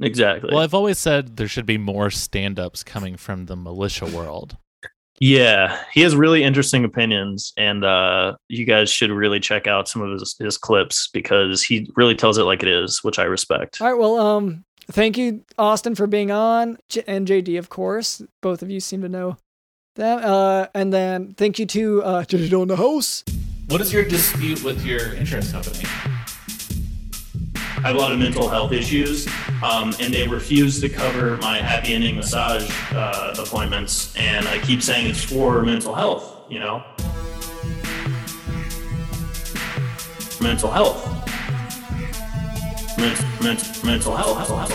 Exactly. 0.00 0.50
Well, 0.52 0.62
I've 0.62 0.74
always 0.74 0.98
said 0.98 1.36
there 1.36 1.48
should 1.48 1.66
be 1.66 1.78
more 1.78 2.10
stand-ups 2.10 2.84
coming 2.84 3.16
from 3.16 3.46
the 3.46 3.56
militia 3.56 4.06
world. 4.06 4.56
Yeah, 5.20 5.82
he 5.92 6.02
has 6.02 6.14
really 6.14 6.44
interesting 6.44 6.84
opinions, 6.84 7.52
and 7.56 7.84
uh, 7.84 8.36
you 8.48 8.64
guys 8.64 8.88
should 8.90 9.10
really 9.10 9.40
check 9.40 9.66
out 9.66 9.88
some 9.88 10.00
of 10.02 10.12
his, 10.20 10.36
his 10.38 10.56
clips 10.56 11.08
because 11.12 11.60
he 11.64 11.90
really 11.96 12.14
tells 12.14 12.38
it 12.38 12.44
like 12.44 12.62
it 12.62 12.68
is, 12.68 13.02
which 13.02 13.18
I 13.18 13.24
respect. 13.24 13.80
all 13.80 13.88
right. 13.90 13.98
Well, 13.98 14.16
um, 14.20 14.64
thank 14.90 15.16
you, 15.16 15.44
Austin, 15.58 15.94
for 15.94 16.06
being 16.06 16.30
on, 16.30 16.78
J- 16.88 17.04
and 17.06 17.26
JD, 17.26 17.58
of 17.58 17.68
course. 17.68 18.22
Both 18.40 18.62
of 18.62 18.70
you 18.70 18.80
seem 18.80 19.02
to 19.02 19.08
know 19.08 19.36
that. 19.96 20.24
Uh, 20.24 20.68
and 20.74 20.92
then 20.92 21.34
thank 21.34 21.58
you 21.58 21.66
to 21.66 22.02
uh, 22.02 22.24
Digital 22.28 22.62
in 22.62 22.68
the 22.68 22.76
house. 22.76 23.24
What 23.68 23.80
is 23.80 23.92
your 23.92 24.04
dispute 24.04 24.62
with 24.64 24.84
your 24.84 25.12
insurance 25.14 25.52
company? 25.52 25.84
I 27.54 27.82
have 27.82 27.96
a 27.96 27.98
lot 27.98 28.10
of 28.12 28.18
mental 28.18 28.48
health 28.48 28.72
issues, 28.72 29.28
um, 29.62 29.94
and 30.00 30.12
they 30.12 30.26
refuse 30.26 30.80
to 30.80 30.88
cover 30.88 31.36
my 31.36 31.58
happy 31.58 31.94
ending 31.94 32.16
massage 32.16 32.68
uh, 32.92 33.36
appointments, 33.38 34.16
and 34.16 34.48
I 34.48 34.58
keep 34.58 34.82
saying 34.82 35.06
it's 35.08 35.22
for 35.22 35.62
mental 35.62 35.94
health. 35.94 36.50
You 36.50 36.58
know, 36.58 36.82
mental 40.40 40.70
health. 40.70 41.17
Ment- 42.98 43.24
ment- 43.42 43.84
mental 43.84 44.16
health. 44.16 44.38
Mental 44.38 44.56
health. 44.58 44.72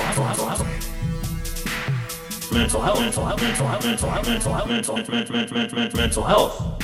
Mental 2.54 2.82
health. 2.82 3.02
Mental 3.02 3.26
health. 3.26 3.42
Mental 3.42 3.68
health. 3.68 3.86
Mental 3.86 4.10
health. 4.12 4.26
Mental 4.26 4.54
health. 4.54 4.70
Mental 4.70 4.96
health. 4.96 5.10
Mental 5.10 5.34
health. 5.34 5.94
Mental 5.96 6.24
health. 6.24 6.84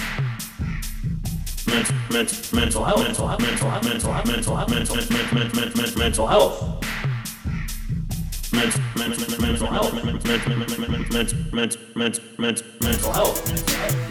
Mental 1.67 1.95
health. 2.03 2.53
Mental, 2.53 2.83
health, 2.83 2.99
mental 2.99 3.27
health, 3.27 3.39
mental 3.39 3.69
health, 3.69 3.83
mental 3.83 4.11
health, 4.11 4.25
mental 4.29 4.57
health, 4.57 4.69
mental, 4.69 4.95
mental, 5.97 6.27
health, 6.27 6.63
mental 11.97 12.27
health, 12.37 12.79
mental 12.79 13.11
health, 13.13 13.49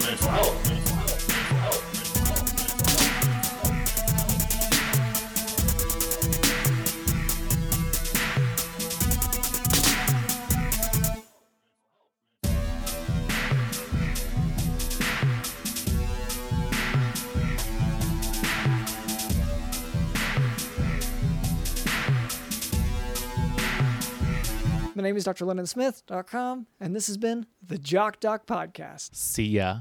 mental 0.05 0.29
health. 0.29 0.88
Name 25.09 25.17
is 25.17 25.23
Dr. 25.23 25.43
LondonSmith.com, 25.45 26.67
and 26.79 26.95
this 26.95 27.07
has 27.07 27.17
been 27.17 27.47
the 27.65 27.79
Jock 27.79 28.19
Doc 28.19 28.45
Podcast. 28.45 29.15
See 29.15 29.45
ya. 29.45 29.79